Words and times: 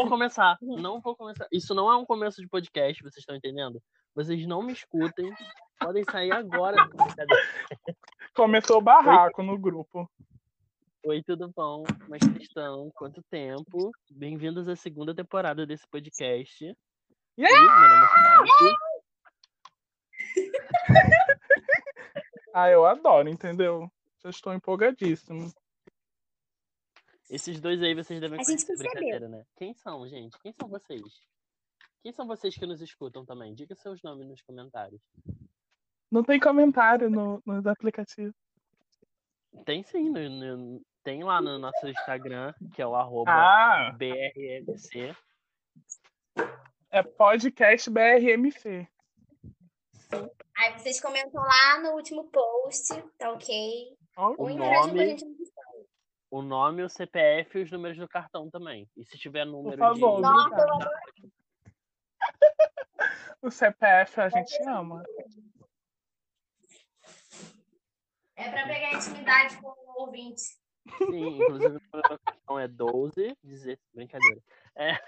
Não 0.00 0.06
vou 0.06 0.16
começar. 0.16 0.56
Não 0.62 0.98
vou 0.98 1.14
começar. 1.14 1.46
Isso 1.52 1.74
não 1.74 1.92
é 1.92 1.94
um 1.94 2.06
começo 2.06 2.40
de 2.40 2.48
podcast, 2.48 3.02
vocês 3.02 3.18
estão 3.18 3.36
entendendo? 3.36 3.82
Vocês 4.14 4.46
não 4.46 4.62
me 4.62 4.72
escutem. 4.72 5.30
Podem 5.78 6.02
sair 6.04 6.32
agora. 6.32 6.74
Começou 8.34 8.78
o 8.78 8.80
barraco 8.80 9.42
no 9.42 9.58
grupo. 9.58 10.10
Oi, 11.04 11.22
tudo 11.22 11.52
bom? 11.54 11.84
Como 11.84 12.16
é 12.16 12.18
que 12.18 12.42
estão? 12.42 12.90
Quanto 12.94 13.22
tempo? 13.30 13.90
Bem-vindos 14.10 14.70
à 14.70 14.74
segunda 14.74 15.14
temporada 15.14 15.66
desse 15.66 15.86
podcast. 15.86 16.64
E 17.36 17.42
nome 17.42 17.54
é 18.62 18.72
Ah, 22.54 22.70
eu 22.70 22.86
adoro, 22.86 23.28
entendeu? 23.28 23.86
Já 24.24 24.30
estou 24.30 24.54
empolgadíssimo. 24.54 25.52
Esses 27.30 27.60
dois 27.60 27.80
aí 27.80 27.94
vocês 27.94 28.20
devem 28.20 28.40
A 28.40 28.42
gente 28.42 28.66
brincadeira, 28.76 29.28
né? 29.28 29.44
Quem 29.56 29.72
são, 29.72 30.06
gente? 30.08 30.36
Quem 30.42 30.52
são 30.52 30.68
vocês? 30.68 31.02
Quem 32.02 32.12
são 32.12 32.26
vocês 32.26 32.54
que 32.56 32.66
nos 32.66 32.80
escutam 32.82 33.24
também? 33.24 33.54
Diga 33.54 33.74
seus 33.76 34.02
nomes 34.02 34.26
nos 34.26 34.42
comentários. 34.42 35.00
Não 36.10 36.24
tem 36.24 36.40
comentário 36.40 37.08
no, 37.08 37.40
no 37.46 37.70
aplicativo. 37.70 38.34
Tem 39.64 39.82
sim, 39.84 40.10
no- 40.10 40.28
no- 40.28 40.82
tem 41.04 41.22
lá 41.22 41.40
no 41.40 41.58
nosso 41.58 41.86
Instagram, 41.88 42.52
que 42.74 42.82
é 42.82 42.86
o 42.86 42.96
arroba 42.96 43.30
Ah, 43.30 43.92
BRMC. 43.96 45.14
é 46.90 47.02
podcast 47.02 47.88
BRMC. 47.90 48.88
Aí 50.56 50.72
vocês 50.78 51.00
comentam 51.00 51.40
lá 51.42 51.80
no 51.80 51.90
último 51.92 52.24
post, 52.30 52.88
tá 53.18 53.30
ok? 53.32 53.96
O 54.16 54.46
a 54.48 54.52
nome-. 54.54 55.16
O 56.30 56.42
nome, 56.42 56.82
o 56.82 56.88
CPF 56.88 57.58
e 57.58 57.62
os 57.62 57.72
números 57.72 57.98
do 57.98 58.08
cartão 58.08 58.48
também. 58.48 58.88
E 58.96 59.04
se 59.04 59.18
tiver 59.18 59.44
número 59.44 59.78
favor, 59.78 60.16
de. 60.16 60.22
Nossa. 60.22 60.66
O 63.42 63.50
CPF 63.50 64.20
a 64.20 64.28
gente 64.28 64.54
ama. 64.68 65.02
É 68.36 68.50
pra 68.50 68.66
pegar 68.66 68.92
intimidade 68.92 69.56
com 69.56 69.68
o 69.68 70.02
ouvinte. 70.02 70.42
Sim, 70.98 71.38
inclusive 71.38 71.76
o 71.76 71.80
número 71.80 72.08
do 72.08 72.18
cartão 72.18 72.58
é 72.58 72.68
12. 72.68 73.36
Dizer... 73.42 73.78
Brincadeira. 73.94 74.42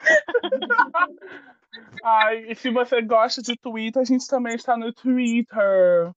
Ai, 2.04 2.50
e 2.50 2.54
se 2.54 2.70
você 2.70 3.02
gosta 3.02 3.42
de 3.42 3.56
Twitter, 3.56 4.00
a 4.00 4.04
gente 4.04 4.26
também 4.26 4.54
está 4.54 4.76
no 4.76 4.92
Twitter. 4.92 6.12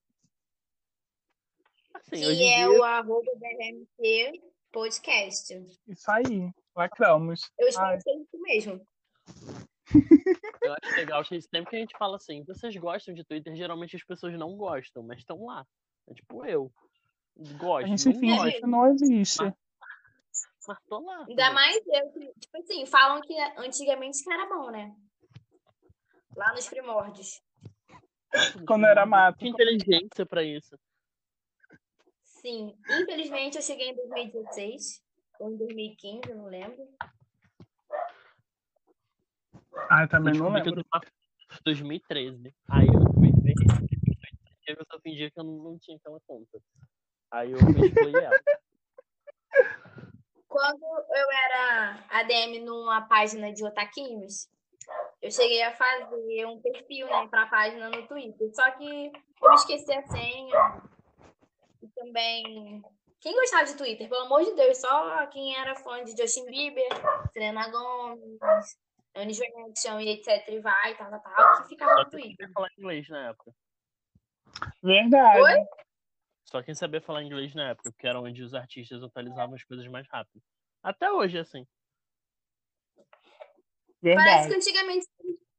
Assim, 1.93 2.21
Que 2.21 2.23
é 2.23 2.67
dia, 2.67 2.69
o 2.71 2.83
arroba 2.83 3.31
podcast. 4.75 5.53
Isso 5.87 6.11
aí, 6.11 6.51
lacramos. 6.75 7.49
Eu 7.57 7.69
espero 7.69 7.97
que 8.03 8.11
isso 8.11 8.41
mesmo. 8.41 8.87
eu 10.61 10.73
acho 10.73 10.95
legal 10.97 11.23
que 11.23 11.41
sempre 11.41 11.69
que 11.69 11.75
a 11.77 11.79
gente 11.79 11.97
fala 11.97 12.17
assim, 12.17 12.43
vocês 12.43 12.75
gostam 12.75 13.13
de 13.13 13.23
Twitter, 13.23 13.55
geralmente 13.55 13.95
as 13.95 14.03
pessoas 14.03 14.37
não 14.37 14.57
gostam, 14.57 15.01
mas 15.01 15.19
estão 15.19 15.45
lá. 15.45 15.65
É 16.09 16.13
tipo 16.13 16.45
eu. 16.45 16.69
A 17.37 17.57
Gosto, 17.57 17.87
gente 17.87 18.05
não 18.05 18.51
que 18.51 18.67
não 18.67 18.87
existe. 18.87 19.43
mas 20.67 20.77
tô 20.89 20.99
lá. 20.99 21.25
Ainda 21.27 21.53
mais 21.53 21.75
eu, 21.75 22.11
que, 22.11 22.33
tipo 22.39 22.57
assim, 22.57 22.85
falam 22.85 23.21
que 23.21 23.33
antigamente 23.57 24.23
que 24.23 24.31
era 24.31 24.45
bom, 24.45 24.71
né? 24.71 24.93
Lá 26.35 26.53
nos 26.53 26.67
primórdios. 26.67 27.41
Quando 28.67 28.85
era 28.85 29.05
mato. 29.05 29.37
Que 29.37 29.47
inteligência 29.47 30.25
pra 30.25 30.43
isso. 30.43 30.77
Sim. 32.45 32.77
Infelizmente 33.01 33.55
eu 33.57 33.63
cheguei 33.63 33.89
em 33.89 33.95
2016 33.95 35.03
ou 35.39 35.49
em 35.51 35.57
2015, 35.57 36.29
eu 36.29 36.35
não 36.35 36.45
lembro. 36.45 36.87
Ai, 39.89 40.07
também 40.07 40.35
Eu 40.35 40.43
não 40.43 40.51
que 40.51 40.57
lembro. 40.69 40.79
eu 40.79 40.83
tô 40.83 40.99
em 40.99 41.63
2013. 41.65 42.53
Aí 42.69 42.85
eu. 42.85 43.01
Eu 44.67 44.85
só 44.91 44.99
fingia 44.99 45.31
que 45.31 45.39
eu 45.39 45.43
não, 45.43 45.53
não 45.57 45.79
tinha 45.79 45.97
aquela 45.97 46.19
conta. 46.27 46.59
Aí 47.31 47.51
eu 47.51 47.57
fui 47.57 47.87
excluir 47.87 48.15
ela. 48.15 48.39
Quando 50.47 50.83
eu 50.83 51.31
era 51.31 52.05
ADM 52.09 52.63
numa 52.63 53.07
página 53.07 53.51
de 53.51 53.65
otaquinhos, 53.65 54.47
eu 55.19 55.31
cheguei 55.31 55.63
a 55.63 55.75
fazer 55.75 56.45
um 56.45 56.61
perfil, 56.61 57.07
né, 57.07 57.27
pra 57.27 57.47
página 57.47 57.89
no 57.89 58.07
Twitter. 58.07 58.53
Só 58.53 58.69
que 58.71 59.11
eu 59.41 59.53
esqueci 59.53 59.91
a 59.93 60.05
senha. 60.07 60.94
Também. 61.95 62.83
Quem 63.21 63.33
gostava 63.33 63.65
de 63.65 63.77
Twitter? 63.77 64.07
Pelo 64.07 64.25
amor 64.25 64.43
de 64.43 64.53
Deus, 64.53 64.77
só 64.77 65.25
quem 65.27 65.55
era 65.55 65.75
fã 65.75 66.03
de 66.03 66.11
Justin 66.11 66.45
Bieber, 66.45 66.87
Selena 67.33 67.69
Gomez, 67.69 68.77
One 69.15 69.31
Direction 69.31 69.99
e 69.99 70.09
etc. 70.09 70.47
E 70.49 70.59
vai, 70.59 70.95
tal, 70.97 71.09
tal, 71.09 71.21
tal, 71.21 71.63
que 71.63 71.69
ficava 71.69 71.95
Só 71.95 72.03
no 72.03 72.09
Twitter. 72.09 72.51
falar 72.51 72.69
inglês 72.77 73.09
na 73.09 73.29
época. 73.29 73.51
Verdade. 74.83 75.41
Oi? 75.41 75.65
Só 76.43 76.61
quem 76.61 76.75
sabia 76.75 77.01
falar 77.01 77.23
inglês 77.23 77.55
na 77.55 77.69
época, 77.69 77.91
porque 77.91 78.07
era 78.07 78.19
onde 78.19 78.43
os 78.43 78.53
artistas 78.53 79.01
atualizavam 79.01 79.55
as 79.55 79.63
coisas 79.63 79.87
mais 79.87 80.07
rápido. 80.07 80.41
Até 80.83 81.11
hoje, 81.11 81.37
é 81.37 81.41
assim. 81.41 81.65
Parece 82.95 84.47
Verdade. 84.47 84.49
que 84.49 84.55
antigamente 84.55 85.07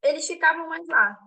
eles 0.03 0.27
ficavam 0.27 0.69
mais 0.69 0.87
lá. 0.87 1.19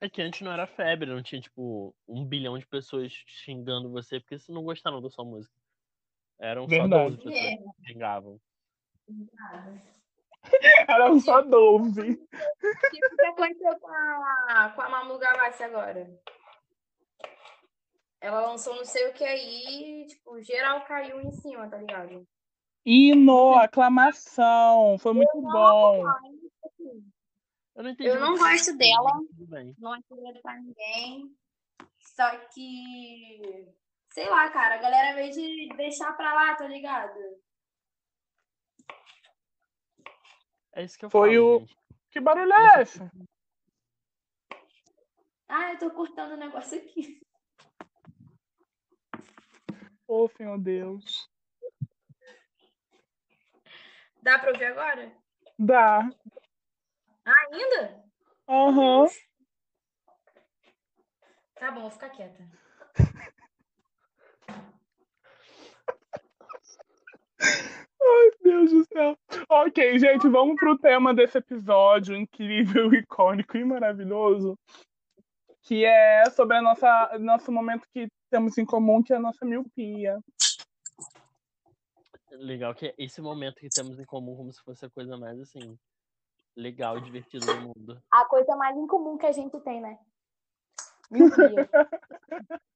É 0.00 0.08
que 0.08 0.22
antes 0.22 0.40
não 0.42 0.52
era 0.52 0.66
febre, 0.66 1.10
não 1.10 1.22
tinha, 1.22 1.40
tipo, 1.40 1.94
um 2.06 2.24
bilhão 2.24 2.56
de 2.58 2.66
pessoas 2.66 3.12
xingando 3.26 3.90
você 3.90 4.20
porque 4.20 4.38
vocês 4.38 4.54
não 4.54 4.62
gostaram 4.62 5.00
da 5.02 5.10
sua 5.10 5.24
música. 5.24 5.54
Eram 6.38 6.62
só 6.62 6.68
Verdade. 6.68 7.16
12 7.16 7.16
pessoas 7.16 7.44
É. 7.44 7.56
que 7.56 7.64
xingavam. 7.92 8.40
Era 10.88 11.18
só 11.18 11.42
12. 11.42 12.14
Tipo, 12.14 12.24
o 12.24 13.16
que 13.16 13.26
aconteceu 13.26 13.78
com 13.80 13.88
a, 13.88 14.72
com 14.74 14.82
a 14.82 14.88
Mamu 14.88 15.18
Gavassi 15.18 15.64
agora? 15.64 16.08
Ela 18.20 18.46
lançou 18.46 18.74
não 18.76 18.84
sei 18.84 19.08
o 19.08 19.12
que 19.12 19.24
aí, 19.24 20.06
tipo, 20.08 20.40
geral 20.42 20.84
caiu 20.84 21.20
em 21.20 21.30
cima, 21.32 21.68
tá 21.68 21.76
ligado? 21.76 22.26
Hino, 22.84 23.54
aclamação. 23.54 24.96
Foi 24.98 25.12
muito 25.12 25.40
bom. 25.40 26.04
Eu 27.78 27.84
não 27.84 27.90
entendi. 27.90 28.10
Eu 28.10 28.18
não 28.20 28.36
gosto 28.36 28.76
dela. 28.76 29.14
mas 29.14 29.28
Tudo 29.28 29.46
bem. 29.46 29.74
Não 29.78 29.94
é 29.94 30.00
segredo 30.02 30.40
pra 30.42 30.58
ninguém. 30.60 31.36
Só 32.00 32.36
que, 32.48 33.72
sei 34.12 34.28
lá, 34.28 34.50
cara, 34.50 34.74
a 34.74 34.78
galera, 34.78 35.12
invés 35.12 35.36
de 35.36 35.68
deixar 35.76 36.12
pra 36.14 36.34
lá, 36.34 36.56
tá 36.56 36.66
ligado? 36.66 37.16
É 40.74 40.82
isso 40.82 40.98
que 40.98 41.04
eu 41.04 41.10
Foi 41.10 41.36
falo, 41.36 41.56
o- 41.56 41.60
gente. 41.60 41.78
Que 42.10 42.20
barulho 42.20 42.52
é 42.52 42.82
esse? 42.82 42.98
Ah, 45.48 45.72
eu 45.72 45.78
tô 45.78 45.90
cortando 45.92 46.32
o 46.32 46.36
negócio 46.36 46.78
aqui. 46.78 47.20
Oh, 50.08 50.28
meu 50.40 50.58
Deus. 50.58 51.30
Dá 54.22 54.38
pra 54.38 54.50
ouvir 54.50 54.64
agora? 54.66 55.16
Dá. 55.58 56.10
Ainda? 57.28 58.02
Aham. 58.48 59.06
Tá 61.56 61.70
bom, 61.72 61.82
vou 61.82 61.90
ficar 61.90 62.10
quieta. 62.10 62.48
Ai, 67.40 68.30
Deus 68.42 68.70
do 68.70 68.84
céu. 68.84 69.18
Ok, 69.48 69.98
gente, 69.98 70.28
vamos 70.28 70.56
pro 70.56 70.78
tema 70.78 71.12
desse 71.12 71.38
episódio 71.38 72.16
incrível, 72.16 72.92
icônico 72.94 73.56
e 73.56 73.64
maravilhoso. 73.64 74.58
Que 75.62 75.84
é 75.84 76.30
sobre 76.30 76.56
a 76.56 76.62
nossa 76.62 77.18
nosso 77.18 77.52
momento 77.52 77.86
que 77.92 78.08
temos 78.30 78.56
em 78.56 78.64
comum, 78.64 79.02
que 79.02 79.12
é 79.12 79.16
a 79.16 79.20
nossa 79.20 79.44
miopia. 79.44 80.18
Legal 82.30 82.74
que 82.74 82.86
é 82.86 82.94
esse 82.96 83.20
momento 83.20 83.56
que 83.56 83.68
temos 83.68 83.98
em 83.98 84.04
comum 84.04 84.36
como 84.36 84.52
se 84.52 84.62
fosse 84.62 84.86
a 84.86 84.90
coisa 84.90 85.16
mais, 85.18 85.38
assim, 85.40 85.78
legal 86.58 86.98
e 86.98 87.02
divertida 87.02 87.46
do 87.46 87.60
mundo. 87.60 88.02
A 88.10 88.24
coisa 88.24 88.56
mais 88.56 88.76
incomum 88.76 89.16
que 89.16 89.26
a 89.26 89.32
gente 89.32 89.58
tem, 89.60 89.80
né? 89.80 89.98
Miopia. 91.10 91.70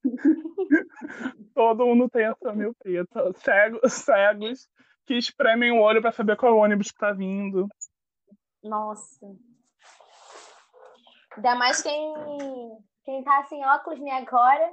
Todo 1.54 1.84
mundo 1.84 2.08
tem 2.08 2.26
essa 2.26 2.52
miopia. 2.52 3.04
Cegos, 3.36 3.92
cegos 3.92 4.68
que 5.04 5.14
espremem 5.14 5.72
o 5.72 5.80
olho 5.80 6.00
pra 6.00 6.12
saber 6.12 6.36
qual 6.36 6.56
ônibus 6.56 6.90
que 6.90 6.98
tá 6.98 7.12
vindo. 7.12 7.68
Nossa. 8.62 9.26
Ainda 11.36 11.54
mais 11.56 11.82
quem, 11.82 12.14
quem 13.04 13.24
tá 13.24 13.44
sem 13.44 13.66
óculos, 13.66 14.00
né, 14.00 14.12
agora. 14.12 14.72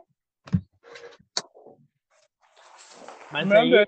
Mas 3.32 3.48
Meu 3.48 3.60
aí, 3.60 3.72
Deus. 3.72 3.88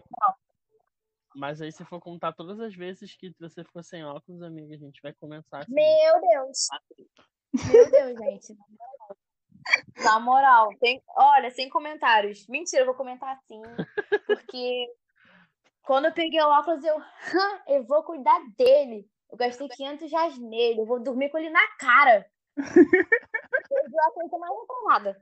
Mas 1.42 1.60
aí, 1.60 1.72
se 1.72 1.84
for 1.84 2.00
contar 2.00 2.34
todas 2.34 2.60
as 2.60 2.76
vezes 2.76 3.16
que 3.16 3.34
você 3.40 3.64
ficou 3.64 3.82
sem 3.82 4.06
óculos, 4.06 4.44
amiga, 4.44 4.76
a 4.76 4.78
gente 4.78 5.02
vai 5.02 5.12
começar 5.12 5.62
assim. 5.62 5.74
Meu 5.74 6.22
Deus. 6.22 6.68
Meu 7.66 7.90
Deus, 7.90 8.20
gente. 8.20 8.56
Na 10.04 10.20
moral, 10.20 10.70
tem, 10.80 11.02
olha, 11.18 11.50
sem 11.50 11.68
comentários. 11.68 12.46
Mentira, 12.48 12.84
eu 12.84 12.86
vou 12.86 12.94
comentar 12.94 13.40
sim, 13.48 13.60
porque 14.28 14.88
Quando 15.82 16.06
eu 16.06 16.14
peguei 16.14 16.40
o 16.40 16.48
óculos, 16.48 16.84
eu, 16.84 17.00
"Hã, 17.00 17.62
eu 17.70 17.84
vou 17.86 18.04
cuidar 18.04 18.40
dele. 18.56 19.10
Eu 19.32 19.36
gastei 19.36 19.68
500 19.68 20.12
reais 20.12 20.38
nele, 20.38 20.82
eu 20.82 20.86
vou 20.86 21.02
dormir 21.02 21.32
com 21.32 21.40
ele 21.40 21.50
na 21.50 21.68
cara. 21.80 22.24
Eu 22.56 23.90
já 23.90 24.12
coisa 24.14 24.38
mais 24.38 24.54
encarnada. 24.64 25.22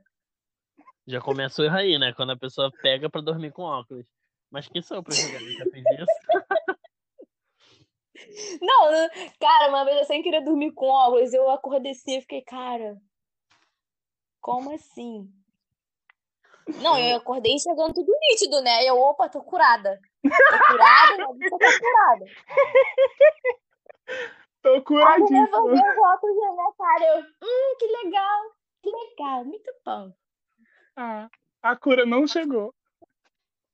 Já 1.06 1.18
começou 1.18 1.66
a 1.66 1.76
aí, 1.76 1.98
né? 1.98 2.12
Quando 2.12 2.32
a 2.32 2.38
pessoa 2.38 2.70
pega 2.82 3.08
pra 3.08 3.22
dormir 3.22 3.52
com 3.52 3.62
óculos. 3.62 4.06
Mas 4.50 4.68
quem 4.68 4.82
sou 4.82 4.98
eu 4.98 5.02
pra 5.02 5.14
julgar? 5.14 5.40
Já 5.40 5.66
fez 5.70 5.84
isso? 6.00 6.12
Não, 8.60 8.90
não- 8.92 9.08
cara, 9.40 9.68
uma 9.70 9.84
vez 9.84 9.96
eu 9.98 10.04
sem 10.04 10.22
querer 10.22 10.42
dormir 10.42 10.72
com 10.72 10.86
óculos, 10.86 11.32
eu 11.32 11.48
acordei 11.50 11.92
assim 11.92 12.18
e 12.18 12.20
fiquei, 12.20 12.42
cara, 12.42 12.96
como 14.40 14.72
assim? 14.74 15.28
Não, 16.82 16.98
eu 16.98 17.16
acordei 17.16 17.52
enxergando 17.52 17.94
tudo 17.94 18.12
nítido, 18.20 18.60
né? 18.60 18.84
Eu, 18.84 18.98
opa, 18.98 19.28
tô 19.28 19.42
curada. 19.42 19.98
Tô 20.22 20.66
curada, 20.66 21.16
minha 21.16 21.32
vista 21.34 21.58
tá 21.58 21.78
curada. 21.78 22.24
Tô 24.62 24.68
Aí 24.70 24.76
eu 24.78 24.84
curadíssima. 24.84 25.40
levantei 25.40 25.90
o 25.96 26.02
óculos 26.02 26.36
na 26.36 26.52
minha 26.52 26.72
cara, 26.76 27.04
eu, 27.04 27.20
hum, 27.22 27.76
que 27.78 27.86
legal, 27.86 28.40
que 28.82 28.90
legal, 28.90 29.44
muito 29.44 29.72
bom. 29.84 30.12
Ah, 30.96 31.28
a 31.62 31.76
cura 31.76 32.04
não 32.04 32.26
chegou. 32.26 32.74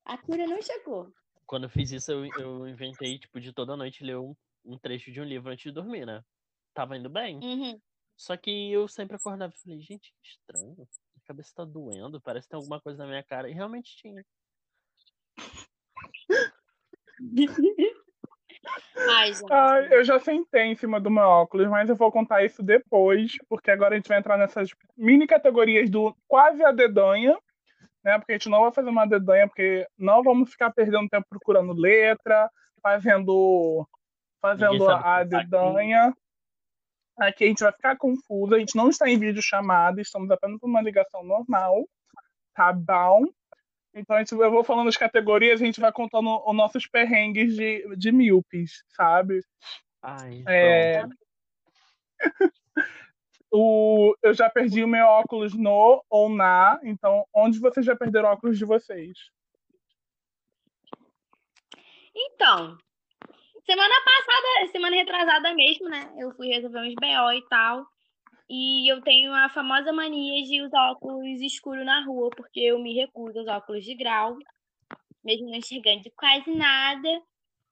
A 0.07 0.17
cura 0.17 0.47
não 0.47 0.63
chegou. 0.63 1.13
Quando 1.45 1.65
eu 1.65 1.71
fiz 1.71 1.91
isso, 1.91 2.13
eu, 2.13 2.25
eu 2.39 2.69
inventei, 2.69 3.19
tipo, 3.19 3.41
de 3.41 3.53
toda 3.53 3.77
noite 3.77 4.05
ler 4.05 4.17
um, 4.17 4.35
um 4.65 4.79
trecho 4.79 5.13
de 5.13 5.21
um 5.21 5.25
livro 5.25 5.51
antes 5.51 5.65
de 5.65 5.73
dormir, 5.73 6.07
né? 6.07 6.23
Tava 6.73 6.97
indo 6.97 7.11
bem. 7.11 7.39
Uhum. 7.43 7.81
Só 8.17 8.37
que 8.37 8.73
eu 8.73 8.89
sempre 8.89 9.17
acordava 9.17 9.53
e 9.55 9.61
falei, 9.61 9.81
gente, 9.81 10.13
que 10.23 10.29
estranho. 10.29 10.75
Minha 10.77 11.27
cabeça 11.27 11.53
tá 11.55 11.65
doendo, 11.65 12.21
parece 12.21 12.47
que 12.47 12.51
tem 12.51 12.57
alguma 12.59 12.81
coisa 12.81 12.99
na 12.99 13.09
minha 13.09 13.23
cara. 13.23 13.51
E 13.51 13.53
realmente 13.53 13.97
tinha. 13.97 14.25
Ai. 19.09 19.33
Ah, 19.51 19.81
eu 19.91 20.03
já 20.05 20.19
sentei 20.19 20.63
em 20.63 20.75
cima 20.75 21.01
do 21.01 21.11
meu 21.11 21.25
óculos, 21.25 21.69
mas 21.69 21.89
eu 21.89 21.97
vou 21.97 22.11
contar 22.11 22.45
isso 22.45 22.63
depois, 22.63 23.37
porque 23.49 23.71
agora 23.71 23.95
a 23.95 23.99
gente 23.99 24.09
vai 24.09 24.19
entrar 24.19 24.37
nessas 24.37 24.71
mini 24.97 25.27
categorias 25.27 25.91
do 25.91 26.17
quase 26.27 26.65
a 26.65 26.73
dedanha, 26.73 27.39
né? 28.07 28.19
Porque 28.19 28.33
a 28.33 28.35
gente 28.37 28.49
não 28.49 28.61
vai 28.61 28.71
fazer 28.71 28.89
uma 28.89 29.05
dedanha, 29.05 29.49
porque 29.49 29.85
não 29.99 30.23
vamos 30.23 30.49
ficar 30.49 30.71
perdendo 30.71 31.09
tempo 31.09 31.27
procurando 31.29 31.73
letra, 31.73 32.49
fazendo, 32.81 33.85
fazendo 34.41 34.89
a 34.89 35.03
tá 35.03 35.17
aqui. 35.17 35.29
dedanha. 35.31 36.17
Aqui 37.19 37.45
a 37.45 37.47
gente 37.49 37.65
vai 37.65 37.73
ficar 37.73 37.97
confuso, 37.97 38.55
a 38.55 38.61
gente 38.61 38.77
não 38.77 38.91
está 38.91 39.09
em 39.09 39.19
vídeo 39.19 39.43
chamada, 39.43 40.01
estamos 40.01 40.31
apenas 40.31 40.61
numa 40.63 40.81
ligação 40.81 41.25
normal, 41.25 41.85
tá 42.55 42.73
bom? 42.73 43.25
Então 43.93 44.15
a 44.15 44.21
gente, 44.21 44.33
eu 44.33 44.51
vou 44.51 44.63
falando 44.63 44.89
as 44.89 44.97
categorias, 44.97 45.61
a 45.61 45.65
gente 45.65 45.81
vai 45.81 45.91
contando 45.91 46.29
os 46.47 46.55
nossos 46.55 46.87
perrengues 46.87 47.57
de, 47.57 47.97
de 47.97 48.13
míopes, 48.13 48.85
sabe? 48.89 49.41
Ai, 50.01 50.45
É. 50.47 51.05
o, 53.57 54.17
eu 54.23 54.35
já 54.35 54.51
perdi 54.51 54.85
o 54.85 54.89
meu 54.89 55.07
óculos 55.07 55.55
no 55.55 56.05
ou 56.11 56.29
na, 56.29 56.79
então 56.83 57.25
onde 57.35 57.59
vocês 57.59 57.87
já 57.87 57.97
perderam 57.97 58.29
o 58.29 58.33
óculos 58.33 58.59
de 58.59 58.65
vocês? 58.65 59.31
Então, 62.15 62.77
semana 63.65 63.95
passada, 64.05 64.73
semana 64.73 64.97
retrasada 64.97 65.55
mesmo, 65.55 65.89
né? 65.89 66.13
Eu 66.19 66.33
fui 66.35 66.49
resolver 66.49 66.81
uns 66.81 66.95
BO 66.95 67.33
e 67.33 67.49
tal. 67.49 67.87
E 68.49 68.91
eu 68.91 69.01
tenho 69.03 69.33
a 69.35 69.49
famosa 69.49 69.93
mania 69.93 70.43
de 70.45 70.63
usar 70.63 70.93
óculos 70.93 71.41
escuros 71.41 71.85
na 71.85 72.05
rua, 72.05 72.31
porque 72.31 72.61
eu 72.61 72.79
me 72.79 72.95
recuso 72.95 73.39
a 73.39 73.43
usar 73.43 73.57
óculos 73.57 73.85
de 73.85 73.95
grau, 73.95 74.37
mesmo 75.25 75.49
não 75.49 75.57
enxergando 75.57 76.03
quase 76.17 76.55
nada. 76.55 77.23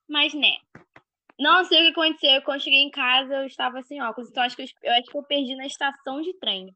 Mas, 0.08 0.34
né? 0.34 0.56
Não 1.38 1.64
sei 1.64 1.80
o 1.80 1.82
que 1.82 2.00
aconteceu. 2.00 2.42
Quando 2.42 2.62
cheguei 2.62 2.80
em 2.80 2.90
casa, 2.90 3.34
eu 3.34 3.46
estava 3.46 3.82
sem 3.82 4.02
óculos. 4.02 4.30
Então, 4.30 4.42
acho 4.42 4.56
que 4.56 4.62
eu, 4.62 4.66
eu 4.82 4.92
acho 4.92 5.10
que 5.10 5.16
eu 5.16 5.22
perdi 5.22 5.54
na 5.56 5.66
estação 5.66 6.20
de 6.20 6.32
trem. 6.38 6.74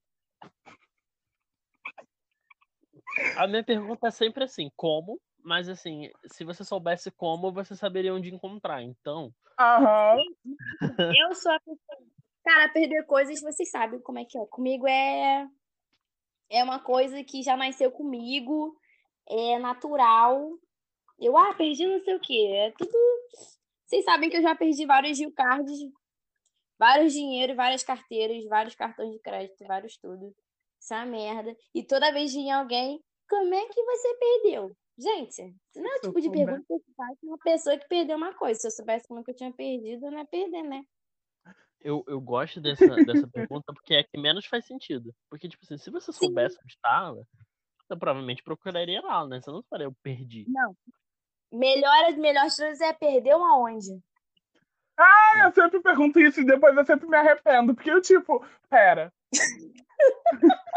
A 3.37 3.46
minha 3.46 3.64
pergunta 3.64 4.08
é 4.08 4.10
sempre 4.10 4.44
assim, 4.44 4.70
como? 4.76 5.20
Mas 5.44 5.69
assim, 5.69 6.10
se 6.26 6.44
você 6.44 6.64
soubesse 6.64 7.10
como, 7.10 7.52
você 7.52 7.75
saberia 7.75 8.12
onde 8.14 8.34
encontrar. 8.34 8.82
Então, 8.82 9.32
Aham. 9.58 10.16
Eu 11.19 11.34
sou 11.34 11.52
a 11.52 11.58
pessoa. 11.58 11.99
Cara, 12.44 12.69
perder 12.72 13.04
coisas, 13.04 13.40
vocês 13.40 13.70
sabem 13.70 14.00
como 14.00 14.19
é 14.19 14.25
que 14.25 14.38
é. 14.38 14.46
Comigo 14.46 14.87
é. 14.87 15.46
É 16.50 16.64
uma 16.64 16.78
coisa 16.78 17.22
que 17.25 17.43
já 17.43 17.56
nasceu 17.56 17.90
comigo, 17.90 18.75
é 19.28 19.58
natural. 19.58 20.49
Eu, 21.19 21.37
ah, 21.37 21.52
perdi 21.54 21.87
não 21.87 22.00
sei 22.00 22.14
o 22.14 22.20
quê. 22.20 22.49
É 22.54 22.70
tudo. 22.70 22.93
Vocês 23.88 24.05
sabem 24.05 24.29
que 24.29 24.37
eu 24.37 24.43
já 24.43 24.55
perdi 24.55 24.85
vários 24.85 25.17
Gil 25.17 25.32
Cards, 25.32 25.79
vários 26.79 27.12
dinheiro, 27.12 27.56
várias 27.56 27.82
carteiras, 27.82 28.44
vários 28.44 28.75
cartões 28.75 29.12
de 29.12 29.19
crédito, 29.19 29.67
vários 29.67 29.96
tudo. 29.96 30.35
Isso 30.79 30.94
é 30.94 30.99
uma 30.99 31.06
merda. 31.06 31.56
E 31.75 31.82
toda 31.82 32.12
vez 32.12 32.32
vinha 32.32 32.58
alguém, 32.58 33.02
como 33.29 33.55
é 33.55 33.67
que 33.67 33.82
você 33.82 34.14
perdeu? 34.17 34.76
Gente, 34.99 35.55
não 35.75 35.90
é 35.90 35.94
o 35.94 35.96
eu 35.96 36.00
tipo 36.02 36.20
de 36.20 36.26
souber. 36.26 36.46
pergunta 36.46 36.67
que 36.69 36.79
se 36.81 36.94
faz 36.94 37.19
pra 37.19 37.29
uma 37.29 37.38
pessoa 37.38 37.79
que 37.79 37.88
perdeu 37.88 38.17
uma 38.17 38.35
coisa. 38.35 38.61
Se 38.61 38.67
eu 38.67 38.70
soubesse 38.73 39.08
como 39.08 39.20
é 39.20 39.25
que 39.25 39.31
eu 39.31 39.37
tinha 39.37 39.52
perdido, 39.52 40.06
eu 40.06 40.11
não 40.11 40.19
ia 40.19 40.26
perder, 40.26 40.62
né? 40.64 40.82
eu, 41.81 42.05
eu 42.06 42.20
gosto 42.20 42.61
dessa, 42.61 42.87
dessa 43.05 43.26
pergunta 43.29 43.73
porque 43.73 43.94
é 43.94 44.00
a 44.00 44.05
que 44.05 44.19
menos 44.19 44.46
faz 44.46 44.67
sentido. 44.67 45.14
Porque, 45.31 45.49
tipo 45.49 45.64
assim, 45.64 45.79
se 45.79 45.90
você 45.90 46.12
soubesse 46.12 46.58
onde 46.62 46.73
estava, 46.73 47.26
você 47.87 47.96
provavelmente 47.96 48.43
procuraria 48.43 49.00
lá, 49.00 49.26
né? 49.26 49.40
Você 49.40 49.50
não 49.50 49.62
faria, 49.62 49.85
eu 49.85 49.94
perdi. 50.02 50.44
Não. 50.49 50.76
Melhor, 51.53 52.12
melhor 52.17 52.47
todas 52.55 52.81
é 52.81 52.93
perdeu 52.93 53.43
aonde? 53.43 53.99
Ah, 54.99 55.45
eu 55.45 55.53
sempre 55.53 55.81
pergunto 55.81 56.19
isso 56.21 56.41
e 56.41 56.45
depois 56.45 56.77
eu 56.77 56.85
sempre 56.85 57.09
me 57.09 57.17
arrependo, 57.17 57.75
porque 57.75 57.91
eu, 57.91 58.00
tipo, 58.00 58.45
pera. 58.69 59.12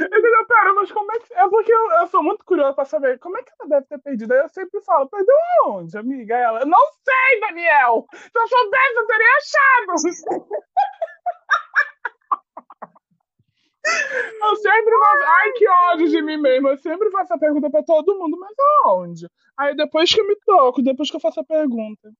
Entendeu? 0.00 0.46
Pera, 0.46 0.74
mas 0.74 0.90
como 0.90 1.12
é 1.12 1.18
que. 1.18 1.34
É 1.34 1.48
porque 1.48 1.72
eu, 1.72 1.90
eu 2.00 2.06
sou 2.08 2.22
muito 2.22 2.44
curiosa 2.44 2.74
pra 2.74 2.84
saber 2.84 3.18
como 3.18 3.36
é 3.38 3.42
que 3.42 3.52
ela 3.58 3.68
deve 3.68 3.86
ter 3.86 3.98
perdido. 3.98 4.32
Aí 4.32 4.40
eu 4.40 4.48
sempre 4.48 4.80
falo, 4.82 5.08
perdeu 5.08 5.36
aonde, 5.64 5.96
amiga? 5.98 6.36
Ela, 6.36 6.64
não 6.64 6.84
sei, 7.04 7.40
Daniel! 7.40 8.06
Se 8.12 8.30
eu 8.34 8.48
soubesse, 8.48 8.96
eu 8.96 9.06
teria 9.06 9.36
achado! 9.36 9.92
Eu 14.42 14.56
sempre 14.56 14.98
faço. 14.98 15.24
Ai, 15.26 15.52
que 15.52 15.68
ódio 15.68 16.08
de 16.08 16.22
mim 16.22 16.36
mesmo. 16.36 16.68
Eu 16.68 16.78
sempre 16.78 17.10
faço 17.10 17.34
a 17.34 17.38
pergunta 17.38 17.70
pra 17.70 17.82
todo 17.82 18.18
mundo, 18.18 18.38
mas 18.38 18.54
aonde? 18.84 19.26
Aí 19.56 19.76
depois 19.76 20.12
que 20.12 20.20
eu 20.20 20.26
me 20.26 20.36
toco, 20.44 20.82
depois 20.82 21.10
que 21.10 21.16
eu 21.16 21.20
faço 21.20 21.40
a 21.40 21.44
pergunta. 21.44 22.12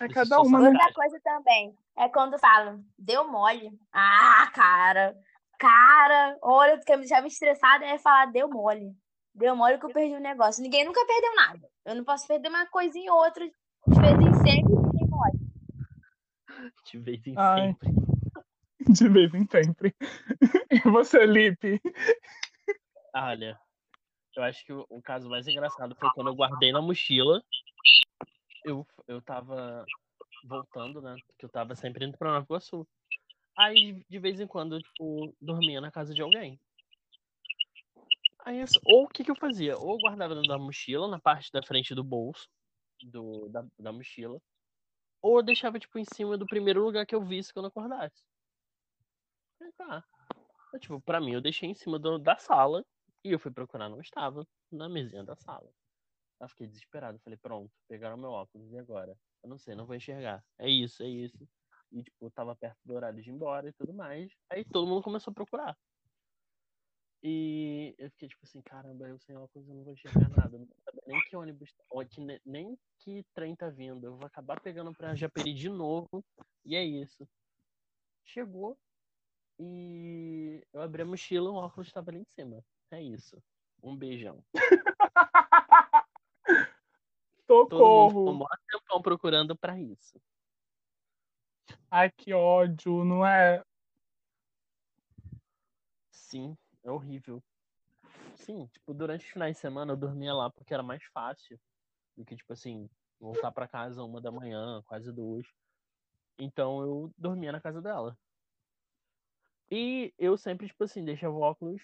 É 0.00 0.06
Isso 0.06 0.14
cada 0.14 0.40
uma, 0.40 0.60
né? 0.60 0.68
Outra 0.68 0.92
coisa 0.92 1.20
também 1.22 1.74
é 1.96 2.08
quando 2.08 2.38
falam, 2.38 2.82
deu 2.98 3.28
mole. 3.28 3.70
Ah, 3.92 4.50
cara. 4.54 5.16
Cara, 5.58 6.38
olha, 6.42 6.72
eu 6.72 6.78
fiquei 6.78 7.02
já 7.06 7.20
me 7.20 7.28
estressada 7.28 7.84
é 7.84 7.98
falar, 7.98 8.32
deu 8.32 8.48
mole. 8.48 8.94
Deu 9.34 9.54
mole 9.54 9.78
que 9.78 9.84
eu 9.84 9.92
perdi 9.92 10.14
o 10.14 10.20
negócio. 10.20 10.62
Ninguém 10.62 10.84
nunca 10.84 11.04
perdeu 11.06 11.34
nada. 11.36 11.60
Eu 11.84 11.94
não 11.94 12.04
posso 12.04 12.26
perder 12.26 12.48
uma 12.48 12.66
coisinha 12.66 13.12
ou 13.12 13.22
outra, 13.22 13.44
de 13.44 14.00
vez 14.00 14.18
em 14.18 14.34
sempre, 14.34 14.74
deu 14.74 15.08
mole. 15.08 16.72
De 16.84 16.98
vez 16.98 17.26
em 17.26 17.34
Ai. 17.36 17.60
sempre. 17.60 17.90
De 18.88 19.08
vez 19.08 19.32
em 19.34 19.46
sempre. 19.46 19.94
E 20.70 20.78
você, 20.90 21.26
Lipe? 21.26 21.80
Olha, 23.14 23.58
eu 24.36 24.42
acho 24.42 24.64
que 24.64 24.72
o, 24.72 25.02
caso 25.02 25.28
mais 25.28 25.46
engraçado 25.46 25.94
foi 25.96 26.08
quando 26.14 26.28
eu 26.28 26.34
guardei 26.34 26.72
na 26.72 26.80
mochila. 26.80 27.42
Eu, 28.64 28.86
eu 29.06 29.20
tava 29.20 29.84
voltando, 30.44 31.02
né? 31.02 31.16
Que 31.38 31.44
eu 31.44 31.50
tava 31.50 31.74
sempre 31.74 32.06
indo 32.06 32.16
pra 32.16 32.30
Nova 32.30 32.44
Iguaçu. 32.44 32.86
Aí, 33.56 34.02
de 34.08 34.18
vez 34.18 34.40
em 34.40 34.46
quando, 34.46 34.76
eu, 34.76 34.82
tipo, 34.82 35.34
dormia 35.40 35.80
na 35.80 35.90
casa 35.90 36.14
de 36.14 36.22
alguém. 36.22 36.58
Aí, 38.44 38.64
ou 38.84 39.04
o 39.04 39.08
que 39.08 39.24
que 39.24 39.30
eu 39.30 39.36
fazia? 39.36 39.76
Ou 39.76 39.92
eu 39.92 39.98
guardava 39.98 40.34
dentro 40.34 40.48
da 40.48 40.58
mochila, 40.58 41.08
na 41.08 41.18
parte 41.18 41.52
da 41.52 41.62
frente 41.62 41.94
do 41.94 42.02
bolso 42.02 42.48
do, 43.02 43.48
da, 43.48 43.66
da 43.78 43.92
mochila. 43.92 44.40
Ou 45.20 45.38
eu 45.38 45.42
deixava, 45.42 45.78
tipo, 45.78 45.98
em 45.98 46.04
cima 46.04 46.38
do 46.38 46.46
primeiro 46.46 46.82
lugar 46.82 47.04
que 47.04 47.14
eu 47.14 47.22
visse 47.22 47.52
quando 47.52 47.66
eu 47.66 47.68
acordasse. 47.68 48.22
Tá. 49.76 50.04
Eu, 50.72 50.78
tipo, 50.80 51.00
pra 51.00 51.20
mim, 51.20 51.32
eu 51.32 51.40
deixei 51.40 51.68
em 51.68 51.74
cima 51.74 51.98
do- 51.98 52.18
da 52.18 52.36
sala. 52.36 52.84
E 53.24 53.32
eu 53.32 53.38
fui 53.38 53.50
procurar, 53.50 53.88
não 53.88 54.00
estava 54.00 54.46
na 54.70 54.88
mesinha 54.88 55.22
da 55.24 55.36
sala. 55.36 55.70
Eu 56.40 56.48
fiquei 56.48 56.66
desesperado. 56.66 57.18
Falei, 57.20 57.36
pronto, 57.36 57.70
pegaram 57.88 58.16
meu 58.16 58.30
óculos, 58.30 58.72
e 58.72 58.78
agora? 58.78 59.16
Eu 59.42 59.48
não 59.48 59.58
sei, 59.58 59.74
não 59.74 59.84
vou 59.86 59.94
enxergar. 59.94 60.44
É 60.58 60.68
isso, 60.68 61.02
é 61.02 61.08
isso. 61.08 61.48
E, 61.92 62.02
tipo, 62.02 62.30
tava 62.30 62.54
perto 62.54 62.78
do 62.84 62.94
horário 62.94 63.20
de 63.22 63.28
ir 63.28 63.32
embora 63.32 63.68
e 63.68 63.72
tudo 63.72 63.92
mais. 63.92 64.32
Aí 64.48 64.64
todo 64.64 64.86
mundo 64.86 65.02
começou 65.02 65.32
a 65.32 65.34
procurar. 65.34 65.76
E 67.22 67.94
eu 67.98 68.10
fiquei 68.12 68.28
tipo 68.28 68.40
assim, 68.44 68.62
caramba, 68.62 69.06
eu 69.06 69.18
sem 69.18 69.36
óculos 69.36 69.68
eu 69.68 69.74
não 69.74 69.84
vou 69.84 69.92
enxergar 69.92 70.28
nada. 70.30 70.58
nem 71.06 71.20
que 71.28 71.36
ônibus, 71.36 71.70
tá- 71.72 71.84
nem 72.46 72.78
que 72.98 73.24
trem 73.34 73.54
tá 73.54 73.68
vindo. 73.68 74.04
Eu 74.06 74.16
vou 74.16 74.26
acabar 74.26 74.58
pegando 74.60 74.92
pra 74.94 75.14
Japeri 75.14 75.52
de 75.52 75.68
novo. 75.68 76.24
E 76.64 76.74
é 76.76 76.82
isso. 76.84 77.28
Chegou. 78.24 78.78
E 79.62 80.66
eu 80.72 80.80
abri 80.80 81.02
a 81.02 81.04
mochila, 81.04 81.50
o 81.50 81.54
óculos 81.54 81.88
estava 81.88 82.10
ali 82.10 82.20
em 82.20 82.24
cima. 82.24 82.64
É 82.90 83.02
isso. 83.02 83.36
Um 83.82 83.94
beijão. 83.94 84.42
Todo 87.46 87.76
mundo 87.76 87.78
Socorro. 87.78 88.08
ficou 88.08 88.32
mó 88.32 88.46
tempão 88.70 89.02
procurando 89.02 89.54
pra 89.54 89.78
isso. 89.78 90.18
Ai, 91.90 92.10
que 92.10 92.32
ódio, 92.32 93.04
não 93.04 93.26
é? 93.26 93.62
Sim, 96.10 96.56
é 96.82 96.90
horrível. 96.90 97.42
Sim, 98.36 98.66
tipo, 98.68 98.94
durante 98.94 99.26
os 99.26 99.30
finais 99.30 99.56
de 99.56 99.60
semana 99.60 99.92
eu 99.92 99.96
dormia 99.96 100.32
lá 100.32 100.48
porque 100.48 100.72
era 100.72 100.82
mais 100.82 101.04
fácil 101.12 101.60
do 102.16 102.24
que, 102.24 102.34
tipo 102.34 102.54
assim, 102.54 102.88
voltar 103.18 103.52
pra 103.52 103.68
casa 103.68 104.02
uma 104.02 104.22
da 104.22 104.32
manhã, 104.32 104.82
quase 104.86 105.12
duas. 105.12 105.46
Então 106.38 106.80
eu 106.80 107.12
dormia 107.18 107.52
na 107.52 107.60
casa 107.60 107.82
dela. 107.82 108.16
E 109.70 110.12
eu 110.18 110.36
sempre, 110.36 110.66
tipo 110.66 110.82
assim, 110.82 111.04
deixava 111.04 111.34
o 111.34 111.40
óculos 111.40 111.80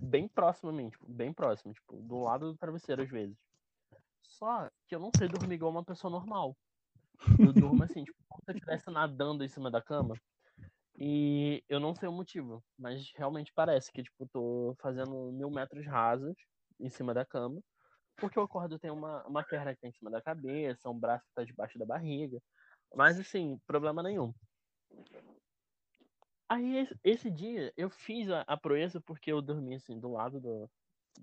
bem 0.00 0.26
próximo 0.26 0.70
a 0.70 0.72
mim, 0.72 0.88
tipo, 0.88 1.06
bem 1.06 1.32
próximo, 1.32 1.74
tipo, 1.74 1.96
do 1.96 2.22
lado 2.22 2.52
do 2.52 2.58
travesseiro 2.58 3.02
às 3.02 3.10
vezes. 3.10 3.36
Só 4.22 4.70
que 4.86 4.94
eu 4.94 5.00
não 5.00 5.10
sei 5.16 5.28
dormir 5.28 5.54
igual 5.54 5.70
uma 5.70 5.84
pessoa 5.84 6.10
normal. 6.10 6.56
Eu 7.38 7.52
durmo 7.52 7.82
assim, 7.82 8.04
tipo, 8.04 8.18
como 8.28 8.42
se 8.44 8.50
eu 8.50 8.54
estivesse 8.54 8.90
nadando 8.90 9.44
em 9.44 9.48
cima 9.48 9.70
da 9.70 9.82
cama. 9.82 10.14
E 10.98 11.62
eu 11.68 11.78
não 11.78 11.94
sei 11.94 12.08
o 12.08 12.12
motivo, 12.12 12.64
mas 12.78 13.12
realmente 13.14 13.52
parece 13.54 13.92
que, 13.92 14.02
tipo, 14.02 14.26
tô 14.32 14.74
fazendo 14.80 15.30
mil 15.32 15.50
metros 15.50 15.86
rasos 15.86 16.34
em 16.80 16.88
cima 16.88 17.12
da 17.12 17.24
cama. 17.24 17.60
Porque 18.16 18.38
eu 18.38 18.44
acordo, 18.44 18.78
tem 18.78 18.90
uma, 18.90 19.22
uma 19.26 19.44
perna 19.44 19.74
que 19.74 19.80
tá 19.80 19.88
em 19.88 19.92
cima 19.92 20.10
da 20.10 20.22
cabeça, 20.22 20.88
um 20.88 20.98
braço 20.98 21.26
que 21.26 21.34
tá 21.34 21.44
debaixo 21.44 21.78
da 21.78 21.84
barriga. 21.84 22.40
Mas, 22.94 23.20
assim, 23.20 23.58
problema 23.66 24.02
nenhum. 24.02 24.32
Aí, 26.48 26.76
esse, 26.78 26.96
esse 27.04 27.30
dia, 27.30 27.72
eu 27.76 27.90
fiz 27.90 28.30
a, 28.30 28.42
a 28.42 28.56
proeza 28.56 29.00
porque 29.00 29.32
eu 29.32 29.42
dormi, 29.42 29.74
assim, 29.74 29.98
do 29.98 30.12
lado 30.12 30.40
do, 30.40 30.70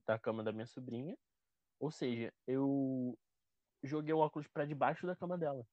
da 0.05 0.19
cama 0.19 0.43
da 0.43 0.51
minha 0.51 0.67
sobrinha. 0.67 1.17
Ou 1.79 1.91
seja, 1.91 2.33
eu 2.47 3.17
joguei 3.83 4.13
o 4.13 4.19
óculos 4.19 4.47
pra 4.47 4.65
debaixo 4.65 5.05
da 5.05 5.15
cama 5.15 5.37
dela. 5.37 5.65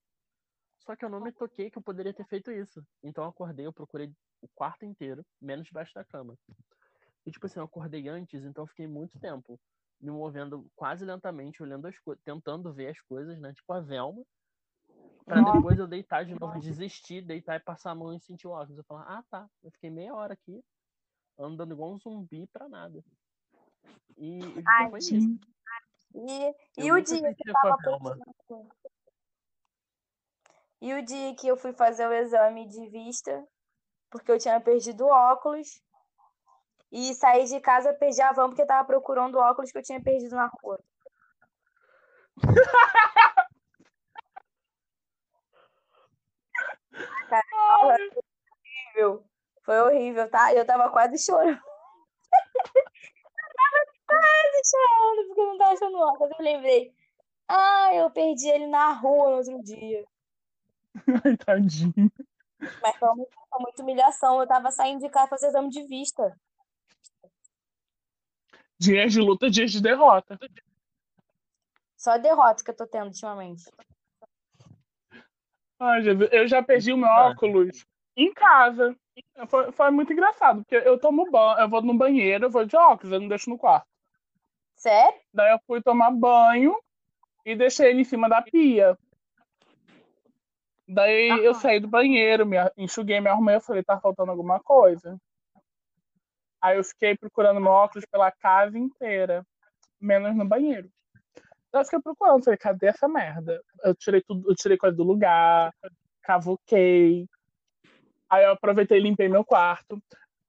Só 0.80 0.96
que 0.96 1.04
eu 1.04 1.10
não 1.10 1.20
me 1.20 1.32
toquei 1.32 1.70
que 1.70 1.78
eu 1.78 1.82
poderia 1.82 2.14
ter 2.14 2.26
feito 2.26 2.50
isso. 2.50 2.82
Então 3.02 3.24
eu 3.24 3.30
acordei, 3.30 3.66
eu 3.66 3.72
procurei 3.72 4.12
o 4.40 4.48
quarto 4.54 4.84
inteiro, 4.84 5.24
menos 5.40 5.66
debaixo 5.66 5.94
da 5.94 6.04
cama. 6.04 6.36
E 7.26 7.30
tipo 7.30 7.46
assim, 7.46 7.60
eu 7.60 7.64
acordei 7.64 8.08
antes, 8.08 8.44
então 8.44 8.64
eu 8.64 8.68
fiquei 8.68 8.86
muito 8.86 9.18
tempo 9.20 9.60
me 10.00 10.10
movendo 10.10 10.66
quase 10.74 11.04
lentamente, 11.04 11.62
olhando 11.62 11.86
as 11.86 11.98
coisas, 11.98 12.22
tentando 12.24 12.72
ver 12.72 12.88
as 12.88 13.00
coisas, 13.02 13.38
né? 13.38 13.52
Tipo 13.52 13.72
a 13.72 13.80
Velma. 13.80 14.24
Pra 15.24 15.42
depois 15.42 15.78
eu 15.78 15.86
deitar 15.86 16.24
de 16.24 16.34
novo, 16.38 16.58
desistir, 16.60 17.22
deitar 17.22 17.56
e 17.56 17.60
passar 17.60 17.92
a 17.92 17.94
mão 17.94 18.12
e 18.12 18.20
sentir 18.20 18.46
o 18.46 18.50
óculos. 18.50 18.78
Eu 18.78 18.84
falar, 18.84 19.02
ah 19.02 19.24
tá, 19.30 19.48
eu 19.62 19.70
fiquei 19.70 19.90
meia 19.90 20.14
hora 20.14 20.34
aqui, 20.34 20.62
andando 21.38 21.72
igual 21.72 21.92
um 21.92 21.98
zumbi 21.98 22.46
pra 22.46 22.68
nada. 22.68 23.04
E, 24.16 24.38
e 24.40 24.64
Ai, 24.66 24.90
foi 24.90 24.98
isso. 24.98 25.38
E, 26.14 26.54
Eu 26.76 26.98
e 26.98 27.00
o 27.00 27.04
dia 27.04 27.34
que 27.34 27.50
a 27.50 27.52
tava? 27.52 28.18
E 30.80 30.94
o 30.94 31.04
dia 31.04 31.34
que 31.36 31.46
eu 31.46 31.56
fui 31.56 31.72
fazer 31.72 32.06
o 32.06 32.12
exame 32.12 32.66
de 32.66 32.88
vista, 32.88 33.46
porque 34.10 34.32
eu 34.32 34.38
tinha 34.38 34.58
perdido 34.60 35.04
o 35.04 35.10
óculos, 35.10 35.80
e 36.90 37.14
saí 37.14 37.44
de 37.44 37.60
casa, 37.60 37.92
perdi 37.92 38.20
a 38.20 38.32
van 38.32 38.48
porque 38.48 38.62
eu 38.62 38.66
tava 38.66 38.86
procurando 38.86 39.36
o 39.36 39.40
óculos 39.40 39.70
que 39.70 39.78
eu 39.78 39.82
tinha 39.82 40.02
perdido 40.02 40.34
na 40.34 40.50
rua. 40.60 40.80
ai, 47.36 48.10
Horrível. 48.94 49.24
Foi 49.62 49.80
horrível, 49.80 50.28
tá? 50.30 50.54
Eu 50.54 50.64
tava 50.66 50.90
quase 50.90 51.18
chorando. 51.18 51.60
quase 54.06 54.62
chorando, 54.70 55.26
porque 55.28 55.40
eu 55.40 55.46
não 55.46 55.58
tava 55.58 55.72
achando 55.72 55.98
óculos. 55.98 56.32
Eu 56.38 56.44
lembrei. 56.44 56.94
Ah, 57.48 57.94
eu 57.94 58.10
perdi 58.10 58.48
ele 58.48 58.66
na 58.66 58.92
rua 58.92 59.30
no 59.30 59.36
outro 59.38 59.62
dia. 59.62 60.04
ai, 61.24 61.36
tadinho. 61.36 62.12
Mas 62.82 62.96
foi 62.96 63.14
muito- 63.14 63.30
foi 63.48 63.58
muita 63.60 63.82
humilhação. 63.82 64.40
Eu 64.40 64.46
tava 64.46 64.70
saindo 64.70 65.00
de 65.00 65.08
casa 65.10 65.28
fazer 65.28 65.48
exame 65.48 65.68
de 65.70 65.82
vista. 65.86 66.36
Dias 68.78 69.12
de 69.12 69.20
luta, 69.20 69.50
dias 69.50 69.70
de 69.72 69.82
derrota. 69.82 70.38
Só 71.96 72.16
derrota 72.16 72.64
que 72.64 72.70
eu 72.70 72.76
tô 72.76 72.86
tendo 72.86 73.06
ultimamente. 73.08 73.64
Ai, 75.80 76.02
Jesus, 76.02 76.28
eu 76.30 76.46
já 76.46 76.62
perdi 76.62 76.92
o 76.92 76.96
meu 76.98 77.08
Ah. 77.08 77.30
óculos 77.30 77.86
em 78.14 78.32
casa. 78.34 78.94
Foi, 79.48 79.72
foi 79.72 79.90
muito 79.90 80.12
engraçado, 80.12 80.62
porque 80.62 80.76
eu 80.76 80.98
tomo 80.98 81.30
banho, 81.30 81.58
eu 81.58 81.68
vou 81.68 81.80
no 81.80 81.96
banheiro, 81.96 82.44
eu 82.44 82.50
vou 82.50 82.66
de 82.66 82.76
óculos, 82.76 83.12
eu 83.12 83.20
não 83.20 83.28
deixo 83.28 83.48
no 83.48 83.56
quarto. 83.56 83.88
Sério? 84.74 85.18
Daí 85.32 85.52
eu 85.52 85.60
fui 85.66 85.82
tomar 85.82 86.10
banho 86.10 86.76
e 87.44 87.56
deixei 87.56 87.90
ele 87.90 88.02
em 88.02 88.04
cima 88.04 88.28
da 88.28 88.42
pia. 88.42 88.96
Daí 90.86 91.44
eu 91.44 91.52
Aham. 91.52 91.60
saí 91.60 91.80
do 91.80 91.88
banheiro, 91.88 92.44
me 92.44 92.56
enxuguei, 92.76 93.20
me 93.20 93.28
arrumei, 93.28 93.56
eu 93.56 93.60
falei, 93.60 93.82
tá 93.82 93.98
faltando 93.98 94.30
alguma 94.30 94.60
coisa. 94.60 95.18
Aí 96.60 96.76
eu 96.76 96.84
fiquei 96.84 97.16
procurando 97.16 97.60
meu 97.60 97.70
óculos 97.70 98.04
pela 98.10 98.30
casa 98.30 98.76
inteira, 98.78 99.46
menos 99.98 100.36
no 100.36 100.44
banheiro. 100.44 100.90
Eu 101.72 101.84
fiquei 101.84 102.00
procurando, 102.00 102.44
falei, 102.44 102.58
cadê 102.58 102.86
essa 102.88 103.08
merda? 103.08 103.62
Eu 103.84 103.94
tirei 103.94 104.20
tudo, 104.22 104.50
eu 104.50 104.56
tirei 104.56 104.76
coisa 104.76 104.96
do 104.96 105.04
lugar, 105.04 105.72
cavuquei. 106.22 107.28
Aí 108.28 108.44
eu 108.44 108.52
aproveitei 108.52 108.98
e 108.98 109.02
limpei 109.02 109.28
meu 109.28 109.44
quarto. 109.44 110.02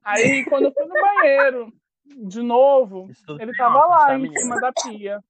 Aí 0.03 0.43
quando 0.45 0.65
eu 0.65 0.73
fui 0.73 0.85
no 0.85 0.93
banheiro, 0.93 1.73
de 2.05 2.41
novo, 2.41 3.09
ele 3.39 3.55
tava 3.55 3.77
óculos, 3.77 4.01
lá 4.01 4.07
tá, 4.07 4.17
em 4.17 4.35
cima 4.35 4.59
da 4.59 4.71
pia. 4.71 5.23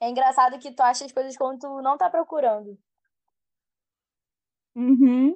É 0.00 0.08
engraçado 0.08 0.58
que 0.58 0.70
tu 0.72 0.80
acha 0.80 1.04
as 1.04 1.12
coisas 1.12 1.36
quando 1.36 1.58
tu 1.58 1.82
não 1.82 1.96
tá 1.96 2.08
procurando. 2.08 2.78
Uhum. 4.74 5.34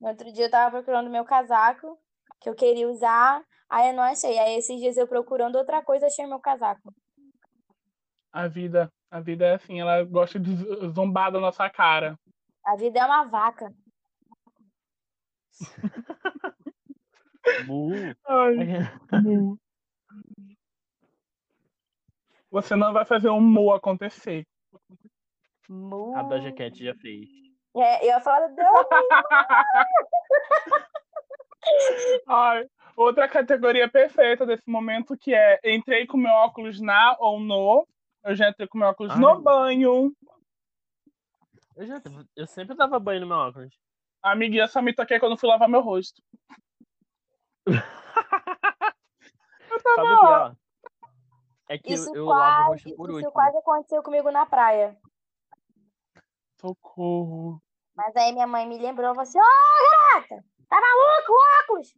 Outro 0.00 0.30
dia 0.32 0.46
eu 0.46 0.50
tava 0.50 0.70
procurando 0.70 1.08
meu 1.08 1.24
casaco, 1.24 1.98
que 2.40 2.48
eu 2.48 2.54
queria 2.54 2.88
usar, 2.88 3.42
aí 3.70 3.88
eu 3.88 3.94
não 3.94 4.02
achei. 4.02 4.38
Aí 4.38 4.58
esses 4.58 4.78
dias 4.80 4.96
eu 4.96 5.06
procurando 5.06 5.56
outra 5.56 5.82
coisa, 5.82 6.06
achei 6.06 6.26
meu 6.26 6.40
casaco. 6.40 6.92
A 8.32 8.48
vida, 8.48 8.90
a 9.10 9.20
vida 9.20 9.44
é 9.44 9.54
assim, 9.54 9.80
ela 9.80 10.02
gosta 10.04 10.40
de 10.40 10.54
zombar 10.88 11.30
da 11.30 11.38
nossa 11.38 11.68
cara. 11.68 12.18
A 12.64 12.74
vida 12.76 12.98
é 12.98 13.04
uma 13.04 13.24
vaca. 13.24 13.70
Mu. 17.66 18.14
Você 22.50 22.74
não 22.76 22.92
vai 22.92 23.04
fazer 23.04 23.30
um 23.30 23.40
mu 23.40 23.72
acontecer. 23.72 24.46
Mu. 25.68 26.16
A 26.16 26.22
Doja 26.22 26.52
Cat 26.52 26.84
já 26.84 26.94
fez. 26.94 27.28
É, 27.74 28.02
eu 28.02 28.08
ia 28.08 28.20
falar 28.20 28.48
do 28.48 28.54
Ai, 32.28 32.66
outra 32.96 33.28
categoria 33.28 33.88
perfeita 33.88 34.44
desse 34.44 34.68
momento 34.68 35.16
que 35.16 35.32
é 35.34 35.58
entrei 35.64 36.06
com 36.06 36.18
meu 36.18 36.32
óculos 36.32 36.80
na 36.80 37.16
ou 37.18 37.40
no. 37.40 37.88
Eu 38.24 38.34
já 38.36 38.48
entrei 38.48 38.68
com 38.68 38.78
meu 38.78 38.88
óculos 38.88 39.12
Ai. 39.12 39.18
no 39.18 39.40
banho. 39.40 40.14
Eu, 41.76 41.86
já, 41.86 42.02
eu 42.36 42.46
sempre 42.46 42.76
dava 42.76 42.98
banho 42.98 43.20
no 43.20 43.26
meu 43.26 43.36
óculos. 43.36 43.74
Amiguinha, 44.22 44.68
só 44.68 44.80
me 44.80 44.94
toquei 44.94 45.18
quando 45.18 45.36
fui 45.36 45.48
lavar 45.48 45.68
meu 45.68 45.80
rosto. 45.80 46.22
Sabe 49.82 50.12
o 50.12 50.18
que, 50.20 50.26
ó? 50.26 50.54
É 51.68 51.78
que 51.78 51.94
Isso 51.94 52.10
eu, 52.10 52.14
eu 52.16 52.26
lavo 52.26 52.52
o 52.52 52.66
quase, 52.66 52.70
rosto 52.70 52.96
por 52.96 53.08
isso 53.08 53.16
último. 53.16 53.32
quase 53.32 53.56
aconteceu 53.56 54.02
comigo 54.02 54.30
na 54.30 54.46
praia. 54.46 54.96
Socorro. 56.60 57.60
Mas 57.94 58.14
aí 58.14 58.32
minha 58.32 58.46
mãe 58.46 58.66
me 58.66 58.78
lembrou, 58.78 59.08
falou 59.14 59.22
assim, 59.22 59.38
ô, 59.38 59.42
garota, 59.42 60.44
tá 60.68 60.80
maluco, 60.80 61.32
o 61.32 61.62
óculos? 61.62 61.94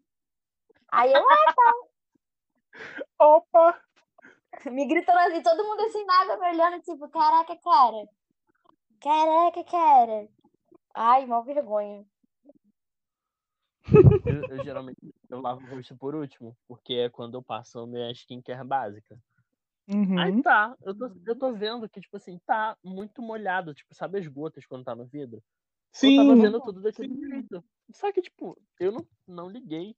Aí 0.90 1.12
eu, 1.12 1.22
Opa! 3.18 3.80
Me 4.66 4.86
gritando 4.86 5.18
assim, 5.18 5.42
todo 5.42 5.64
mundo 5.64 5.80
assim, 5.82 6.04
na 6.04 6.22
água, 6.22 6.36
me 6.36 6.48
olhando, 6.48 6.82
tipo, 6.82 7.08
caraca, 7.08 7.56
cara. 7.56 8.08
Caraca, 9.00 9.64
cara. 9.64 10.28
Ai, 10.94 11.26
mal 11.26 11.44
vergonha. 11.44 12.04
Eu, 14.24 14.56
eu 14.56 14.64
geralmente 14.64 14.98
eu 15.28 15.40
lavo 15.40 15.66
o 15.66 15.76
rosto 15.76 15.96
por 15.96 16.14
último, 16.14 16.56
porque 16.66 16.94
é 16.94 17.10
quando 17.10 17.36
eu 17.36 17.42
passo 17.42 17.80
a 17.80 17.86
minha 17.86 18.10
skincare 18.12 18.66
básica. 18.66 19.18
Uhum. 19.86 20.18
Aí 20.18 20.42
tá, 20.42 20.74
eu 20.82 20.96
tô, 20.96 21.10
eu 21.26 21.38
tô 21.38 21.52
vendo 21.52 21.88
que, 21.88 22.00
tipo 22.00 22.16
assim, 22.16 22.38
tá 22.46 22.76
muito 22.82 23.20
molhado, 23.20 23.74
tipo, 23.74 23.94
sabe 23.94 24.18
as 24.18 24.26
gotas 24.26 24.64
quando 24.64 24.84
tá 24.84 24.94
no 24.94 25.04
vidro? 25.04 25.42
Eu 26.02 26.16
tava 26.16 26.34
Sim. 26.36 26.42
vendo 26.42 26.60
tudo 26.60 26.80
daquele 26.80 27.14
jeito. 27.14 27.62
Só 27.92 28.10
que, 28.10 28.22
tipo, 28.22 28.60
eu 28.80 28.90
não, 28.90 29.06
não 29.26 29.48
liguei. 29.48 29.94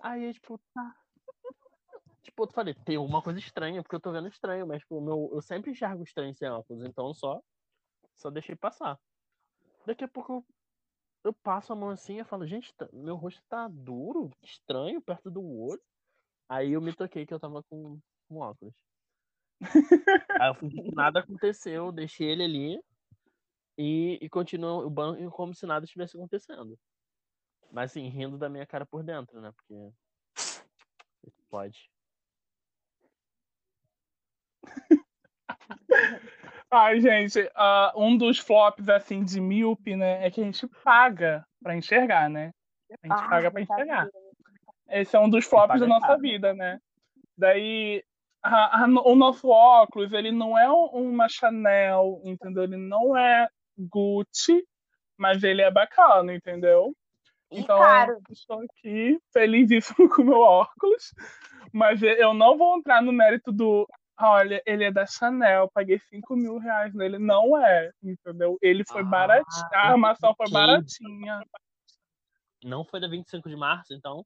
Aí, 0.00 0.32
tipo, 0.32 0.58
tá. 0.72 0.96
Tipo, 2.22 2.44
eu 2.44 2.52
falei, 2.52 2.74
tem 2.74 2.96
alguma 2.96 3.20
coisa 3.20 3.38
estranha, 3.38 3.82
porque 3.82 3.96
eu 3.96 4.00
tô 4.00 4.12
vendo 4.12 4.28
estranho, 4.28 4.66
mas, 4.66 4.80
tipo, 4.80 5.00
meu, 5.00 5.30
eu 5.32 5.42
sempre 5.42 5.72
enxergo 5.72 6.02
estranho 6.04 6.34
sem 6.34 6.48
óculos, 6.48 6.84
então 6.84 7.08
eu 7.08 7.14
só, 7.14 7.42
só 8.14 8.30
deixei 8.30 8.54
passar. 8.54 8.98
Daqui 9.84 10.04
a 10.04 10.08
pouco 10.08 10.32
eu, 10.32 10.46
eu 11.24 11.32
passo 11.32 11.72
a 11.72 11.76
mão 11.76 11.90
assim 11.90 12.20
e 12.20 12.24
falo, 12.24 12.46
gente, 12.46 12.72
tá- 12.74 12.88
meu 12.92 13.16
rosto 13.16 13.42
tá 13.48 13.66
duro, 13.68 14.30
estranho, 14.40 15.02
perto 15.02 15.30
do 15.30 15.44
olho. 15.44 15.82
Aí 16.48 16.72
eu 16.72 16.80
me 16.80 16.94
toquei 16.94 17.26
que 17.26 17.34
eu 17.34 17.40
tava 17.40 17.62
com, 17.64 17.98
com 18.28 18.38
óculos. 18.38 18.74
Aí 20.42 20.48
eu 20.48 20.54
fingi 20.54 20.82
que 20.82 20.94
nada 20.94 21.20
aconteceu, 21.20 21.90
deixei 21.90 22.28
ele 22.28 22.44
ali 22.44 22.84
e, 23.76 24.18
e 24.20 24.28
continuo 24.28 24.84
o 24.86 24.90
banco 24.90 25.28
como 25.30 25.54
se 25.54 25.66
nada 25.66 25.84
estivesse 25.84 26.16
acontecendo. 26.16 26.78
Mas 27.70 27.90
assim, 27.90 28.08
rindo 28.08 28.36
da 28.36 28.48
minha 28.48 28.66
cara 28.66 28.84
por 28.84 29.02
dentro, 29.02 29.40
né? 29.40 29.52
Porque. 29.52 29.92
Pode. 31.48 31.90
Ai, 36.70 37.00
gente, 37.00 37.38
uh, 37.40 37.92
um 38.02 38.16
dos 38.16 38.38
flops, 38.38 38.88
assim, 38.88 39.22
de 39.24 39.40
míope, 39.40 39.94
né, 39.94 40.26
é 40.26 40.30
que 40.30 40.40
a 40.40 40.44
gente 40.44 40.66
paga 40.82 41.44
pra 41.62 41.76
enxergar, 41.76 42.30
né? 42.30 42.50
A 43.02 43.06
gente 43.06 43.24
Ah, 43.24 43.28
paga 43.28 43.50
pra 43.50 43.64
tá 43.66 43.74
enxergar. 43.74 44.08
Esse 44.88 45.16
é 45.16 45.20
um 45.20 45.28
dos 45.28 45.44
flops 45.44 45.80
da 45.80 45.86
nossa 45.86 46.16
vida, 46.18 46.54
né? 46.54 46.78
Daí, 47.36 48.02
a- 48.42 48.84
a- 48.84 48.86
o 49.04 49.14
nosso 49.14 49.48
óculos, 49.48 50.12
ele 50.12 50.30
não 50.32 50.58
é 50.58 50.70
um- 50.70 51.10
uma 51.10 51.28
Chanel, 51.28 52.20
entendeu? 52.24 52.64
Ele 52.64 52.76
não 52.76 53.16
é 53.16 53.48
Gucci, 53.78 54.62
mas 55.16 55.42
ele 55.42 55.62
é 55.62 55.70
bacana, 55.70 56.34
entendeu? 56.34 56.94
E 57.50 57.60
Então, 57.60 57.78
caro. 57.78 58.18
estou 58.30 58.60
aqui 58.62 59.18
felizíssimo 59.32 59.96
com 60.16 60.22
o 60.22 60.24
meu 60.26 60.40
óculos, 60.40 61.14
mas 61.72 62.02
eu 62.02 62.32
não 62.34 62.56
vou 62.56 62.76
entrar 62.78 63.02
no 63.02 63.12
mérito 63.12 63.52
do. 63.52 63.86
Olha, 64.24 64.62
ele 64.64 64.84
é 64.84 64.90
da 64.92 65.04
Chanel, 65.04 65.68
paguei 65.74 65.98
5 65.98 66.36
mil 66.36 66.56
reais 66.56 66.94
nele. 66.94 67.18
Não 67.18 67.56
é, 67.58 67.90
entendeu? 68.00 68.56
Ele 68.62 68.84
foi 68.84 69.02
Ah, 69.02 69.04
baratinho, 69.04 69.66
a 69.72 69.90
armação 69.90 70.32
foi 70.36 70.48
baratinha. 70.48 71.44
Não 72.62 72.84
foi 72.84 73.00
da 73.00 73.08
25 73.08 73.48
de 73.48 73.56
março, 73.56 73.92
então? 73.92 74.24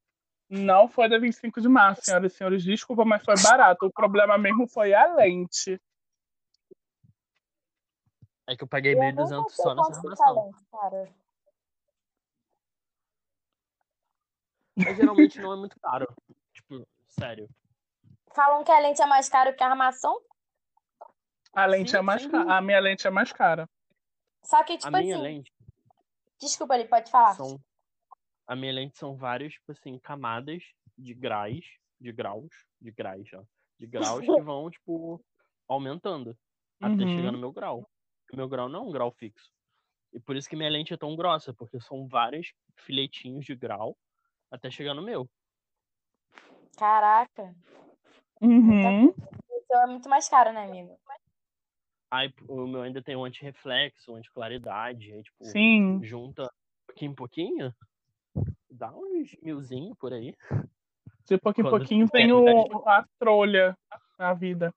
Não 0.51 0.87
foi 0.87 1.09
da 1.09 1.19
25 1.19 1.63
de 1.63 1.69
março, 1.69 2.03
senhoras 2.05 2.33
e 2.33 2.37
senhores. 2.37 2.63
Desculpa, 2.63 3.07
mas 3.07 3.25
foi 3.25 3.35
barato. 3.43 3.87
O 3.87 3.91
problema 3.91 4.37
mesmo 4.37 4.69
foi 4.69 4.93
a 4.93 5.15
lente. 5.15 5.81
É 8.47 8.55
que 8.55 8.63
eu 8.63 8.69
paguei 8.69 8.93
Eu 8.93 8.99
não 8.99 9.15
1.200 9.15 9.51
sei 9.51 9.65
só 9.65 9.75
nessa 9.75 9.97
armação. 9.97 10.45
lente, 10.45 10.65
cara. 10.71 11.09
Mas 14.77 14.97
geralmente 14.99 15.41
não 15.41 15.55
é 15.55 15.57
muito 15.57 15.81
caro. 15.81 16.07
Tipo, 16.53 16.87
sério. 17.09 17.49
Falam 18.37 18.63
que 18.63 18.71
a 18.71 18.79
lente 18.79 19.01
é 19.01 19.07
mais 19.07 19.31
cara 19.31 19.51
que 19.55 19.63
a 19.65 19.69
armação, 19.71 20.21
A 21.55 21.65
lente 21.65 21.93
Sim, 21.93 21.97
é 21.97 22.03
mais 22.03 22.27
cara. 22.27 22.55
A 22.59 22.61
minha 22.61 22.79
lente 22.79 23.07
é 23.07 23.11
mais 23.11 23.33
cara. 23.33 23.67
só 24.45 24.63
que, 24.63 24.75
A 24.75 24.79
tipo 24.79 24.91
minha 24.99 25.15
assim. 25.17 25.23
lente 25.25 25.53
Desculpa 26.39 26.75
ali, 26.75 26.87
pode 26.87 27.11
falar. 27.11 27.35
são. 27.35 27.59
A 28.47 28.55
minha 28.55 28.75
lente 28.75 28.99
são 28.99 29.17
várias, 29.17 29.55
tipo 29.55 29.73
assim, 29.73 29.99
camadas 29.99 30.63
de 30.99 31.15
graus. 31.15 31.65
De 31.99 32.13
graus. 32.13 32.51
De 32.79 32.91
graus, 32.93 33.27
ó. 33.33 33.43
De 33.79 33.87
graus 33.87 34.21
que 34.21 34.27
vão, 34.43 34.71
tipo, 34.71 35.25
aumentando. 35.67 36.37
Até 36.79 37.05
Uhum. 37.05 37.09
chegar 37.09 37.33
no 37.33 37.39
meu 37.39 37.51
grau. 37.53 37.89
O 38.31 38.37
meu 38.37 38.47
grau 38.51 38.69
não 38.69 38.81
é 38.81 38.83
um 38.83 38.93
grau 38.93 39.11
fixo. 39.11 39.51
E 40.13 40.21
por 40.21 40.37
isso 40.37 40.47
que 40.49 40.55
minha 40.57 40.69
lente 40.69 40.93
é 40.93 40.97
tão 40.99 41.17
grossa, 41.17 41.55
porque 41.55 41.81
são 41.81 42.07
vários 42.07 42.53
filetinhos 42.77 43.47
de 43.47 43.55
grau 43.57 43.97
até 44.51 44.71
chegar 44.71 44.93
no 44.93 45.03
meu. 45.03 45.27
Caraca. 46.77 47.55
Uhum. 48.41 49.09
O 49.09 49.61
seu 49.67 49.79
é 49.79 49.87
muito 49.87 50.09
mais 50.09 50.29
caro, 50.29 50.53
né, 50.53 50.65
amigo? 50.65 50.99
Aí 52.11 52.33
o 52.49 52.67
meu 52.67 52.83
ainda 52.83 53.03
tem 53.03 53.17
um 53.17 53.25
anti-reflexo, 53.25 54.13
um 54.13 54.17
anti-claridade. 54.17 55.13
Aí, 55.13 55.23
tipo, 55.23 55.45
Sim. 55.45 56.01
junta 56.03 56.51
pouquinho 56.87 57.11
em 57.11 57.15
pouquinho, 57.15 57.75
dá 58.71 58.93
uns 58.93 59.37
milzinho 59.43 59.95
por 59.97 60.13
aí. 60.13 60.35
De 61.27 61.37
pouquinho 61.39 61.67
em 61.67 61.71
pouquinho 61.71 62.11
tem 62.11 62.33
o, 62.33 62.89
a 62.89 63.05
trolha 63.19 63.77
na 64.19 64.33
vida. 64.33 64.73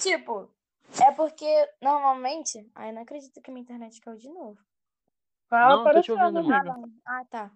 Tipo, 0.00 0.50
é 1.02 1.12
porque 1.12 1.46
normalmente. 1.80 2.68
Ai, 2.74 2.92
não 2.92 3.02
acredito 3.02 3.40
que 3.40 3.50
minha 3.50 3.62
internet 3.62 4.00
caiu 4.00 4.16
de 4.16 4.28
novo. 4.28 4.58
Tá 5.48 5.68
Não, 5.68 5.84
tô 5.84 6.00
te 6.02 6.12
aparecendo, 6.12 6.38
ouvindo, 6.38 6.52
Ah, 6.52 6.58
amiga. 6.58 6.76
não. 6.76 6.92
Ah, 7.06 7.24
tá. 7.30 7.50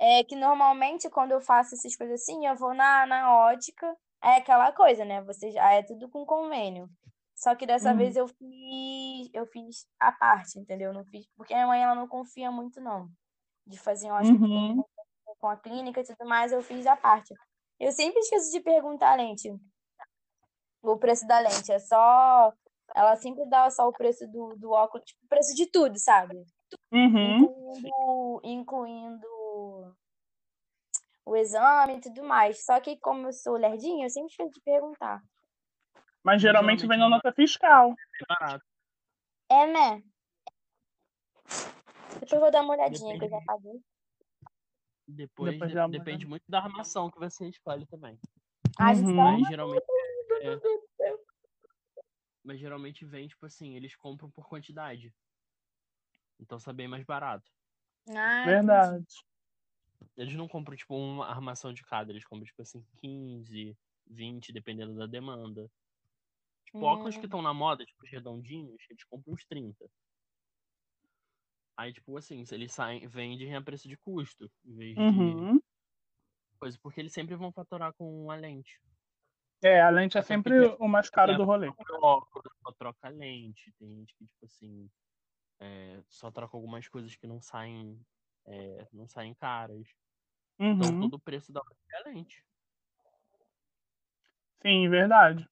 É 0.00 0.24
que 0.24 0.34
normalmente 0.34 1.10
quando 1.10 1.32
eu 1.32 1.40
faço 1.40 1.74
essas 1.74 1.94
coisas 1.94 2.22
assim, 2.22 2.46
eu 2.46 2.56
vou 2.56 2.72
na, 2.74 3.06
na 3.06 3.36
ótica. 3.48 3.94
É 4.22 4.36
aquela 4.36 4.72
coisa, 4.72 5.04
né? 5.04 5.22
Você 5.22 5.50
já 5.50 5.72
é 5.72 5.82
tudo 5.82 6.08
com 6.08 6.24
convênio. 6.26 6.88
Só 7.34 7.54
que 7.54 7.66
dessa 7.66 7.90
Uhum. 7.92 7.96
vez 7.96 8.16
eu 8.16 8.26
fiz, 8.28 9.30
eu 9.32 9.46
fiz 9.46 9.86
a 9.98 10.12
parte, 10.12 10.58
entendeu? 10.58 10.92
Não 10.92 11.04
fiz, 11.06 11.26
porque 11.36 11.54
a 11.54 11.56
minha 11.58 11.66
mãe 11.66 11.82
ela 11.82 11.94
não 11.94 12.06
confia 12.08 12.50
muito 12.50 12.80
não. 12.80 13.08
De 13.66 13.78
fazer 13.78 14.10
ótica 14.10 14.38
Uhum. 14.44 14.82
com 15.38 15.46
a 15.48 15.56
clínica 15.56 16.00
e 16.00 16.04
tudo 16.04 16.26
mais, 16.28 16.52
eu 16.52 16.62
fiz 16.62 16.86
a 16.86 16.96
parte. 16.96 17.32
Eu 17.78 17.92
sempre 17.92 18.20
esqueço 18.20 18.50
de 18.50 18.60
perguntar 18.60 19.12
a 19.12 19.16
lente. 19.16 19.50
O 20.82 20.98
preço 20.98 21.26
da 21.26 21.38
lente 21.38 21.70
é 21.72 21.78
só 21.78 22.52
ela 22.94 23.14
sempre 23.16 23.48
dá 23.48 23.70
só 23.70 23.86
o 23.88 23.92
preço 23.92 24.26
do, 24.26 24.56
do 24.56 24.70
óculos, 24.72 25.04
tipo, 25.06 25.20
o 25.24 25.28
preço 25.28 25.54
de 25.54 25.66
tudo, 25.70 25.98
sabe? 25.98 26.42
Uhum. 26.92 27.44
incluindo, 27.44 28.40
incluindo 28.44 29.26
o 31.30 31.36
exame 31.36 31.98
e 31.98 32.00
tudo 32.00 32.24
mais. 32.24 32.64
Só 32.64 32.80
que 32.80 32.96
como 32.98 33.28
eu 33.28 33.32
sou 33.32 33.56
lerdinha, 33.56 34.06
eu 34.06 34.10
sempre 34.10 34.30
esqueço 34.30 34.50
de 34.50 34.60
perguntar. 34.62 35.22
Mas 36.24 36.42
geralmente 36.42 36.86
vem 36.88 36.98
na 36.98 37.08
nota 37.08 37.32
fiscal. 37.32 37.94
É 38.20 38.26
barato. 38.28 38.64
É, 39.48 39.66
né? 39.66 40.02
Depois 42.14 42.32
eu 42.32 42.40
vou 42.40 42.50
dar 42.50 42.62
uma 42.62 42.74
olhadinha 42.74 43.16
que 43.16 43.24
eu 43.24 43.28
já 43.30 43.36
Depende. 43.38 43.46
paguei. 43.46 43.80
Depois, 45.06 45.52
Depois 45.52 45.70
de- 45.72 45.88
depende 45.98 46.26
muito 46.26 46.44
da 46.48 46.58
armação 46.62 47.10
que 47.10 47.18
você 47.18 47.48
escolhe 47.48 47.86
também. 47.86 48.18
Ah, 48.78 48.92
Uhum. 48.92 49.14
Mas 49.14 49.48
geralmente, 49.48 49.84
é, 50.42 50.60
mas 52.44 52.58
geralmente 52.60 53.04
vem, 53.04 53.28
tipo 53.28 53.46
assim, 53.46 53.76
eles 53.76 53.94
compram 53.96 54.30
por 54.30 54.48
quantidade. 54.48 55.14
Então 56.38 56.58
sai 56.58 56.74
bem 56.74 56.88
mais 56.88 57.04
barato. 57.04 57.48
Ah, 58.08 58.42
Verdade. 58.44 59.06
Eles 60.16 60.34
não 60.34 60.48
compram, 60.48 60.76
tipo, 60.76 60.94
uma 60.96 61.26
armação 61.26 61.72
de 61.72 61.82
cada, 61.82 62.12
eles 62.12 62.24
compram, 62.24 62.46
tipo 62.46 62.62
assim, 62.62 62.84
15, 62.98 63.76
20, 64.06 64.52
dependendo 64.52 64.94
da 64.96 65.06
demanda. 65.06 65.70
Tipo, 66.64 66.86
óculos 66.86 67.16
que 67.18 67.26
Hum. 67.26 67.28
estão 67.28 67.42
na 67.42 67.52
moda, 67.54 67.84
tipo, 67.84 68.02
os 68.04 68.10
redondinhos, 68.10 68.82
eles 68.90 69.04
compram 69.04 69.34
uns 69.34 69.44
30. 69.46 69.90
Aí, 71.76 71.92
tipo 71.92 72.16
assim, 72.16 72.44
se 72.44 72.54
eles 72.54 72.72
saem, 72.72 73.08
vendem 73.08 73.56
a 73.56 73.62
preço 73.62 73.88
de 73.88 73.96
custo, 73.96 74.50
em 74.64 74.76
vez 74.76 75.00
de 75.00 75.44
Uhum. 75.46 75.60
coisa, 76.60 76.78
porque 76.80 77.00
eles 77.00 77.12
sempre 77.12 77.34
vão 77.36 77.52
faturar 77.52 77.92
com 77.94 78.30
a 78.30 78.36
lente. 78.36 78.80
É, 79.62 79.80
a 79.80 79.90
lente 79.90 80.18
é 80.18 80.22
sempre 80.22 80.76
o 80.78 80.88
mais 80.88 81.08
caro 81.10 81.34
É, 81.34 81.34
do 81.34 81.44
rolê. 81.44 81.72
óculos, 82.02 82.52
só 82.62 82.72
troca 82.72 83.08
a 83.08 83.10
lente. 83.10 83.72
Tem 83.78 83.88
gente 83.96 84.14
que, 84.16 84.26
tipo 84.26 84.44
assim, 84.46 84.90
é, 85.60 86.02
só 86.08 86.30
troca 86.30 86.56
algumas 86.56 86.88
coisas 86.88 87.16
que 87.16 87.26
não 87.26 87.40
saem, 87.42 88.00
é, 88.46 88.86
não 88.92 89.08
saem 89.08 89.34
caras. 89.34 89.86
Então 90.58 90.88
Uhum. 90.88 91.00
todo 91.00 91.14
o 91.14 91.20
preço 91.20 91.52
da 91.52 91.60
lente 91.60 91.94
é 91.94 91.96
a 91.96 92.12
lente. 92.12 92.44
Sim, 94.62 94.88
verdade. 94.90 95.48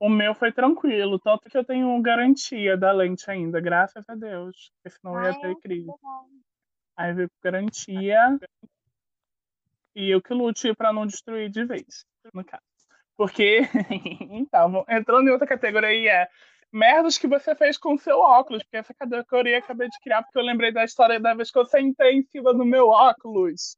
O 0.00 0.08
meu 0.08 0.32
foi 0.32 0.52
tranquilo, 0.52 1.18
tanto 1.18 1.50
que 1.50 1.58
eu 1.58 1.64
tenho 1.64 2.00
garantia 2.00 2.76
da 2.76 2.92
lente 2.92 3.28
ainda, 3.28 3.60
graças 3.60 4.08
a 4.08 4.14
Deus. 4.14 4.70
Porque 4.76 4.96
senão 4.96 5.16
eu 5.16 5.22
ia 5.22 5.28
Ai, 5.30 5.40
ter 5.40 5.56
crise. 5.56 5.92
Aí 6.96 7.12
veio 7.12 7.28
com 7.28 7.36
garantia. 7.42 8.38
E 9.96 10.10
eu 10.10 10.22
que 10.22 10.32
lute 10.32 10.72
pra 10.76 10.92
não 10.92 11.04
destruir 11.04 11.50
de 11.50 11.64
vez, 11.64 12.06
no 12.32 12.44
caso. 12.44 12.62
Porque, 13.16 13.62
então, 14.30 14.84
entrando 14.88 15.26
em 15.28 15.32
outra 15.32 15.48
categoria, 15.48 16.12
é 16.12 16.28
merdas 16.72 17.18
que 17.18 17.26
você 17.26 17.54
fez 17.54 17.76
com 17.78 17.94
o 17.94 17.98
seu 17.98 18.18
óculos. 18.18 18.62
Porque 18.62 18.76
essa 18.76 18.94
categoria 18.94 19.56
eu 19.56 19.58
acabei 19.58 19.88
de 19.88 19.98
criar, 20.00 20.22
porque 20.22 20.38
eu 20.38 20.42
lembrei 20.42 20.72
da 20.72 20.84
história 20.84 21.18
da 21.20 21.34
vez 21.34 21.50
que 21.50 21.58
eu 21.58 21.66
sentei 21.66 22.14
em 22.16 22.22
cima 22.22 22.52
do 22.52 22.64
meu 22.64 22.88
óculos. 22.88 23.76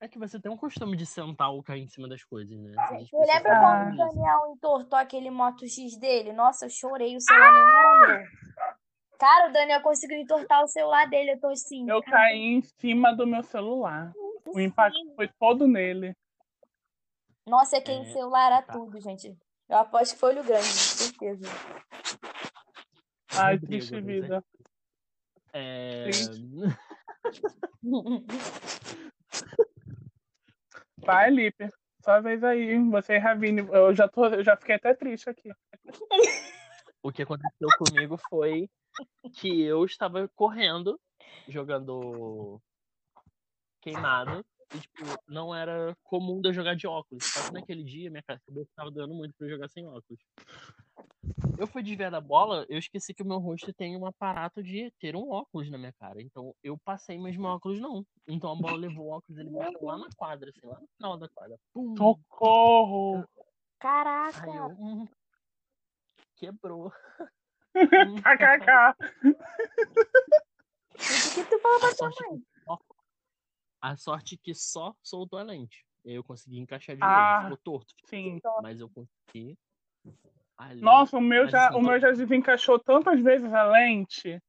É 0.00 0.06
que 0.06 0.18
você 0.18 0.40
tem 0.40 0.50
um 0.50 0.56
costume 0.56 0.96
de 0.96 1.04
sentar 1.04 1.50
ou 1.50 1.60
cair 1.62 1.82
em 1.82 1.88
cima 1.88 2.08
das 2.08 2.22
coisas, 2.22 2.56
né? 2.56 2.70
Lembra 2.70 3.06
saber 3.26 3.42
quando 3.42 3.94
o. 3.94 3.96
Daniel 3.96 4.52
entortou 4.54 4.96
aquele 4.96 5.28
Moto 5.28 5.66
X 5.66 5.98
dele? 5.98 6.32
Nossa, 6.32 6.66
eu 6.66 6.70
chorei, 6.70 7.16
o 7.16 7.20
celular 7.20 7.50
nem 7.52 7.60
era 7.60 8.18
meu. 8.18 8.28
Cara, 9.18 9.48
o 9.48 9.52
Daniel 9.52 9.82
conseguiu 9.82 10.16
entortar 10.18 10.62
o 10.62 10.68
celular 10.68 11.10
dele, 11.10 11.32
eu 11.32 11.40
tô 11.40 11.48
assim. 11.48 11.90
Eu 11.90 12.00
caí 12.00 12.38
em 12.38 12.62
cima 12.62 13.12
do 13.12 13.26
meu 13.26 13.42
celular. 13.42 14.12
O 14.46 14.60
impacto 14.60 14.98
foi 15.16 15.28
todo 15.36 15.66
nele. 15.66 16.14
Nossa, 17.44 17.78
aquele 17.78 18.02
É, 18.02 18.12
celular 18.12 18.52
era 18.52 18.62
tá. 18.62 18.74
tudo, 18.74 19.00
gente. 19.00 19.36
Eu 19.68 19.78
aposto 19.78 20.14
que 20.14 20.20
foi 20.20 20.30
olho 20.30 20.44
grande, 20.44 20.66
certeza. 20.66 21.44
Ai, 23.36 23.58
triste 23.58 24.00
vida. 24.00 24.42
É... 25.52 26.04
Triste. 26.04 26.42
Vai, 31.04 31.30
Lipe. 31.30 31.68
Sua 32.02 32.20
vez 32.20 32.42
aí. 32.42 32.78
Você 32.90 33.14
e 33.14 33.18
Ravine. 33.18 33.60
Eu 33.70 33.94
já, 33.94 34.08
tô, 34.08 34.26
eu 34.26 34.42
já 34.42 34.56
fiquei 34.56 34.76
até 34.76 34.94
triste 34.94 35.28
aqui. 35.28 35.50
O 37.00 37.12
que 37.12 37.22
aconteceu 37.22 37.68
comigo 37.78 38.16
foi 38.28 38.68
que 39.34 39.62
eu 39.62 39.84
estava 39.84 40.28
correndo, 40.34 41.00
jogando 41.46 42.60
queimado. 43.80 44.44
E, 44.74 44.80
tipo, 44.80 45.04
não 45.26 45.54
era 45.54 45.96
comum 46.02 46.40
de 46.40 46.48
eu 46.48 46.52
jogar 46.52 46.74
de 46.74 46.86
óculos. 46.86 47.24
Só 47.24 47.46
que 47.46 47.52
naquele 47.52 47.82
dia 47.82 48.10
minha 48.10 48.22
cabeça 48.22 48.70
tava 48.76 48.90
dando 48.90 49.14
muito 49.14 49.34
pra 49.36 49.46
eu 49.46 49.50
jogar 49.50 49.68
sem 49.68 49.86
óculos. 49.86 50.20
Eu 51.58 51.66
fui 51.66 51.82
desviar 51.82 52.10
da 52.10 52.20
bola, 52.20 52.64
eu 52.68 52.78
esqueci 52.78 53.12
que 53.12 53.22
o 53.22 53.26
meu 53.26 53.38
rosto 53.38 53.72
tem 53.72 53.96
um 53.96 54.06
aparato 54.06 54.62
de 54.62 54.92
ter 55.00 55.16
um 55.16 55.30
óculos 55.30 55.70
na 55.70 55.78
minha 55.78 55.92
cara. 55.92 56.20
Então 56.20 56.54
eu 56.62 56.78
passei, 56.78 57.18
mas 57.18 57.36
meu 57.36 57.50
óculos 57.50 57.80
não. 57.80 58.06
Então 58.26 58.52
a 58.52 58.56
bola 58.56 58.76
levou 58.76 59.06
o 59.06 59.10
óculos, 59.10 59.38
ele 59.38 59.50
bateu 59.50 59.80
lá 59.82 59.98
na 59.98 60.08
quadra, 60.16 60.50
assim, 60.50 60.66
lá 60.66 60.78
no 60.78 60.88
final 60.96 61.18
da 61.18 61.28
quadra. 61.28 61.58
Pum! 61.72 61.96
Socorro! 61.96 63.24
Caraca! 63.78 64.42
Aí 64.42 64.56
eu, 64.56 64.66
hum, 64.78 65.08
quebrou. 66.36 66.92
KKK. 68.22 68.94
O 70.94 71.34
que 71.34 71.44
tu 71.44 71.58
falou 71.60 71.80
pra 71.80 71.88
A 71.88 71.94
sua 71.94 72.12
sorte, 72.12 72.30
mãe? 72.30 72.42
Que 73.80 73.86
só, 73.86 73.92
a 73.92 73.96
sorte 73.96 74.36
que 74.36 74.54
só 74.54 74.94
soltou 75.02 75.38
a 75.38 75.42
lente. 75.42 75.84
Aí 76.06 76.14
eu 76.14 76.24
consegui 76.24 76.58
encaixar 76.58 76.96
de 76.96 77.02
Ah. 77.02 77.40
novo. 77.42 77.56
Ficou 77.56 77.56
torto. 77.58 77.94
Sim. 78.04 78.40
Mas 78.62 78.80
eu 78.80 78.88
consegui. 78.88 79.56
Ali, 80.56 80.80
Nossa, 80.80 81.16
o 81.16 81.20
meu 81.20 81.44
Mas 81.44 81.52
já, 81.52 81.68
assim, 81.68 81.78
o 81.78 81.82
meu 81.82 82.00
já 82.00 82.10
desencaixou 82.10 82.78
tantas 82.80 83.20
vezes 83.20 83.52
a 83.52 83.64
lente. 83.64 84.42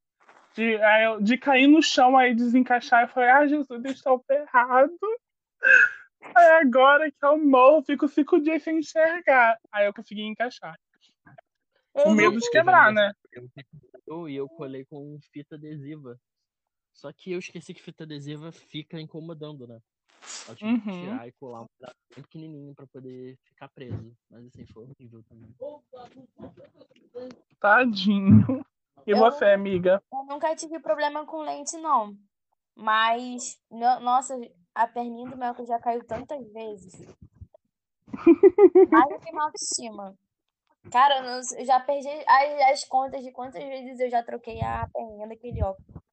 De, 0.54 0.76
aí 0.82 1.04
eu- 1.04 1.20
de 1.20 1.38
cair 1.38 1.68
no 1.68 1.80
chão 1.80 2.16
aí 2.18 2.34
desencaixar. 2.34 3.02
Eu 3.02 3.08
falei, 3.08 3.30
ah, 3.30 3.46
Jesus, 3.46 3.84
estou 3.84 4.24
errado. 4.28 4.98
Aí 6.34 6.50
agora 6.62 7.10
que 7.10 7.24
eu 7.24 7.38
morro, 7.38 7.82
fico 7.82 8.08
cinco 8.08 8.40
dias 8.40 8.62
sem 8.62 8.78
enxergar. 8.78 9.56
Aí 9.70 9.86
eu 9.86 9.94
consegui 9.94 10.22
encaixar. 10.22 10.76
Com 11.92 12.10
medo 12.14 12.38
de 12.38 12.50
quebrar, 12.50 12.92
né? 12.92 13.12
E 14.28 14.34
eu 14.34 14.48
colei 14.48 14.84
com 14.84 15.18
fita 15.32 15.54
adesiva. 15.54 16.18
Só 17.00 17.10
que 17.14 17.32
eu 17.32 17.38
esqueci 17.38 17.72
que 17.72 17.80
fita 17.82 18.04
adesiva 18.04 18.52
fica 18.52 19.00
incomodando, 19.00 19.66
né? 19.66 19.80
Eu 20.46 20.54
tive 20.54 20.78
que 20.82 20.88
Uhum. 20.90 21.00
tirar 21.00 21.26
e 21.26 21.32
colar 21.32 21.62
um 21.62 21.66
pedaço 21.78 21.96
bem 22.14 22.22
pequenininho 22.22 22.74
pra 22.74 22.86
poder 22.88 23.38
ficar 23.42 23.68
preso. 23.70 24.14
Mas 24.28 24.44
assim, 24.48 24.66
foi 24.66 24.84
horrível 24.84 25.22
também. 25.26 25.50
Tadinho. 27.58 28.62
E 29.06 29.12
Eu- 29.12 29.16
você, 29.18 29.46
amiga? 29.46 30.02
Eu 30.12 30.24
nunca 30.26 30.54
tive 30.54 30.78
problema 30.78 31.24
com 31.24 31.38
lente, 31.40 31.74
não. 31.78 32.14
Mas, 32.76 33.58
no- 33.70 34.00
nossa, 34.00 34.38
a 34.74 34.86
perninha 34.86 35.30
do 35.30 35.38
meu 35.38 35.66
já 35.66 35.78
caiu 35.80 36.04
tantas 36.04 36.46
vezes. 36.52 37.00
Mais 38.90 39.08
do 39.08 39.18
que 39.20 39.30
minha 39.32 39.44
autoestima. 39.44 40.14
Cara, 40.92 41.40
eu 41.58 41.64
já 41.64 41.80
perdi 41.80 42.08
as, 42.26 42.72
as 42.72 42.84
contas 42.84 43.22
de 43.24 43.32
quantas 43.32 43.62
vezes 43.64 43.98
eu 44.00 44.10
já 44.10 44.22
troquei 44.22 44.60
a 44.60 44.86
perninha 44.92 45.26
daquele 45.26 45.62
óculos. 45.62 46.09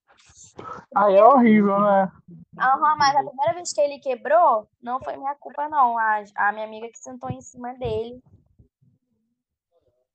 Aí 0.95 1.15
é 1.15 1.23
horrível, 1.23 1.79
né? 1.79 2.11
Aham, 2.59 2.95
mas 2.97 3.15
a 3.15 3.23
primeira 3.23 3.53
vez 3.53 3.71
que 3.71 3.81
ele 3.81 3.99
quebrou, 3.99 4.67
não 4.81 4.99
foi 4.99 5.15
minha 5.15 5.35
culpa, 5.35 5.69
não. 5.69 5.97
A, 5.97 6.23
a 6.35 6.51
minha 6.51 6.65
amiga 6.65 6.89
que 6.89 6.97
sentou 6.97 7.29
em 7.29 7.41
cima 7.41 7.73
dele. 7.75 8.21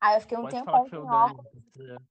Aí 0.00 0.16
eu 0.16 0.20
fiquei 0.20 0.36
um 0.36 0.42
Pode 0.42 0.54
tempão 0.56 0.72
falar 0.72 0.84
que 0.84 0.90
sem 0.90 0.98
foi 0.98 1.08
o 1.08 1.10
Dani, 1.10 1.34
óculos. 1.38 2.02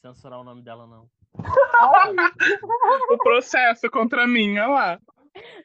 censurar 0.00 0.40
o 0.40 0.44
nome 0.44 0.62
dela, 0.62 0.86
não. 0.86 1.08
O 3.10 3.18
processo 3.18 3.90
contra 3.90 4.26
mim, 4.26 4.58
olha 4.58 4.68
lá. 4.68 5.00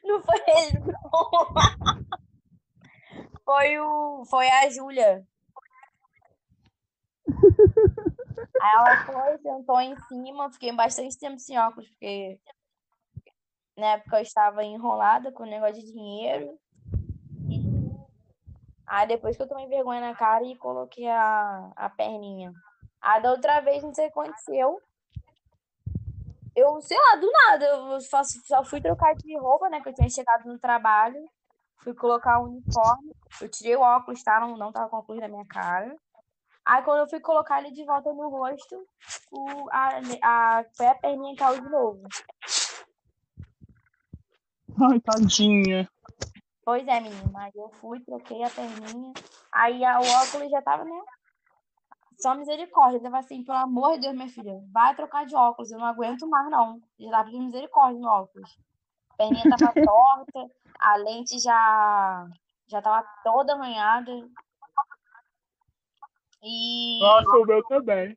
Não 0.04 0.20
foi 0.22 0.40
ele, 0.46 0.78
não. 0.80 1.54
Foi 3.44 3.78
o. 3.78 4.24
Foi 4.24 4.48
a 4.48 4.70
Júlia. 4.70 5.22
Aí 8.64 8.72
ela 8.72 8.96
foi, 9.04 9.38
sentou 9.42 9.78
em 9.78 9.94
cima, 10.08 10.50
fiquei 10.50 10.72
bastante 10.72 11.18
tempo 11.18 11.38
sem 11.38 11.58
óculos, 11.58 11.86
porque 11.90 12.40
na 13.76 13.88
época 13.88 14.16
eu 14.16 14.22
estava 14.22 14.64
enrolada 14.64 15.30
com 15.30 15.42
o 15.42 15.46
negócio 15.46 15.74
de 15.74 15.92
dinheiro. 15.92 16.58
Aí 18.86 19.06
depois 19.06 19.36
que 19.36 19.42
eu 19.42 19.48
tomei 19.48 19.66
vergonha 19.66 20.00
na 20.00 20.14
cara 20.14 20.42
e 20.44 20.56
coloquei 20.56 21.06
a, 21.06 21.72
a 21.76 21.90
perninha. 21.90 22.54
Aí 23.02 23.22
da 23.22 23.32
outra 23.32 23.60
vez, 23.60 23.82
não 23.82 23.92
sei 23.92 24.06
o 24.06 24.12
que 24.12 24.18
aconteceu. 24.18 24.80
Eu, 26.56 26.80
sei 26.80 26.96
lá, 26.96 27.16
do 27.16 27.30
nada, 27.30 27.66
eu 27.66 28.00
só, 28.00 28.22
só 28.24 28.64
fui 28.64 28.80
trocar 28.80 29.14
de 29.14 29.36
roupa, 29.36 29.68
né? 29.68 29.82
Que 29.82 29.90
eu 29.90 29.94
tinha 29.94 30.08
chegado 30.08 30.46
no 30.46 30.58
trabalho. 30.58 31.22
Fui 31.82 31.92
colocar 31.92 32.38
o 32.38 32.44
uniforme. 32.44 33.14
Eu 33.42 33.48
tirei 33.50 33.76
o 33.76 33.82
óculos, 33.82 34.22
tá? 34.22 34.40
Não, 34.40 34.56
não 34.56 34.72
tava 34.72 34.88
com 34.88 34.96
óculos 34.96 35.20
na 35.20 35.28
minha 35.28 35.44
cara. 35.44 35.94
Aí 36.66 36.82
quando 36.82 37.00
eu 37.00 37.08
fui 37.08 37.20
colocar 37.20 37.60
ele 37.60 37.72
de 37.72 37.84
volta 37.84 38.12
no 38.12 38.28
rosto, 38.30 38.86
o, 39.32 39.68
a, 39.70 40.00
a, 40.22 40.64
foi 40.76 40.86
a 40.86 40.94
perninha 40.94 41.36
caiu 41.36 41.60
de 41.62 41.68
novo. 41.68 42.02
Ai, 44.80 45.00
tadinha. 45.00 45.88
Pois 46.64 46.86
é, 46.88 47.00
menina. 47.00 47.38
Aí 47.44 47.52
eu 47.54 47.68
fui, 47.80 48.00
troquei 48.00 48.42
a 48.42 48.50
perninha. 48.50 49.12
Aí 49.52 49.84
a- 49.84 50.00
o 50.00 50.06
óculos 50.06 50.50
já 50.50 50.62
tava, 50.62 50.84
né? 50.84 51.00
Só 52.18 52.34
misericórdia. 52.34 52.98
Eu 52.98 53.02
tava 53.02 53.18
assim, 53.18 53.44
pelo 53.44 53.58
amor 53.58 53.94
de 53.94 54.00
Deus, 54.02 54.14
minha 54.14 54.28
filha, 54.28 54.54
vai 54.72 54.94
trocar 54.94 55.26
de 55.26 55.34
óculos. 55.36 55.70
Eu 55.70 55.78
não 55.78 55.86
aguento 55.86 56.26
mais, 56.28 56.48
não. 56.50 56.80
Já 56.98 57.10
tava 57.10 57.24
pedindo 57.24 57.44
misericórdia 57.46 58.00
no 58.00 58.08
óculos. 58.08 58.58
A 59.10 59.16
perninha 59.16 59.48
tava 59.48 59.72
torta, 59.84 60.50
a 60.80 60.96
lente 60.96 61.38
já, 61.38 62.26
já 62.68 62.80
tava 62.82 63.06
toda 63.24 63.54
arranhada. 63.54 64.12
E, 66.46 67.00
Nossa, 67.00 67.38
o 67.38 67.46
meu 67.46 67.62
também. 67.64 68.16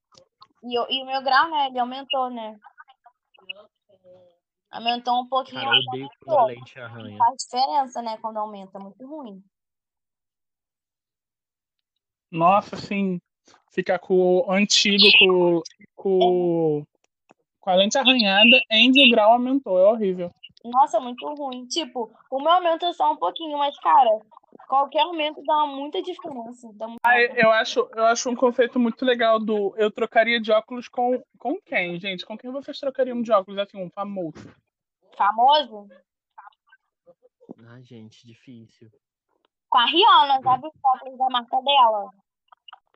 e, 0.63 0.79
o- 0.79 0.87
e 0.89 1.01
o 1.01 1.05
meu 1.05 1.23
grau, 1.23 1.49
né? 1.49 1.67
Ele 1.67 1.79
aumentou, 1.79 2.29
né? 2.29 2.59
Aumentou 4.69 5.21
um 5.21 5.27
pouquinho. 5.27 5.61
Cara, 5.61 5.75
eu 5.77 5.81
odeio 5.87 6.09
quando 6.25 6.39
a 6.39 6.45
lente 6.45 6.79
arranha. 6.79 7.17
Faz 7.17 7.35
diferença, 7.37 8.01
né? 8.01 8.17
Quando 8.17 8.37
aumenta. 8.37 8.77
É 8.77 8.81
muito 8.81 9.07
ruim. 9.07 9.41
Nossa, 12.29 12.75
assim, 12.75 13.21
ficar 13.71 13.97
com 13.99 14.39
o 14.45 14.51
antigo, 14.51 15.05
com, 15.19 15.61
com, 15.95 16.85
com 17.61 17.69
a 17.69 17.75
lente 17.75 17.97
arranhada, 17.97 18.61
em 18.69 18.91
o 18.91 19.09
grau 19.09 19.31
aumentou. 19.31 19.79
É 19.79 19.87
horrível. 19.87 20.29
Nossa, 20.65 20.99
muito 20.99 21.25
ruim. 21.35 21.65
Tipo, 21.67 22.13
o 22.29 22.39
meu 22.41 22.51
aumenta 22.51 22.91
só 22.91 23.13
um 23.13 23.15
pouquinho, 23.15 23.57
mas, 23.57 23.79
cara, 23.79 24.09
qualquer 24.67 25.01
aumento 25.01 25.41
dá 25.43 25.65
muita 25.65 26.01
diferença. 26.01 26.69
Dá 26.73 26.87
muito- 26.87 26.99
Aí, 27.05 27.31
eu, 27.35 27.51
acho, 27.51 27.89
eu 27.95 28.05
acho 28.05 28.29
um 28.29 28.35
conceito 28.35 28.79
muito 28.79 29.03
legal 29.05 29.39
do 29.39 29.73
eu 29.77 29.91
trocaria 29.91 30.39
de 30.41 30.51
óculos 30.51 30.87
com, 30.87 31.23
com 31.37 31.59
quem, 31.61 31.99
gente? 31.99 32.25
Com 32.25 32.37
quem 32.37 32.51
vocês 32.51 32.79
trocariam 32.79 33.21
de 33.21 33.31
óculos, 33.31 33.59
assim, 33.59 33.81
um 33.81 33.89
famoso? 33.89 34.53
Famoso? 35.15 35.87
Ah, 37.69 37.81
gente, 37.81 38.25
difícil. 38.25 38.89
Com 39.69 39.79
a 39.79 39.85
Rihanna, 39.85 40.41
sabe 40.41 40.67
os 40.67 40.73
óculos 40.83 41.17
da 41.17 41.29
marca 41.29 41.61
dela? 41.61 42.11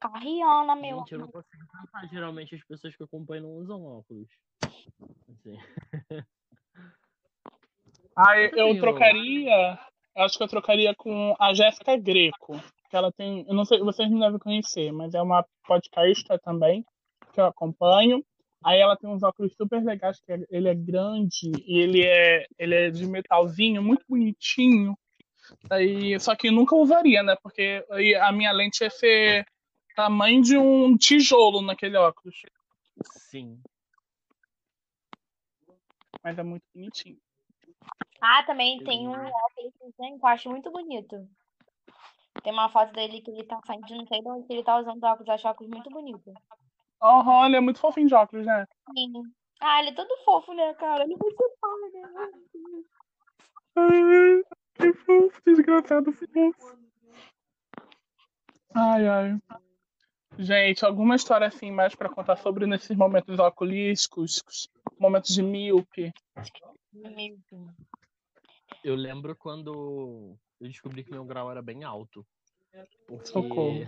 Com 0.02 0.16
a 0.16 0.20
Rihanna, 0.20 0.76
meu. 0.76 1.00
Gente, 1.00 1.14
eu 1.14 1.20
não 1.20 1.28
consigo 1.32 1.64
pensar. 1.72 2.08
Geralmente 2.08 2.56
as 2.56 2.64
pessoas 2.64 2.96
que 2.96 3.02
eu 3.02 3.06
acompanho 3.06 3.44
não 3.44 3.50
usam 3.58 3.84
óculos. 3.86 4.28
Assim. 4.64 5.58
Aí 8.16 8.46
eu 8.46 8.52
tenho- 8.52 8.82
trocaria, 8.82 9.80
eu 9.80 9.91
acho 10.18 10.38
que 10.38 10.44
eu 10.44 10.48
trocaria 10.48 10.94
com 10.96 11.36
a 11.40 11.54
Jéssica 11.54 11.98
Greco, 11.98 12.62
que 12.90 12.96
ela 12.96 13.12
tem, 13.12 13.46
eu 13.48 13.54
não 13.54 13.66
sei, 13.66 13.80
vocês 13.80 14.10
não 14.10 14.20
devem 14.20 14.40
conhecer, 14.40 14.92
mas 14.92 15.14
é 15.14 15.22
uma 15.22 15.46
podcasta 15.66 16.38
também, 16.40 16.86
que 17.34 17.40
eu 17.40 17.46
acompanho. 17.46 18.24
Aí 18.64 18.80
ela 18.80 18.96
tem 18.96 19.10
uns 19.10 19.24
óculos 19.24 19.56
super 19.56 19.84
legais, 19.84 20.20
que 20.22 20.32
ele 20.50 20.70
é 20.70 20.76
grande 20.76 21.52
e 21.66 21.80
ele 21.80 22.06
é, 22.06 22.46
ele 22.60 22.76
é 22.76 22.90
de 22.92 23.08
metalzinho, 23.08 23.82
muito 23.82 24.06
bonitinho. 24.08 24.96
Aí, 25.70 26.20
só 26.20 26.36
que 26.36 26.52
nunca 26.52 26.76
usaria, 26.76 27.24
né? 27.24 27.36
Porque 27.42 27.84
a 28.22 28.32
minha 28.32 28.52
lente 28.52 28.84
ia 28.84 28.90
ser 28.90 29.46
tamanho 29.96 30.42
de 30.42 30.58
um 30.58 30.96
tijolo 30.96 31.62
naquele 31.62 31.98
óculos. 31.98 32.36
Sim. 33.04 33.60
Mas 36.24 36.38
é 36.38 36.44
muito 36.44 36.64
bonitinho. 36.74 37.18
Ah, 38.22 38.44
também 38.44 38.84
tem 38.84 39.08
um 39.08 39.12
óculos 39.12 39.74
que 39.78 40.04
eu 40.04 40.28
acho 40.28 40.50
muito 40.50 40.72
bonito. 40.72 41.28
Tem 42.44 42.54
uma 42.54 42.70
foto 42.70 42.94
dele 42.94 43.22
que 43.22 43.32
ele 43.32 43.44
tá 43.44 43.60
saindo, 43.66 43.96
não 43.96 44.08
sei 44.08 44.22
de 44.22 44.30
onde 44.30 44.46
ele 44.50 44.64
tá 44.64 44.78
usando 44.78 45.04
óculos, 45.04 45.28
eu 45.28 45.34
acho 45.34 45.48
óculos 45.48 45.72
muito 45.72 45.90
bonito. 45.90 46.34
Aham, 47.02 47.48
ele 47.48 47.58
é 47.58 47.60
muito 47.60 47.80
fofinho 47.80 48.08
de 48.08 48.14
óculos, 48.14 48.46
né? 48.46 48.68
Sim. 48.96 49.12
Ah, 49.60 49.80
ele 49.80 49.90
é 49.90 49.94
todo 49.94 50.16
fofo, 50.24 50.54
né, 50.54 50.74
cara? 50.76 51.04
Ele 51.04 51.14
é 51.14 51.18
muito 51.18 51.36
fofo, 51.36 51.92
né? 51.94 52.82
Ai, 53.76 54.44
que 54.76 54.94
fofo, 54.94 55.42
desgraçado 55.46 56.12
fofo. 56.14 56.78
Ai, 58.76 59.08
ai. 59.08 59.40
Gente, 60.38 60.86
alguma 60.86 61.16
história 61.16 61.48
assim 61.48 61.72
mais 61.72 61.94
pra 61.94 62.10
contar 62.10 62.38
sobre 62.38 62.66
nesses 62.66 62.96
momentos 62.96 63.38
oculísticos, 63.38 64.42
momentos 64.98 65.34
de 65.34 65.44
míope? 65.44 66.12
Eu 68.84 68.96
lembro 68.96 69.36
quando 69.36 70.38
eu 70.60 70.68
descobri 70.68 71.04
que 71.04 71.12
meu 71.12 71.26
grau 71.26 71.50
era 71.52 71.62
bem 71.62 71.84
alto. 71.84 72.26
Porque 73.08 73.28
Socorro. 73.28 73.88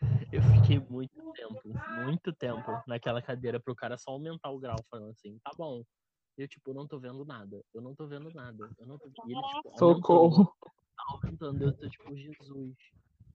eu 0.32 0.42
fiquei 0.42 0.78
muito 0.78 1.32
tempo, 1.32 1.60
muito 2.04 2.32
tempo 2.34 2.82
naquela 2.86 3.22
cadeira 3.22 3.60
pro 3.60 3.74
cara 3.74 3.96
só 3.96 4.10
aumentar 4.10 4.50
o 4.50 4.58
grau, 4.58 4.84
falando 4.90 5.10
assim, 5.10 5.38
tá 5.42 5.52
bom. 5.56 5.82
Eu, 6.36 6.46
tipo, 6.46 6.74
não 6.74 6.86
tô 6.86 6.98
vendo 6.98 7.24
nada. 7.24 7.64
Eu 7.72 7.80
não 7.80 7.94
tô 7.94 8.06
vendo 8.06 8.30
nada. 8.34 8.70
Eu 8.78 8.86
não 8.86 8.98
tô... 8.98 9.08
E 9.26 9.32
ele, 9.32 9.42
tipo, 9.42 9.78
Socorro. 9.78 10.52
aumentando, 10.98 11.58
aumentando. 11.58 11.64
Eu 11.64 11.72
tô, 11.76 11.88
tipo, 11.88 12.14
Jesus. 12.14 12.76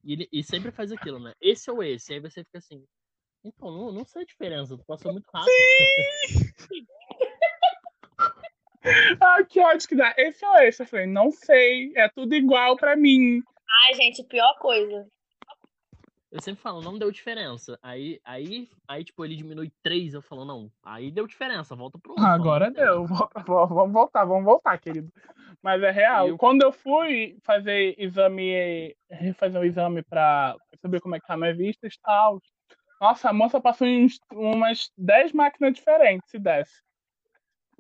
E 0.04 0.14
ele 0.14 0.30
e 0.32 0.44
sempre 0.44 0.72
faz 0.72 0.92
aquilo, 0.92 1.20
né? 1.20 1.34
Esse 1.42 1.72
ou 1.72 1.84
esse. 1.84 2.14
Aí 2.14 2.20
você 2.20 2.44
fica 2.44 2.60
assim. 2.60 2.86
Então, 3.44 3.72
não, 3.72 3.92
não 3.92 4.06
sei 4.06 4.22
a 4.22 4.26
diferença. 4.26 4.78
Tu 4.78 4.86
passou 4.86 5.12
muito 5.12 5.28
rápido. 5.34 5.52
Ah, 9.22 9.44
que 9.44 9.60
ódio 9.60 9.88
que 9.88 9.96
dá. 9.96 10.14
Esse 10.18 10.46
ou 10.46 10.56
esse? 10.60 10.82
Eu 10.82 10.88
falei, 10.88 11.06
não 11.06 11.32
sei. 11.32 11.92
É 11.96 12.10
tudo 12.10 12.34
igual 12.36 12.76
pra 12.76 12.96
mim. 12.96 13.42
Ai, 13.88 13.94
gente, 13.94 14.24
pior 14.24 14.58
coisa. 14.60 15.08
Eu 16.32 16.42
sempre 16.42 16.62
falo, 16.62 16.82
não 16.82 16.98
deu 16.98 17.12
diferença. 17.12 17.78
Aí, 17.84 18.20
aí, 18.24 18.70
aí 18.88 19.04
tipo, 19.04 19.24
ele 19.26 19.36
diminui 19.36 19.70
três. 19.84 20.14
Eu 20.14 20.22
falo, 20.22 20.46
não. 20.46 20.72
Aí 20.82 21.12
deu 21.12 21.28
diferença. 21.28 21.76
Volta 21.76 22.00
pro 22.00 22.12
outro. 22.12 22.26
Agora 22.26 22.72
deu. 22.72 23.06
Volta- 23.06 23.42
vo- 23.44 23.68
Vamos 23.68 23.92
voltar, 23.94 24.24
vamos 24.26 24.46
voltar, 24.46 24.78
querido. 24.78 25.12
Mas 25.62 25.84
é 25.84 25.92
real. 25.92 26.30
Eu- 26.30 26.38
Quando 26.38 26.64
eu 26.64 26.72
fui 26.72 27.38
fazer 27.44 27.96
exame, 27.98 28.96
fazer 29.36 29.60
um 29.60 29.64
exame 29.64 30.02
pra 30.04 30.56
saber 30.82 31.02
como 31.02 31.16
é 31.16 31.20
que 31.20 31.28
tá 31.28 31.36
minha 31.38 31.54
vista 31.54 31.86
e 31.86 31.92
tal. 32.02 32.42
Nossa, 33.00 33.30
a 33.30 33.34
moça 33.34 33.60
passou 33.60 33.86
em 33.86 34.08
umas 34.32 34.90
10 34.98 35.34
máquinas 35.34 35.74
diferentes, 35.74 36.30
se 36.32 36.40
desse. 36.40 36.82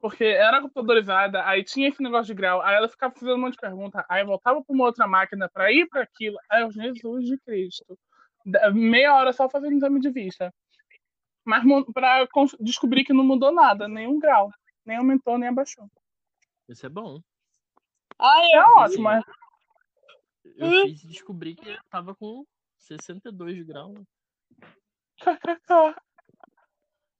Porque 0.01 0.23
era 0.23 0.59
computadorizada, 0.61 1.45
aí 1.45 1.63
tinha 1.63 1.87
esse 1.87 2.01
negócio 2.01 2.25
de 2.25 2.33
grau, 2.33 2.59
aí 2.61 2.75
ela 2.75 2.89
ficava 2.89 3.13
fazendo 3.13 3.35
um 3.35 3.41
monte 3.41 3.53
de 3.53 3.59
pergunta, 3.59 4.03
aí 4.09 4.23
voltava 4.25 4.63
pra 4.63 4.73
uma 4.73 4.85
outra 4.85 5.05
máquina 5.07 5.47
pra 5.47 5.71
ir 5.71 5.87
pra 5.87 6.01
aquilo. 6.01 6.37
Aí 6.49 6.63
eu, 6.63 6.71
Jesus 6.71 7.25
de 7.25 7.37
Cristo. 7.37 7.97
Meia 8.73 9.13
hora 9.15 9.31
só 9.31 9.47
fazendo 9.47 9.73
exame 9.75 9.99
de 9.99 10.09
vista. 10.09 10.51
Mas 11.45 11.63
cons- 12.31 12.57
descobrir 12.59 13.03
que 13.03 13.13
não 13.13 13.23
mudou 13.23 13.51
nada, 13.51 13.87
nenhum 13.87 14.17
grau. 14.19 14.51
Nem 14.83 14.97
aumentou, 14.97 15.37
nem 15.37 15.49
abaixou. 15.49 15.87
Isso 16.67 16.85
é 16.85 16.89
bom. 16.89 17.21
Ai, 18.17 18.51
É 18.53 18.63
ótimo, 18.77 19.03
mas 19.03 19.23
Eu 20.57 20.67
Hum. 20.67 20.81
fiz 20.81 21.01
descobrir 21.03 21.55
que 21.55 21.69
eu 21.69 21.77
tava 21.89 22.15
com 22.15 22.43
62 22.79 23.61
graus. 23.63 23.99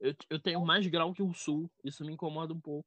Eu, 0.02 0.16
eu 0.32 0.40
tenho 0.40 0.66
mais 0.66 0.86
grau 0.88 1.14
que 1.14 1.22
o 1.22 1.32
sul. 1.32 1.70
Isso 1.84 2.04
me 2.04 2.12
incomoda 2.12 2.54
um 2.54 2.60
pouco. 2.60 2.86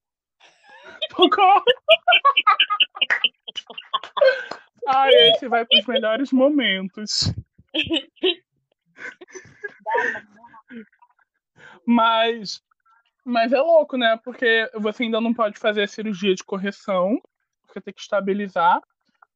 Ai, 4.89 5.11
esse 5.31 5.49
vai 5.49 5.65
pros 5.65 5.87
melhores 5.87 6.33
momentos. 6.33 7.33
Mas, 11.87 12.61
mas 13.25 13.53
é 13.53 13.61
louco, 13.61 13.97
né? 13.97 14.19
Porque 14.25 14.69
você 14.75 15.05
ainda 15.05 15.21
não 15.21 15.33
pode 15.33 15.59
fazer 15.59 15.83
a 15.83 15.89
cirurgia 15.89 16.35
de 16.35 16.43
correção, 16.43 17.21
porque 17.63 17.81
tem 17.81 17.95
que 17.95 18.01
estabilizar. 18.01 18.81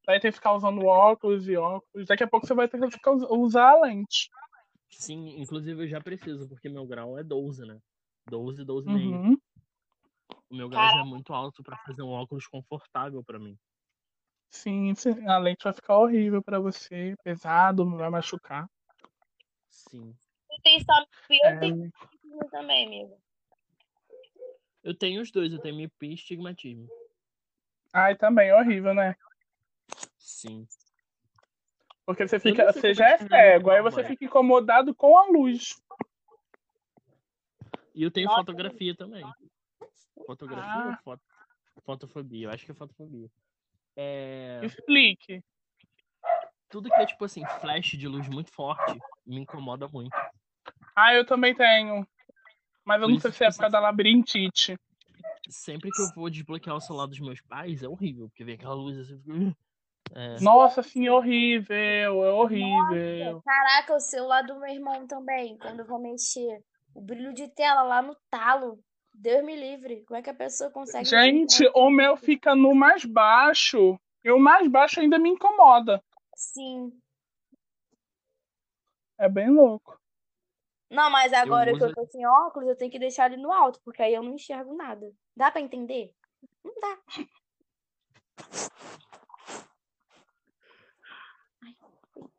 Daí 0.07 0.19
tem 0.19 0.31
que 0.31 0.37
ficar 0.37 0.55
usando 0.55 0.85
óculos 0.85 1.47
e 1.49 1.57
óculos. 1.57 2.09
Daqui 2.09 2.25
a 2.25 2.29
pouco 2.29 2.47
você 2.47 2.55
vai 2.55 2.67
ter 2.67 2.81
que 2.81 2.91
ficar, 2.91 3.13
us- 3.13 3.27
usar 3.31 3.71
a 3.71 3.81
lente. 3.83 4.31
Sim, 4.91 5.41
inclusive 5.41 5.85
eu 5.85 5.89
já 5.89 6.01
preciso, 6.01 6.49
porque 6.49 6.69
meu 6.69 6.87
grau 6.87 7.19
é 7.19 7.23
12, 7.23 7.65
né? 7.65 7.79
12, 8.27 8.65
12,5. 8.65 8.97
Uhum. 8.97 9.39
O 10.51 10.55
meu 10.57 10.69
grau 10.69 10.85
já 10.89 11.01
é 11.01 11.05
muito 11.05 11.33
alto 11.33 11.63
pra 11.63 11.77
fazer 11.79 12.03
um 12.03 12.09
óculos 12.11 12.47
confortável 12.47 13.23
pra 13.23 13.39
mim. 13.39 13.59
Sim, 14.51 14.95
sim, 14.95 15.27
a 15.27 15.39
lente 15.39 15.65
vai 15.65 15.73
ficar 15.75 15.99
horrível 15.99 16.43
pra 16.43 16.59
você, 16.59 17.15
pesado, 17.23 17.85
não 17.85 17.99
vai 17.99 18.09
machucar. 18.09 18.69
Sim. 19.69 20.15
Tu 20.51 20.63
tem 20.63 20.81
só 20.81 20.93
miopia, 21.29 21.41
É, 21.45 21.55
eu 21.55 21.61
tenho 21.61 21.85
astigmatismo 21.85 22.51
também, 22.51 22.87
amigo. 22.87 23.23
Eu 24.83 24.95
tenho 24.97 25.21
os 25.21 25.31
dois, 25.31 25.53
eu 25.53 25.61
tenho 25.61 25.77
miopia 25.77 26.11
e 26.11 26.15
estigmatismo. 26.15 26.89
Ai, 27.93 28.17
também, 28.17 28.53
horrível, 28.53 28.95
né? 28.95 29.15
Sim. 30.19 30.67
Porque 32.09 32.27
você 32.27 32.41
fica, 32.41 32.73
você 32.73 32.95
já 32.95 33.07
é 33.07 33.19
cego, 33.19 33.69
aí 33.69 33.83
você 33.83 34.03
fica 34.03 34.25
incomodado 34.25 34.95
com 34.95 35.19
a 35.19 35.27
luz. 35.27 35.79
E 37.95 38.03
eu 38.03 38.11
tenho 38.11 38.31
fotografia 38.31 38.97
também. 38.97 39.23
Fotografia 40.25 40.87
ou 40.87 40.93
Ah. 40.93 41.01
foto... 41.05 41.23
fotofobia? 41.85 42.47
Eu 42.47 42.51
acho 42.51 42.65
que 42.65 42.73
é 42.73 42.75
fotofobia. 42.75 43.29
É... 43.95 44.59
Explique. 44.65 45.45
Tudo 46.71 46.89
que 46.89 46.99
é 46.99 47.05
tipo 47.05 47.27
assim, 47.27 47.45
flash 47.61 47.91
de 47.99 48.09
luz 48.09 48.27
muito 48.27 48.51
forte 48.55 48.99
me 49.27 49.41
incomoda 49.41 49.87
muito. 49.87 50.17
Ah, 50.97 51.13
eu 51.13 51.27
também 51.27 51.55
tenho. 51.55 52.09
Mas 52.87 53.03
eu 53.03 53.07
Por 53.07 53.13
não 53.13 53.21
sei 53.21 53.33
se 53.33 53.45
é 53.45 53.51
por 53.51 53.59
causa 53.59 53.73
da 53.73 53.81
labirintite. 53.81 54.79
Sempre 55.51 55.91
que 55.91 56.01
eu 56.01 56.09
vou 56.15 56.31
desbloquear 56.31 56.75
o 56.75 56.81
celular 56.81 57.05
dos 57.05 57.21
meus 57.21 57.43
pais, 57.43 57.83
é 57.83 57.89
horrível, 57.89 58.31
porque 58.31 58.45
vem 58.45 58.55
aquela 58.55 58.73
luz 58.73 58.99
assim. 58.99 59.55
É, 60.15 60.41
Nossa, 60.41 60.81
assim, 60.81 61.07
é 61.07 61.13
horrível, 61.13 61.77
é 61.77 62.33
horrível. 62.33 63.43
Caraca, 63.45 63.95
o 63.95 64.01
celular 64.01 64.43
do 64.43 64.59
meu 64.59 64.69
irmão 64.73 65.07
também, 65.07 65.57
quando 65.59 65.81
eu 65.81 65.87
vou 65.87 65.99
mexer. 65.99 66.63
O 66.95 67.01
brilho 67.01 67.33
de 67.33 67.49
tela 67.49 67.83
lá 67.83 68.03
no 68.03 68.17
talo. 68.31 68.79
Deus 69.15 69.45
me 69.45 69.55
livre. 69.57 70.05
Como 70.07 70.19
é 70.19 70.23
que 70.23 70.31
a 70.31 70.35
pessoa 70.35 70.71
consegue. 70.71 71.05
Gente, 71.05 71.69
o 71.75 71.91
meu 71.91 72.17
fica 72.17 72.55
no 72.55 72.75
mais 72.75 73.05
baixo. 73.05 73.99
E 74.25 74.31
o 74.31 74.39
mais 74.39 74.67
baixo 74.69 75.01
ainda 75.01 75.19
me 75.19 75.29
incomoda. 75.31 76.03
Sim. 76.35 76.93
É 79.19 79.29
bem 79.29 79.51
louco. 79.51 79.99
Não, 80.91 81.11
mas 81.11 81.33
agora 81.33 81.77
que 81.77 81.83
eu 81.83 81.87
uso- 81.89 81.95
tô 81.95 82.07
sem 82.07 82.27
óculos, 82.27 82.69
eu 82.69 82.77
tenho 82.77 82.91
que 82.91 82.99
deixar 82.99 83.31
ele 83.31 83.43
no 83.43 83.53
alto, 83.53 83.81
porque 83.85 84.03
aí 84.03 84.15
eu 84.15 84.23
não 84.23 84.35
enxergo 84.35 84.75
nada. 84.75 85.13
Dá 85.37 85.51
pra 85.51 85.61
entender? 85.61 86.15
Não 86.65 86.73
dá. 86.81 86.99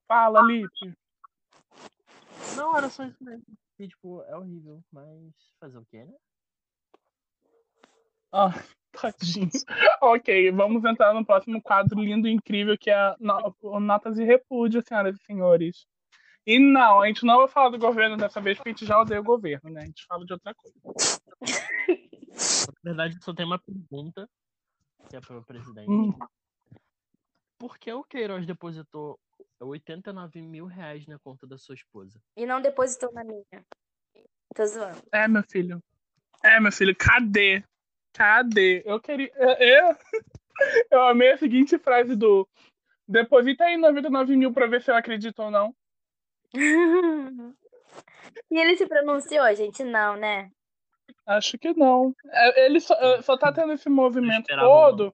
Fala, 0.10 0.42
Lipe. 0.42 0.98
Não, 2.58 2.76
era 2.76 2.90
só 2.90 3.04
isso 3.06 3.24
mesmo. 3.24 3.46
E, 3.78 3.88
tipo, 3.88 4.24
é 4.24 4.36
horrível, 4.36 4.84
mas 4.92 5.14
fazer 5.60 5.78
o 5.78 5.86
quê, 5.86 6.04
né? 6.04 6.14
Ah, 8.32 8.50
tadinho. 8.92 9.50
ok, 10.02 10.52
vamos 10.52 10.84
entrar 10.84 11.14
no 11.14 11.24
próximo 11.24 11.62
quadro 11.62 12.00
lindo 12.02 12.28
e 12.28 12.32
incrível, 12.32 12.76
que 12.76 12.90
é 12.90 13.16
no- 13.20 13.56
o 13.62 13.80
Notas 13.80 14.16
de 14.16 14.24
Repúdio, 14.24 14.82
senhoras 14.82 15.16
e 15.16 15.24
senhores. 15.24 15.86
E 16.44 16.58
não, 16.58 17.02
a 17.04 17.08
gente 17.08 17.24
não 17.24 17.38
vai 17.38 17.48
falar 17.48 17.70
do 17.70 17.78
governo 17.78 18.18
dessa 18.18 18.42
vez, 18.42 18.58
porque 18.58 18.70
a 18.70 18.72
gente 18.74 18.86
já 18.88 19.00
odeia 19.00 19.22
o 19.22 19.24
governo, 19.24 19.70
né? 19.70 19.82
A 19.84 19.86
gente 19.86 20.08
fala 20.08 20.26
de 20.26 20.34
outra 20.34 20.56
coisa. 20.56 20.76
Na 22.84 22.92
verdade, 22.92 23.24
só 23.24 23.32
tem 23.32 23.46
uma 23.46 23.60
pergunta, 23.60 24.28
que 25.08 25.16
é 25.16 25.22
pro 25.22 25.44
presidente. 25.46 25.88
Hum. 25.88 26.18
Por 27.60 27.78
que 27.78 27.94
o 27.94 28.04
Queiroz 28.04 28.48
depositou 28.48 29.20
89 29.66 30.42
mil 30.42 30.66
reais 30.66 31.06
na 31.08 31.20
conta 31.20 31.46
da 31.46 31.58
sua 31.58 31.76
esposa? 31.76 32.20
E 32.36 32.46
não 32.46 32.62
depositou 32.62 33.12
na 33.14 33.24
minha. 33.24 33.66
Tô 34.56 34.66
zoando. 34.66 35.02
É, 35.12 35.28
meu 35.28 35.44
filho. 35.44 35.82
É, 36.44 36.60
meu 36.60 36.72
filho, 36.72 36.96
cadê? 36.96 37.64
Cadê? 38.14 38.82
Eu 38.86 39.00
queria. 39.00 39.32
Eu, 39.36 39.98
eu 40.92 41.04
amei 41.10 41.32
a 41.32 41.38
seguinte 41.38 41.78
frase 41.78 42.16
do. 42.16 42.48
Deposita 43.08 43.66
aí 43.66 43.78
99 43.78 44.36
mil 44.38 44.54
pra 44.54 44.68
ver 44.68 44.82
se 44.82 44.92
eu 44.92 44.96
acredito 44.96 45.40
ou 45.42 45.52
não. 45.52 45.76
E 48.52 48.60
ele 48.60 48.78
se 48.78 48.88
pronunciou, 48.88 49.54
gente? 49.56 49.84
Não, 49.84 50.16
né? 50.16 50.52
Acho 51.26 51.58
que 51.58 51.74
não. 51.74 52.14
É, 52.26 52.66
Ele 52.66 52.80
só, 52.80 52.96
só 53.22 53.38
tá 53.38 53.52
tendo 53.52 53.74
esse 53.74 53.90
movimento 53.90 54.48
todo. 54.48 55.14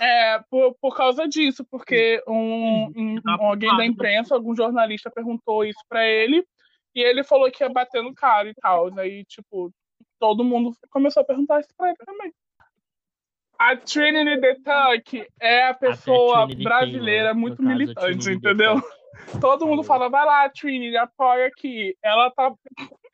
É, 0.00 0.40
por, 0.50 0.74
por 0.80 0.96
causa 0.96 1.26
disso, 1.28 1.64
porque 1.70 2.22
um, 2.26 2.84
Uhum. 2.86 2.92
um- 2.96 3.20
Tá 3.22 3.36
alguém 3.40 3.68
da 3.68 3.74
ocupado. 3.76 3.82
imprensa, 3.84 4.34
algum 4.34 4.54
jornalista 4.56 5.10
perguntou 5.10 5.64
isso 5.64 5.80
pra 5.88 6.06
ele, 6.06 6.44
e 6.94 7.00
ele 7.00 7.22
falou 7.24 7.50
que 7.50 7.62
ia 7.62 7.68
bater 7.68 8.02
no 8.02 8.14
cara 8.14 8.48
e 8.48 8.54
tal. 8.54 8.96
Aí, 8.98 9.24
tipo, 9.24 9.70
todo 10.18 10.44
mundo 10.44 10.72
começou 10.90 11.22
a 11.22 11.26
perguntar 11.26 11.60
isso 11.60 11.68
pra 11.76 11.88
ele 11.88 11.96
também. 12.06 12.32
A 13.58 13.74
Trinity 13.76 14.40
the 14.40 14.54
Tuck 14.56 15.26
é 15.40 15.66
a 15.68 15.74
pessoa 15.74 16.42
Trinity 16.44 16.62
brasileira 16.64 17.24
Taylor, 17.30 17.34
no 17.34 17.40
muito 17.40 17.62
a 17.62 17.64
militante, 17.64 18.30
entendeu? 18.30 18.74
Todo 19.40 19.66
mundo 19.66 19.82
fala, 19.82 20.10
vai 20.10 20.24
lá, 20.26 20.48
Trinity, 20.50 20.96
apoia 20.96 21.46
aqui. 21.46 21.96
Ela 22.02 22.30
tá. 22.30 22.52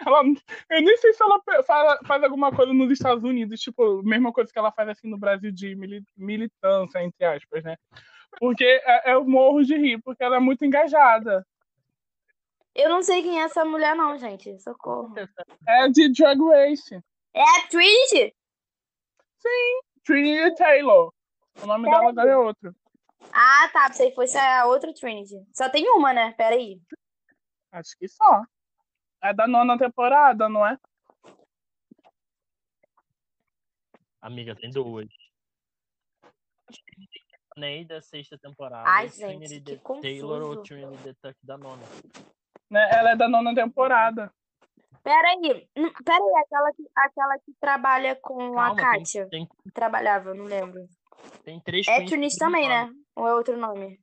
Ela, 0.07 0.23
eu 0.71 0.83
nem 0.83 0.97
sei 0.97 1.13
se 1.13 1.23
ela 1.23 1.41
faz, 1.67 1.99
faz 2.07 2.23
alguma 2.25 2.51
coisa 2.55 2.73
nos 2.73 2.91
Estados 2.91 3.23
Unidos, 3.25 3.61
tipo, 3.61 4.03
mesma 4.03 4.33
coisa 4.33 4.53
que 4.53 4.59
ela 4.59 4.73
faz 4.73 4.89
assim 4.89 5.09
no 5.09 5.19
Brasil 5.19 5.51
de 5.53 5.75
mili- 5.77 6.05
militância, 6.17 7.03
entre 7.03 7.25
aspas, 7.25 7.63
né? 7.63 7.77
Porque 8.39 8.65
é- 8.65 9.13
eu 9.15 9.25
morro 9.25 9.63
de 9.63 9.77
rir, 9.77 10.01
porque 10.03 10.25
ela 10.25 10.37
é 10.37 10.41
muito 10.41 10.65
engajada. 10.65 11.47
Eu 12.75 12.89
não 12.89 13.03
sei 13.03 13.23
quem 13.23 13.39
é 13.41 13.45
essa 13.45 13.65
mulher, 13.65 13.95
não, 13.95 14.17
gente. 14.17 14.59
Socorro. 14.61 15.15
É 15.69 15.89
de 15.89 16.09
Drag 16.11 16.39
Race. 16.41 16.99
É 17.35 17.43
a 17.43 17.69
Trinity? 17.69 18.35
Trinity 20.05 20.55
Taylor. 20.57 21.13
O 21.63 21.67
nome 21.67 21.89
dela 21.91 22.09
agora 22.09 22.31
é 22.31 22.37
outro. 22.37 22.75
Ah, 23.33 23.69
tá. 23.73 23.89
Pensei 23.89 24.09
que 24.11 24.15
fosse 24.15 24.39
a 24.39 24.65
outra 24.67 24.93
Trinity. 24.95 25.37
Só 25.53 25.69
tem 25.69 25.87
uma, 25.91 26.13
né? 26.13 26.33
Peraí. 26.33 26.81
Acho 27.73 27.97
que 27.99 28.09
só. 28.09 28.43
É 29.23 29.33
da 29.33 29.47
nona 29.47 29.79
temporada, 29.79 30.49
não 30.49 30.67
é? 30.67 30.77
Amiga, 34.21 34.55
tem 34.57 34.71
duas. 34.71 35.09
Ney 37.57 37.85
da 37.85 38.01
sexta 38.01 38.37
temporada. 38.39 38.89
Ai, 38.89 39.09
gente, 39.09 39.61
que 39.61 39.79
Taylor 40.01 40.43
ou. 40.43 40.63
Trinity 40.63 41.03
the 41.03 41.15
Tuck 41.21 41.39
da 41.43 41.57
nona. 41.57 41.83
Né? 42.71 42.89
Ela 42.93 43.11
é 43.11 43.17
da 43.17 43.29
nona 43.29 43.55
temporada. 43.55 44.33
Peraí, 45.03 45.69
peraí, 46.05 46.33
aquela 46.45 46.73
que, 46.73 46.85
aquela 46.97 47.39
que 47.39 47.53
trabalha 47.61 48.17
com 48.17 48.59
a 48.59 48.75
Calma, 48.75 48.77
tem, 48.77 49.03
Kátia. 49.03 49.29
tem, 49.29 49.49
Trabalhava, 49.75 50.33
não 50.33 50.45
lembro. 50.45 50.89
tem 51.45 51.61
três 51.61 51.87
É 51.89 52.01
por 52.01 52.39
também, 52.39 52.69
né? 52.69 52.91
Ou 53.17 53.27
é 53.27 53.35
outro 53.35 53.57
nome? 53.57 54.01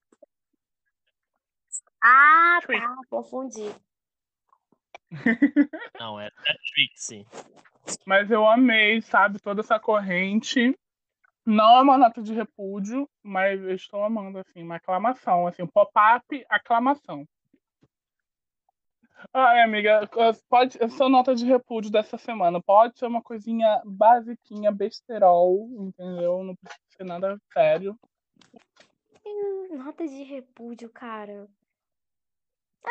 Ah, 2.04 2.60
tá, 2.66 2.96
confundi. 3.10 3.74
Não, 6.00 6.20
é, 6.20 6.28
é 6.28 6.54
Trixie. 6.74 7.26
Mas 8.06 8.30
eu 8.30 8.48
amei, 8.48 9.02
sabe, 9.02 9.40
toda 9.40 9.62
essa 9.62 9.80
corrente. 9.80 10.78
Não 11.46 11.78
é 11.78 11.82
uma 11.82 11.98
nota 11.98 12.22
de 12.22 12.34
repúdio, 12.34 13.10
mas 13.24 13.60
eu 13.60 13.74
estou 13.74 14.04
amando, 14.04 14.38
assim, 14.38 14.62
uma 14.62 14.76
aclamação, 14.76 15.48
assim, 15.48 15.64
um 15.64 15.68
pop-up, 15.68 16.46
aclamação. 16.50 17.26
Ai, 19.34 19.62
amiga, 19.62 20.08
pode, 20.48 20.82
a 20.82 20.90
sua 20.90 21.10
nota 21.10 21.36
de 21.36 21.46
repúdio 21.46 21.92
dessa 21.92 22.18
semana 22.18 22.62
pode 22.62 22.98
ser 22.98 23.06
uma 23.06 23.22
coisinha 23.22 23.82
basiquinha, 23.86 24.72
besterol, 24.72 25.68
entendeu? 25.78 26.44
Não 26.44 26.56
precisa 26.56 26.82
ser 26.98 27.04
nada 27.04 27.38
sério. 27.52 28.00
Hum, 29.26 29.78
Nota 29.78 30.08
de 30.08 30.24
repúdio, 30.24 30.90
cara. 30.90 31.48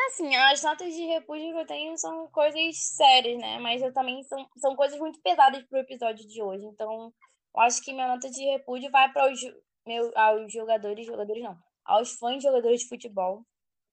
Assim, 0.07 0.35
as 0.35 0.63
notas 0.63 0.93
de 0.93 1.03
repúdio 1.05 1.51
que 1.51 1.59
eu 1.59 1.65
tenho 1.65 1.97
são 1.97 2.27
coisas 2.27 2.77
sérias, 2.95 3.39
né? 3.39 3.59
Mas 3.59 3.81
eu 3.81 3.91
também 3.91 4.23
são, 4.23 4.47
são 4.57 4.75
coisas 4.75 4.99
muito 4.99 5.19
pesadas 5.21 5.63
pro 5.67 5.79
episódio 5.79 6.27
de 6.27 6.41
hoje. 6.41 6.65
Então, 6.65 7.11
eu 7.55 7.61
acho 7.61 7.81
que 7.83 7.93
minha 7.93 8.07
nota 8.07 8.29
de 8.29 8.43
repúdio 8.51 8.91
vai 8.91 9.11
para 9.11 9.31
os 9.31 9.39
meu, 9.85 10.11
aos 10.15 10.51
jogadores, 10.53 11.05
jogadores 11.05 11.43
não, 11.43 11.57
aos 11.83 12.13
fãs 12.13 12.37
de 12.37 12.43
jogadores 12.43 12.81
de 12.81 12.87
futebol. 12.87 13.43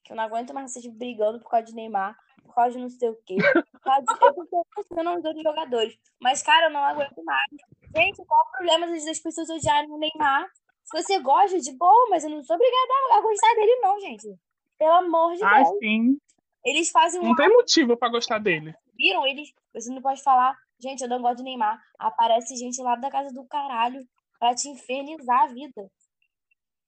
Que 0.04 0.12
eu 0.12 0.16
não 0.16 0.24
aguento 0.24 0.54
mais 0.54 0.72
vocês 0.72 0.86
brigando 0.86 1.40
por 1.40 1.50
causa 1.50 1.66
de 1.66 1.74
Neymar, 1.74 2.14
por 2.44 2.54
causa 2.54 2.76
de 2.76 2.82
não 2.82 2.90
sei 2.90 3.08
o 3.08 3.18
quê. 3.26 3.36
Por 3.72 3.80
causa 3.80 4.04
de, 4.04 4.56
eu 4.56 4.66
pensando 4.74 5.14
nos 5.14 5.24
outros 5.24 5.42
jogadores. 5.42 5.96
Mas, 6.20 6.42
cara, 6.42 6.66
eu 6.66 6.70
não 6.70 6.84
aguento 6.84 7.24
mais. 7.24 7.50
Gente, 7.96 8.24
qual 8.24 8.40
o 8.40 8.50
problema 8.50 8.86
das 8.86 9.18
pessoas 9.18 9.50
odiarem 9.50 9.90
o 9.90 9.98
Neymar? 9.98 10.46
Se 10.84 11.02
você 11.02 11.18
gosta, 11.18 11.58
de 11.58 11.76
boa, 11.76 12.08
mas 12.10 12.22
eu 12.22 12.30
não 12.30 12.42
sou 12.44 12.54
obrigada 12.54 12.92
a 13.12 13.20
gostar 13.20 13.54
dele, 13.54 13.80
não, 13.80 13.98
gente. 13.98 14.38
Pelo 14.78 14.92
amor 14.92 15.34
de 15.34 15.44
Ai, 15.44 15.64
Deus. 15.64 15.78
sim. 15.78 16.18
Eles 16.64 16.90
fazem 16.90 17.20
um 17.20 17.24
Não 17.24 17.34
tem 17.36 17.48
motivo 17.48 17.96
pra 17.96 18.08
gostar 18.08 18.38
dele. 18.38 18.74
viram 18.96 19.26
eles, 19.26 19.52
você 19.72 19.90
não 19.92 20.02
pode 20.02 20.22
falar, 20.22 20.56
gente, 20.80 21.00
eu 21.02 21.08
não 21.08 21.22
gosto 21.22 21.38
do 21.38 21.44
Neymar. 21.44 21.80
Aparece 21.98 22.56
gente 22.56 22.80
lá 22.82 22.96
da 22.96 23.10
casa 23.10 23.32
do 23.32 23.44
caralho 23.46 24.06
pra 24.38 24.54
te 24.54 24.68
infernizar 24.68 25.42
a 25.44 25.46
vida. 25.46 25.90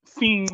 Sim, 0.05 0.45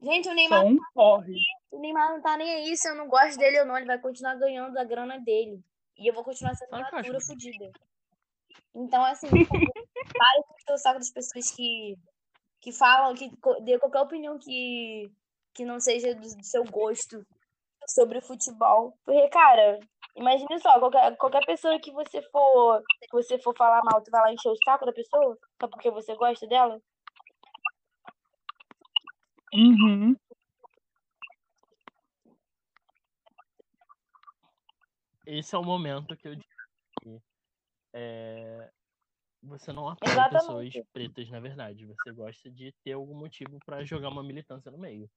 Gente, 0.00 0.28
o 0.28 0.34
Neymar, 0.34 0.60
são 0.60 0.68
um 0.68 0.78
porre. 0.94 1.34
o 1.72 1.80
Neymar 1.80 2.10
não 2.12 2.22
tá 2.22 2.36
nem 2.36 2.48
aí 2.48 2.76
se 2.76 2.88
eu 2.88 2.94
não 2.94 3.08
gosto 3.08 3.36
dele 3.36 3.60
ou 3.60 3.66
não, 3.66 3.76
ele 3.76 3.86
vai 3.86 3.98
continuar 4.00 4.36
ganhando 4.36 4.76
a 4.78 4.84
grana 4.84 5.18
dele. 5.20 5.60
E 5.98 6.08
eu 6.08 6.14
vou 6.14 6.22
continuar 6.22 6.54
sendo 6.54 6.76
acho? 6.76 6.90
fatura 6.90 7.20
fodida. 7.20 7.72
Então, 8.74 9.04
assim, 9.04 9.26
para 10.16 10.40
de 10.66 10.72
o 10.72 10.78
saco 10.78 10.98
das 11.00 11.10
pessoas 11.10 11.50
que, 11.50 11.96
que 12.60 12.70
falam, 12.72 13.14
que 13.14 13.28
dê 13.64 13.76
qualquer 13.80 14.00
opinião 14.00 14.38
que, 14.38 15.10
que 15.58 15.64
não 15.64 15.80
seja 15.80 16.14
do, 16.14 16.20
do 16.20 16.44
seu 16.44 16.62
gosto 16.66 17.26
sobre 17.88 18.20
futebol. 18.20 18.96
Porque, 19.04 19.28
cara, 19.28 19.80
imagine 20.14 20.60
só, 20.60 20.78
qualquer, 20.78 21.16
qualquer 21.16 21.44
pessoa 21.44 21.80
que 21.80 21.90
você 21.90 22.22
for 22.30 22.80
que 23.00 23.08
você 23.10 23.38
for 23.40 23.56
falar 23.56 23.82
mal, 23.82 24.00
tu 24.00 24.10
vai 24.12 24.20
lá 24.20 24.32
encher 24.32 24.50
o 24.50 24.56
saco 24.64 24.86
da 24.86 24.92
pessoa? 24.92 25.36
Só 25.60 25.66
porque 25.66 25.90
você 25.90 26.14
gosta 26.14 26.46
dela? 26.46 26.80
Uhum. 29.52 30.14
Esse 35.26 35.56
é 35.56 35.58
o 35.58 35.64
momento 35.64 36.16
que 36.16 36.28
eu 36.28 36.36
digo 36.36 36.48
que 37.02 37.20
é, 37.94 38.70
você 39.42 39.72
não 39.72 39.88
apoia 39.88 40.12
Exatamente. 40.12 40.40
pessoas 40.46 40.86
pretas, 40.92 41.30
na 41.30 41.40
verdade. 41.40 41.86
Você 41.86 42.12
gosta 42.12 42.50
de 42.50 42.72
ter 42.84 42.92
algum 42.92 43.14
motivo 43.14 43.58
pra 43.64 43.84
jogar 43.84 44.08
uma 44.08 44.22
militância 44.22 44.70
no 44.70 44.78
meio. 44.78 45.08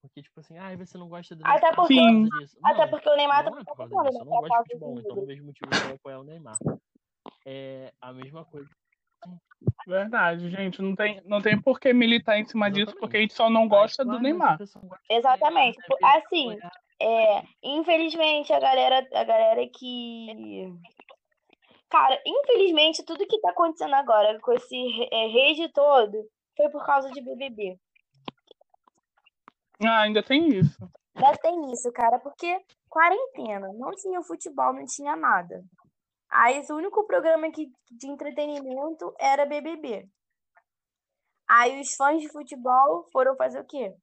Porque, 0.00 0.22
tipo 0.22 0.38
assim, 0.40 0.58
ah, 0.58 0.76
você 0.76 0.98
não 0.98 1.08
gosta 1.08 1.34
do 1.34 1.42
Até 1.46 1.52
Neymar 1.60 1.74
por 1.74 1.76
porque- 1.88 1.94
Sim. 1.94 2.24
disso. 2.38 2.58
Até 2.62 2.82
Não, 2.82 2.90
porque 2.90 3.08
o 3.08 3.16
Neymar 3.16 3.44
não 3.44 3.52
tá 3.52 3.60
é 3.60 3.64
por 3.64 3.76
causa 3.76 3.94
disso. 3.94 3.98
Eu 3.98 4.04
né? 4.04 4.18
não 4.18 4.40
Pra 4.40 4.48
gosto 4.48 4.62
de 4.64 4.72
futebol, 4.72 4.98
então 4.98 5.16
não 5.16 5.26
vejo 5.26 5.44
motivo 5.44 5.70
pra 5.70 5.94
apoiar 5.94 6.18
o 6.20 6.24
Neymar. 6.24 6.56
É 7.46 7.92
a 8.00 8.12
mesma 8.12 8.44
coisa. 8.44 8.68
Verdade, 9.86 10.50
gente. 10.50 10.82
Não 10.82 10.94
tem, 10.94 11.22
não 11.24 11.40
tem 11.40 11.58
por 11.60 11.80
que 11.80 11.92
militar 11.92 12.38
em 12.38 12.44
cima 12.44 12.68
disso, 12.70 12.82
Exatamente. 12.90 13.00
porque 13.00 13.16
a 13.16 13.20
gente 13.20 13.34
só 13.34 13.48
não 13.48 13.66
gosta 13.66 14.02
Aí, 14.02 14.06
do 14.06 14.12
mas 14.12 14.20
a 14.20 14.22
Neymar. 14.22 14.58
do 14.58 14.64
Exatamente. 15.10 15.78
Neymar, 15.78 16.12
deve 16.12 16.26
Assim. 16.26 16.58
É, 17.00 17.42
infelizmente, 17.62 18.52
a 18.52 18.60
galera, 18.60 19.06
a 19.14 19.24
galera 19.24 19.66
que. 19.68 20.70
Cara, 21.94 22.20
infelizmente, 22.26 23.04
tudo 23.04 23.24
que 23.24 23.40
tá 23.40 23.50
acontecendo 23.50 23.94
agora 23.94 24.36
com 24.40 24.52
esse 24.52 24.76
é, 25.12 25.28
rede 25.28 25.72
todo 25.72 26.28
foi 26.56 26.68
por 26.68 26.84
causa 26.84 27.08
de 27.12 27.20
BBB. 27.20 27.78
Ah, 29.80 30.00
ainda 30.00 30.20
tem 30.20 30.48
isso. 30.48 30.76
Ainda 31.14 31.36
tem 31.38 31.72
isso, 31.72 31.92
cara, 31.92 32.18
porque 32.18 32.60
quarentena, 32.88 33.72
não 33.74 33.92
tinha 33.92 34.20
futebol, 34.24 34.72
não 34.72 34.84
tinha 34.84 35.14
nada. 35.14 35.64
Aí, 36.28 36.66
o 36.68 36.74
único 36.74 37.06
programa 37.06 37.48
que, 37.52 37.70
de 37.92 38.08
entretenimento 38.08 39.14
era 39.16 39.46
BBB. 39.46 40.08
Aí, 41.48 41.80
os 41.80 41.94
fãs 41.94 42.20
de 42.20 42.28
futebol 42.28 43.04
foram 43.12 43.36
fazer 43.36 43.60
o 43.60 43.64
quê? 43.64 43.94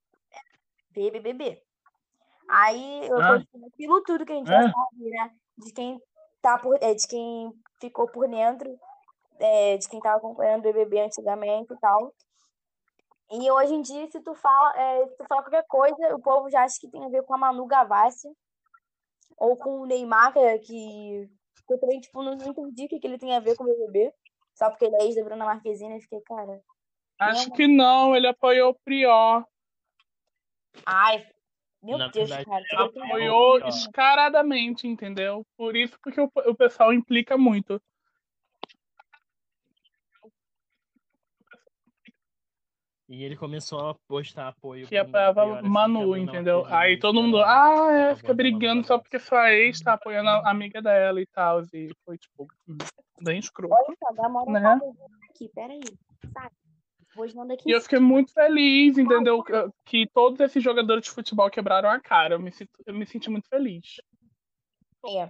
BBB. 0.92 1.62
Aí, 2.48 3.06
eu 3.06 3.18
Ah. 3.20 3.44
aquilo 3.68 4.02
tudo 4.04 4.26
que 4.26 4.32
a 4.32 4.36
gente 4.36 4.50
É. 4.50 4.62
já 4.62 4.72
sabe, 4.72 5.10
né? 5.10 5.36
De 5.58 5.74
quem 5.74 6.02
tá 6.42 6.58
por, 6.58 6.82
é, 6.82 6.94
de 6.94 7.06
quem 7.06 7.52
ficou 7.82 8.08
por 8.08 8.28
dentro, 8.30 8.80
é, 9.40 9.78
de 9.78 9.90
quem 9.90 10.00
tava 10.00 10.18
acompanhando 10.18 10.60
o 10.60 10.64
BBB 10.64 11.02
antigamente 11.02 11.74
e 11.74 11.78
tal. 11.78 12.14
E 13.32 13.50
hoje 13.50 13.74
em 13.74 13.82
dia, 13.82 14.10
se 14.12 14.22
tu 14.22 14.36
fala, 14.36 14.78
é, 14.78 15.08
se 15.08 15.18
tu 15.18 15.26
fala 15.26 15.42
qualquer 15.42 15.66
coisa, 15.68 16.16
o 16.16 16.22
povo 16.22 16.50
já 16.50 16.64
acha 16.64 16.78
que 16.80 16.90
tem 16.90 17.04
a 17.04 17.10
ver 17.10 17.24
com 17.24 17.34
a 17.34 17.38
Manu 17.38 17.66
Gavassi 17.66 18.30
ou 19.38 19.58
com 19.58 19.82
o 19.82 19.86
Neymar, 19.86 20.34
que, 20.34 21.30
que 21.66 21.74
eu 21.74 21.80
também, 21.80 22.00
tipo, 22.00 22.22
não 22.22 22.34
entendi 22.34 22.86
o 22.86 22.88
que, 22.88 23.00
que 23.00 23.08
ele 23.08 23.18
tem 23.18 23.36
a 23.36 23.40
ver 23.40 23.56
com 23.56 23.64
o 23.64 23.68
BBB. 23.68 24.14
Só 24.54 24.70
porque 24.70 24.86
ele 24.86 24.96
é 24.98 25.06
ex 25.06 25.16
da 25.16 25.24
Bruna 25.24 25.46
Marquezine, 25.46 25.96
eu 25.96 26.02
fiquei, 26.02 26.22
cara. 26.22 26.62
Acho 27.20 27.52
que 27.52 27.68
não, 27.68 28.16
ele 28.16 28.28
apoiou 28.28 28.72
o 28.72 28.80
Prior. 28.84 29.46
Ai, 30.86 31.26
meu 31.84 31.98
Na 31.98 32.08
Deus, 32.08 32.30
verdade, 32.30 32.46
cara. 32.50 32.64
vai 32.74 32.90
ter- 32.90 33.00
apoiou- 33.02 33.56
Prior. 33.56 33.66
descaradamente, 33.72 34.88
entendeu? 34.88 35.46
Por 35.58 35.76
isso 35.76 35.98
porque 36.02 36.22
o, 36.22 36.30
o 36.46 36.56
pessoal 36.56 36.94
implica 36.94 37.38
muito. 37.38 37.82
E 43.10 43.26
ele 43.26 43.36
começou 43.36 43.90
a 43.90 43.96
postar 44.08 44.48
apoio. 44.50 44.88
Que 44.88 44.96
pro 45.04 45.20
apoiava 45.20 45.62
que 45.62 45.68
Manu, 45.68 46.00
Bruna 46.02 46.18
entendeu? 46.20 46.66
Aí 46.68 46.98
todo 46.98 47.22
mundo, 47.22 47.40
ah, 47.44 47.92
é, 47.92 48.16
fica 48.16 48.34
brigando 48.34 48.86
só 48.88 48.98
porque 48.98 49.20
sua 49.20 49.52
ex 49.52 49.82
tá 49.82 49.94
apoiando 49.94 50.30
a 50.30 50.50
amiga 50.50 50.82
dela 50.82 51.20
e 51.20 51.26
tal. 51.26 51.62
E 51.74 51.92
foi, 52.06 52.18
tipo, 52.18 52.48
bem 53.22 53.40
escroto. 53.40 53.74
Olha 53.74 53.98
só, 54.00 54.14
dá 54.14 54.30
uma 54.30 54.46
Né? 54.46 54.80
aqui, 55.30 55.50
peraí. 55.54 55.82
Sabe? 56.34 56.56
E 57.66 57.72
eu 57.72 57.82
fiquei 57.82 58.00
muito 58.00 58.34
feliz, 58.34 58.98
entendeu? 58.98 59.44
Que- 59.86 60.08
todos 60.08 60.40
esses 60.40 60.64
jogadores 60.64 61.04
de 61.04 61.12
futebol 61.12 61.50
quebraram 61.50 61.90
a 61.90 62.00
cara. 62.00 62.36
Eu 62.36 62.40
me, 62.40 62.52
eu 62.86 62.94
me 62.94 63.06
senti 63.06 63.30
muito 63.30 63.48
feliz. 63.50 64.02
É. 65.08 65.30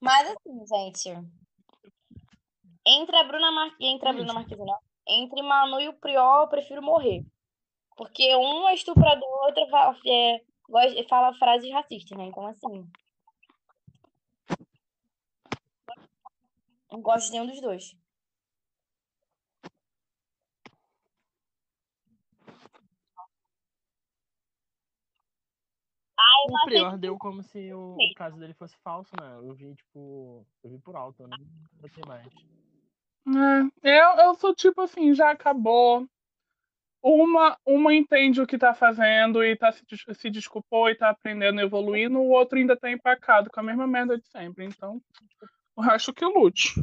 Mas 0.00 0.30
assim, 0.30 0.66
gente. 0.66 1.28
Entre 2.86 3.16
a 3.16 3.24
Bruna 3.24 3.52
Mar... 3.52 3.76
Entre 3.80 4.08
a 4.08 4.12
Bruna 4.12 4.28
Gente. 4.28 4.34
Marquezine, 4.34 4.66
não. 4.66 4.78
Entre 5.06 5.42
Manu 5.42 5.80
e 5.80 5.88
o 5.88 5.92
Priol, 5.92 6.42
eu 6.42 6.48
prefiro 6.48 6.82
morrer. 6.82 7.24
Porque 7.96 8.34
um 8.34 8.66
é 8.68 8.74
estuprador, 8.74 9.28
o 9.28 9.44
outro 9.46 9.62
é, 10.06 10.40
gosta- 10.68 11.08
fala 11.08 11.34
frases 11.34 11.70
racistas, 11.70 12.16
né? 12.16 12.24
Então, 12.24 12.46
assim. 12.46 12.88
Não 16.90 17.02
gosto 17.02 17.26
de 17.26 17.32
nenhum 17.32 17.46
dos 17.46 17.60
dois. 17.60 17.94
O 26.48 26.64
Prior 26.64 26.98
deu 26.98 27.16
como 27.18 27.42
se 27.42 27.72
o, 27.72 27.96
o 27.96 28.14
caso 28.14 28.36
dele 28.36 28.54
fosse 28.54 28.76
falso, 28.82 29.10
né? 29.20 29.36
Eu 29.36 29.54
vi, 29.54 29.74
tipo. 29.74 30.46
Eu 30.62 30.70
vi 30.70 30.78
por 30.78 30.96
alto, 30.96 31.22
eu 31.22 31.28
não 31.28 31.38
botei 31.80 32.02
mais. 32.06 32.26
É, 33.84 34.00
eu, 34.00 34.26
eu 34.26 34.34
sou 34.34 34.54
tipo 34.54 34.80
assim, 34.80 35.14
já 35.14 35.30
acabou. 35.30 36.06
Uma, 37.02 37.58
uma 37.64 37.94
entende 37.94 38.42
o 38.42 38.46
que 38.46 38.58
tá 38.58 38.74
fazendo 38.74 39.42
e 39.42 39.56
tá 39.56 39.72
se, 39.72 39.82
se 40.14 40.30
desculpou 40.30 40.90
e 40.90 40.94
tá 40.94 41.08
aprendendo, 41.08 41.60
evoluindo, 41.60 42.18
o 42.18 42.28
outro 42.28 42.58
ainda 42.58 42.76
tá 42.76 42.90
empacado 42.90 43.48
com 43.50 43.60
a 43.60 43.62
mesma 43.62 43.86
merda 43.86 44.18
de 44.18 44.26
sempre. 44.26 44.66
Então, 44.66 45.00
eu 45.78 45.84
acho 45.84 46.12
que 46.12 46.24
lute. 46.26 46.74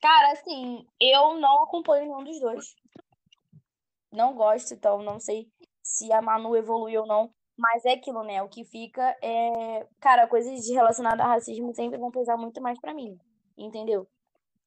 Cara, 0.00 0.32
assim, 0.32 0.84
eu 0.98 1.38
não 1.38 1.62
acompanho 1.62 2.06
nenhum 2.06 2.24
dos 2.24 2.40
dois. 2.40 2.74
Não 4.10 4.34
gosto, 4.34 4.74
então 4.74 5.02
não 5.02 5.20
sei 5.20 5.48
se 5.82 6.12
a 6.12 6.20
Manu 6.20 6.56
evoluiu 6.56 7.02
ou 7.02 7.06
não. 7.06 7.34
Mas 7.60 7.84
é 7.84 7.92
aquilo, 7.92 8.22
né? 8.22 8.42
O 8.42 8.48
que 8.48 8.64
fica 8.64 9.14
é. 9.22 9.86
Cara, 10.00 10.26
coisas 10.26 10.66
relacionadas 10.70 11.20
a 11.20 11.28
racismo 11.28 11.74
sempre 11.74 11.98
vão 11.98 12.10
pesar 12.10 12.38
muito 12.38 12.60
mais 12.62 12.80
pra 12.80 12.94
mim. 12.94 13.18
Entendeu? 13.56 14.08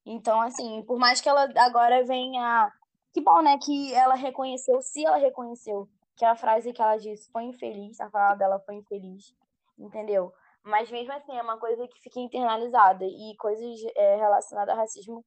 Então, 0.06 0.40
assim, 0.40 0.84
por 0.84 1.00
mais 1.00 1.20
que 1.20 1.28
ela 1.28 1.50
agora 1.58 2.06
venha. 2.06 2.72
Que 3.12 3.22
bom, 3.22 3.42
né? 3.42 3.58
Que 3.58 3.94
ela 3.94 4.14
reconheceu, 4.14 4.80
se 4.82 5.04
ela 5.06 5.18
reconheceu 5.18 5.88
que 6.16 6.26
a 6.26 6.36
frase 6.36 6.72
que 6.72 6.82
ela 6.82 6.98
disse 6.98 7.32
foi 7.32 7.44
infeliz, 7.44 8.00
a 8.00 8.10
fala 8.10 8.36
dela 8.36 8.60
foi 8.60 8.76
infeliz, 8.76 9.36
entendeu? 9.78 10.32
Mas 10.64 10.92
mesmo 10.92 11.12
assim, 11.14 11.36
é 11.36 11.42
uma 11.42 11.58
coisa 11.58 11.88
que 11.88 12.00
fica 12.00 12.20
internalizada. 12.20 13.06
E 13.06 13.36
coisas 13.38 13.82
é, 13.96 14.16
relacionadas 14.18 14.74
a 14.76 14.78
racismo 14.78 15.26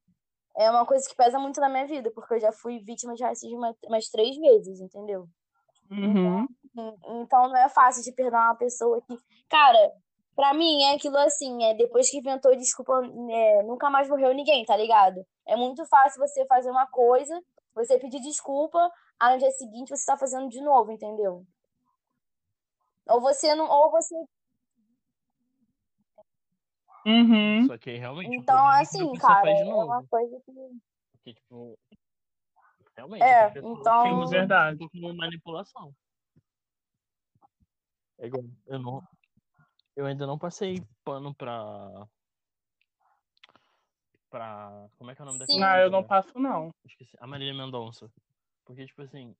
é 0.55 0.71
uma 0.71 0.85
coisa 0.85 1.07
que 1.07 1.15
pesa 1.15 1.37
muito 1.37 1.59
na 1.59 1.69
minha 1.69 1.85
vida, 1.85 2.11
porque 2.11 2.33
eu 2.35 2.39
já 2.39 2.51
fui 2.51 2.79
vítima 2.79 3.13
de 3.13 3.23
racismo 3.23 3.59
umas 3.85 4.09
três 4.09 4.37
vezes, 4.37 4.79
entendeu? 4.79 5.27
Uhum. 5.91 6.09
Então, 6.09 6.47
então 7.21 7.47
não 7.49 7.57
é 7.57 7.69
fácil 7.69 8.03
de 8.03 8.11
perdoar 8.11 8.49
uma 8.49 8.55
pessoa 8.55 9.01
que. 9.01 9.17
Cara, 9.49 9.93
pra 10.35 10.53
mim 10.53 10.83
é 10.83 10.95
aquilo 10.95 11.17
assim, 11.17 11.63
é 11.63 11.73
depois 11.73 12.09
que 12.09 12.17
inventou 12.17 12.55
desculpa, 12.55 12.93
é, 13.31 13.63
nunca 13.63 13.89
mais 13.89 14.07
morreu 14.09 14.33
ninguém, 14.33 14.63
tá 14.65 14.75
ligado? 14.77 15.25
É 15.45 15.55
muito 15.55 15.85
fácil 15.85 16.19
você 16.19 16.45
fazer 16.45 16.69
uma 16.69 16.85
coisa, 16.87 17.39
você 17.73 17.97
pedir 17.97 18.19
desculpa, 18.21 18.79
aí 19.19 19.33
no 19.33 19.39
dia 19.39 19.51
seguinte 19.51 19.89
você 19.89 20.05
tá 20.05 20.17
fazendo 20.17 20.49
de 20.49 20.61
novo, 20.61 20.91
entendeu? 20.91 21.43
Ou 23.09 23.21
você 23.21 23.55
não. 23.55 23.69
Ou 23.69 23.89
você 23.91 24.15
Uhum. 27.05 27.67
Só 27.67 27.77
que 27.77 27.95
realmente. 27.97 28.29
o 28.29 28.33
Então, 28.41 28.69
é 28.73 28.79
que 28.79 28.81
assim, 28.83 29.07
a 29.07 29.11
pessoa 29.11 29.33
cara, 29.35 29.49
é 29.49 29.63
uma 29.65 30.03
coisa 30.07 30.41
que. 30.45 30.51
Porque, 31.13 31.33
tipo. 31.33 31.79
Realmente, 32.97 33.23
É, 33.23 33.53
então- 33.59 34.03
tem 34.03 34.13
usa 34.13 34.37
Verdade. 34.39 34.77
como 34.89 35.13
manipulação. 35.15 35.93
É 38.19 38.27
igual, 38.27 38.43
eu 38.67 38.79
não. 38.79 39.03
Eu 39.95 40.05
ainda 40.05 40.25
não 40.27 40.37
passei 40.37 40.83
pano 41.03 41.33
pra. 41.35 42.07
Pra. 44.29 44.87
Como 44.97 45.09
é 45.11 45.15
que 45.15 45.21
é 45.21 45.23
o 45.23 45.25
nome 45.27 45.39
Sim. 45.39 45.45
daquela 45.59 45.73
Ah, 45.73 45.79
eu 45.81 45.89
não 45.89 46.03
passo, 46.03 46.37
não. 46.37 46.71
Esqueci. 46.85 47.15
A 47.19 47.27
Marília 47.27 47.53
Mendonça. 47.53 48.11
Porque, 48.65 48.85
tipo 48.85 49.01
assim. 49.01 49.35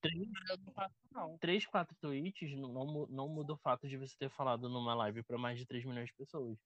Três, 0.00 0.28
Eu 0.48 0.58
não 0.58 0.72
passo, 0.72 0.94
não. 1.12 1.38
três 1.38 1.66
quatro 1.66 1.96
tweets 2.00 2.56
não, 2.56 2.68
não, 2.72 2.86
mu- 2.86 3.06
não 3.10 3.28
muda 3.28 3.52
o 3.52 3.56
fato 3.58 3.88
de 3.88 3.96
você 3.96 4.14
ter 4.16 4.30
falado 4.30 4.68
numa 4.68 4.94
live 4.94 5.24
pra 5.24 5.36
mais 5.36 5.58
de 5.58 5.66
3 5.66 5.84
milhões 5.84 6.06
de 6.06 6.14
pessoas. 6.14 6.56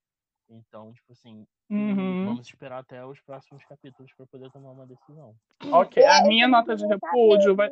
Então, 0.51 0.93
tipo 0.93 1.12
assim, 1.12 1.47
Uhum. 1.70 2.26
vamos 2.26 2.47
esperar 2.47 2.80
até 2.80 3.03
os 3.07 3.18
próximos 3.22 3.64
capítulos 3.64 4.12
pra 4.14 4.26
poder 4.26 4.51
tomar 4.51 4.72
uma 4.72 4.87
decisão. 4.87 5.35
Ok, 5.72 6.05
a 6.05 6.24
minha 6.24 6.47
nota 6.47 6.76
de 6.76 6.87
repúdio 6.87 7.57
vai. 7.57 7.70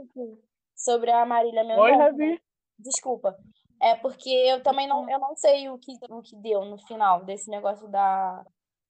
Sobre 0.74 1.10
a 1.10 1.26
Marília 1.26 1.62
Mendonça. 1.62 1.82
Oi? 1.82 1.92
Ravi. 1.96 2.42
Desculpa. 2.82 3.36
É 3.82 3.94
porque 3.94 4.28
eu 4.28 4.62
também 4.62 4.86
não, 4.86 5.08
eu 5.08 5.18
não 5.18 5.34
sei 5.36 5.68
o 5.68 5.78
que, 5.78 5.92
o 6.10 6.20
que 6.22 6.36
deu 6.36 6.64
no 6.64 6.78
final 6.78 7.24
desse 7.24 7.48
negócio 7.50 7.88
da, 7.88 8.44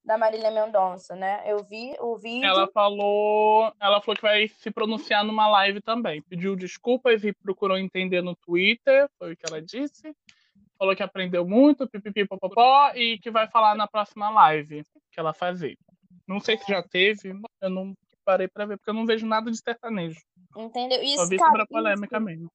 da 0.04 0.18
Marília 0.18 0.50
Mendonça, 0.50 1.14
né? 1.14 1.42
Eu 1.46 1.62
vi 1.64 1.94
o 2.00 2.16
vídeo. 2.16 2.44
Ela 2.44 2.66
falou, 2.72 3.72
ela 3.80 4.00
falou 4.00 4.16
que 4.16 4.22
vai 4.22 4.48
se 4.48 4.70
pronunciar 4.70 5.24
numa 5.24 5.48
live 5.48 5.80
também. 5.80 6.20
Pediu 6.22 6.56
desculpas 6.56 7.22
e 7.22 7.32
procurou 7.32 7.78
entender 7.78 8.20
no 8.20 8.34
Twitter, 8.34 9.08
foi 9.18 9.32
o 9.32 9.36
que 9.36 9.46
ela 9.48 9.62
disse. 9.62 10.12
Falou 10.76 10.96
que 10.96 11.02
aprendeu 11.02 11.46
muito, 11.46 11.88
pipipi, 11.88 12.26
popopó, 12.26 12.90
e 12.94 13.18
que 13.18 13.30
vai 13.30 13.46
falar 13.48 13.74
na 13.76 13.86
próxima 13.86 14.30
live 14.30 14.82
que 15.12 15.20
ela 15.20 15.34
fazer. 15.34 15.76
Não 16.26 16.40
sei 16.40 16.56
se 16.56 16.66
já 16.66 16.82
teve, 16.82 17.38
eu 17.60 17.70
não 17.70 17.94
parei 18.24 18.48
pra 18.48 18.64
ver, 18.64 18.76
porque 18.78 18.90
eu 18.90 18.94
não 18.94 19.04
vejo 19.06 19.26
nada 19.26 19.50
de 19.50 19.58
sertanejo. 19.58 20.20
Entendeu? 20.56 21.02
Isso, 21.02 21.16
Só 21.16 21.28
vi 21.28 21.36
cara, 21.36 21.50
sobre 21.50 21.60
a 21.60 21.64
isso- 21.64 21.72
polêmica 21.72 22.18
mesmo. 22.18 22.50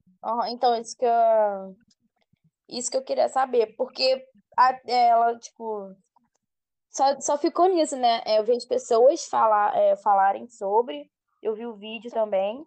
Então, 0.47 0.75
isso 0.75 0.97
que 0.97 1.05
eu, 1.05 1.75
isso 2.69 2.89
que 2.91 2.97
eu 2.97 3.03
queria 3.03 3.29
saber, 3.29 3.75
porque 3.75 4.25
a- 4.57 4.79
ela, 4.87 5.37
tipo, 5.37 5.95
só, 6.89 7.19
só 7.21 7.37
ficou 7.37 7.67
nisso, 7.67 7.95
né? 7.97 8.21
É, 8.25 8.39
Eu 8.39 8.45
vejo 8.45 8.67
pessoas 8.67 9.25
falar, 9.25 9.75
é, 9.77 9.95
falarem 9.97 10.47
sobre, 10.47 11.09
eu 11.41 11.53
vi 11.55 11.65
o 11.65 11.75
vídeo 11.75 12.09
também, 12.11 12.65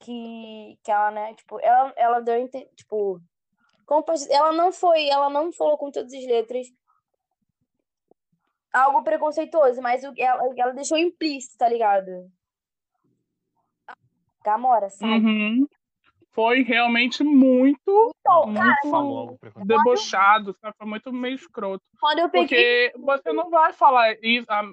que, 0.00 0.78
que 0.82 0.90
ela, 0.90 1.10
né, 1.10 1.34
tipo, 1.34 1.58
ela, 1.60 1.92
ela 1.96 2.20
deu, 2.20 2.48
tipo, 2.76 3.20
ela 4.30 4.52
não 4.52 4.72
foi, 4.72 5.08
ela 5.08 5.28
não 5.30 5.52
falou 5.52 5.76
com 5.78 5.90
todas 5.90 6.12
as 6.12 6.24
letras 6.26 6.66
algo 8.72 9.02
preconceituoso, 9.04 9.80
mas 9.80 10.02
o, 10.04 10.12
ela, 10.18 10.42
ela 10.56 10.72
deixou 10.72 10.98
implícito, 10.98 11.56
tá 11.56 11.68
ligado? 11.68 12.10
Gamora, 14.44 14.90
sabe? 14.90 15.12
Uhum. 15.14 15.66
Foi 16.34 16.62
realmente 16.62 17.22
muito, 17.22 18.12
Então, 18.20 18.46
muito 18.46 18.58
cara, 18.58 19.64
debochado, 19.64 20.52
sabe? 20.60 20.74
Foi 20.76 20.86
muito 20.86 21.12
meio 21.12 21.36
escroto. 21.36 21.84
quando 22.00 22.18
eu 22.18 22.28
peguei 22.28 22.90
Porque 22.90 22.92
você 22.98 23.32
não 23.32 23.48
vai 23.48 23.72
falar 23.72 24.14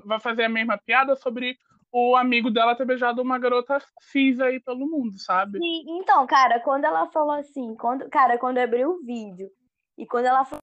vai 0.03 0.19
fazer 0.19 0.45
a 0.45 0.49
mesma 0.49 0.77
piada 0.77 1.15
sobre 1.15 1.55
o 1.91 2.15
amigo 2.15 2.49
dela 2.49 2.75
ter 2.75 2.85
beijado 2.85 3.21
uma 3.21 3.37
garota 3.37 3.77
cis 3.99 4.39
aí 4.39 4.59
pelo 4.59 4.87
mundo, 4.87 5.19
sabe? 5.19 5.59
Sim, 5.59 5.83
então, 5.99 6.25
cara, 6.25 6.59
quando 6.61 6.85
ela 6.85 7.05
falou 7.07 7.35
assim, 7.35 7.75
quando, 7.75 8.09
cara, 8.09 8.37
quando 8.37 8.57
eu 8.57 8.63
abri 8.63 8.85
o 8.85 8.99
vídeo 9.03 9.49
e 9.97 10.07
quando 10.07 10.25
ela 10.25 10.45
falou, 10.45 10.61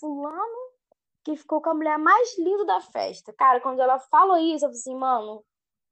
fulano 0.00 0.68
que 1.24 1.36
ficou 1.36 1.60
com 1.60 1.70
a 1.70 1.74
mulher 1.74 1.98
mais 1.98 2.38
linda 2.38 2.64
da 2.64 2.80
festa. 2.80 3.32
Cara, 3.34 3.60
quando 3.60 3.80
ela 3.80 3.98
falou 3.98 4.38
isso, 4.38 4.64
eu 4.64 4.70
falei 4.70 4.80
assim, 4.80 4.96
mano, 4.96 5.44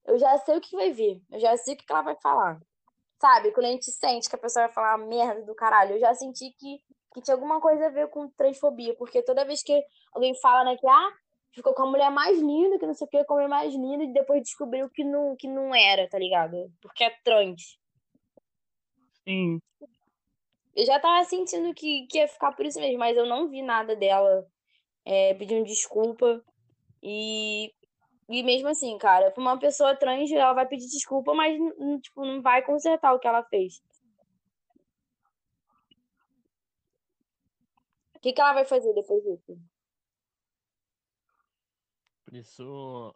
eu 0.07 0.19
já 0.19 0.39
sei 0.39 0.57
o 0.57 0.61
que 0.61 0.75
vai 0.75 0.91
vir, 0.91 1.23
eu 1.31 1.39
já 1.39 1.57
sei 1.59 1.75
o 1.75 1.77
que 1.77 1.85
ela 1.91 2.03
vai 2.03 2.17
falar. 2.17 2.59
Sabe? 3.21 3.53
Quando 3.53 3.67
a 3.67 3.71
gente 3.71 3.91
sente 3.91 4.29
que 4.29 4.37
a 4.37 4.39
pessoa 4.39 4.67
vai 4.67 4.75
falar 4.75 4.99
merda 4.99 5.43
do 5.43 5.55
caralho, 5.55 5.95
eu 5.95 6.01
já 6.01 6.15
senti 6.15 6.51
que, 6.59 6.79
que 7.15 7.23
tinha 7.23 7.35
alguma 7.35 7.61
coisa 7.61 7.87
a 7.87 7.91
ver 7.91 8.09
com 8.09 8.29
transfobia, 8.31 8.95
porque 8.97 9.23
toda 9.23 9.45
vez 9.45 9.63
que 9.63 9.83
alguém 10.13 10.39
fala, 10.41 10.65
né, 10.65 10.77
que 10.77 10.87
ah, 10.87 11.13
ficou 11.55 11.73
com 11.75 11.85
a 11.85 11.91
mulher 11.91 12.11
mais 12.11 12.39
linda, 12.39 12.79
que 12.79 12.87
não 12.87 12.95
sei 12.95 13.07
o 13.07 13.11
que, 13.11 13.25
com 13.25 13.35
a 13.35 13.37
mulher 13.37 13.49
mais 13.49 13.75
linda, 13.75 14.05
e 14.05 14.13
depois 14.13 14.43
descobriu 14.43 14.91
que 14.91 15.03
não, 15.03 15.35
que 15.37 15.49
não 15.49 15.75
era, 15.75 16.09
tá 16.09 16.19
ligado? 16.19 16.71
Porque 16.83 17.05
é 17.05 17.11
trans. 17.25 17.79
Sim. 19.25 19.59
Eu 20.75 20.85
já 20.85 21.01
tava 21.01 21.25
sentindo 21.25 21.73
que, 21.73 22.07
que 22.07 22.19
ia 22.19 22.29
ficar 22.29 22.53
por 22.53 22.67
isso 22.67 22.79
mesmo, 22.79 22.99
mas 22.99 23.17
eu 23.17 23.25
não 23.25 23.49
vi 23.49 23.63
nada 23.63 23.97
dela 23.97 24.47
é, 25.07 25.33
pedindo 25.33 25.65
desculpa. 25.65 26.45
E, 27.03 27.73
e 28.29 28.43
mesmo 28.43 28.69
assim, 28.69 28.99
cara, 28.99 29.31
pra 29.31 29.41
uma 29.41 29.59
pessoa 29.59 29.95
trans, 29.95 30.31
ela 30.33 30.53
vai 30.53 30.67
pedir 30.67 30.89
desculpa, 30.89 31.33
mas 31.33 31.57
tipo, 32.03 32.25
não 32.25 32.43
vai 32.43 32.63
consertar 32.63 33.15
o 33.15 33.19
que 33.21 33.29
ela 33.29 33.45
fez. 33.45 33.81
O 38.17 38.21
que, 38.21 38.33
que 38.33 38.41
ela 38.41 38.55
vai 38.55 38.65
fazer 38.65 38.93
depois 38.93 39.23
disso? 39.23 39.57
Isso. 42.33 43.15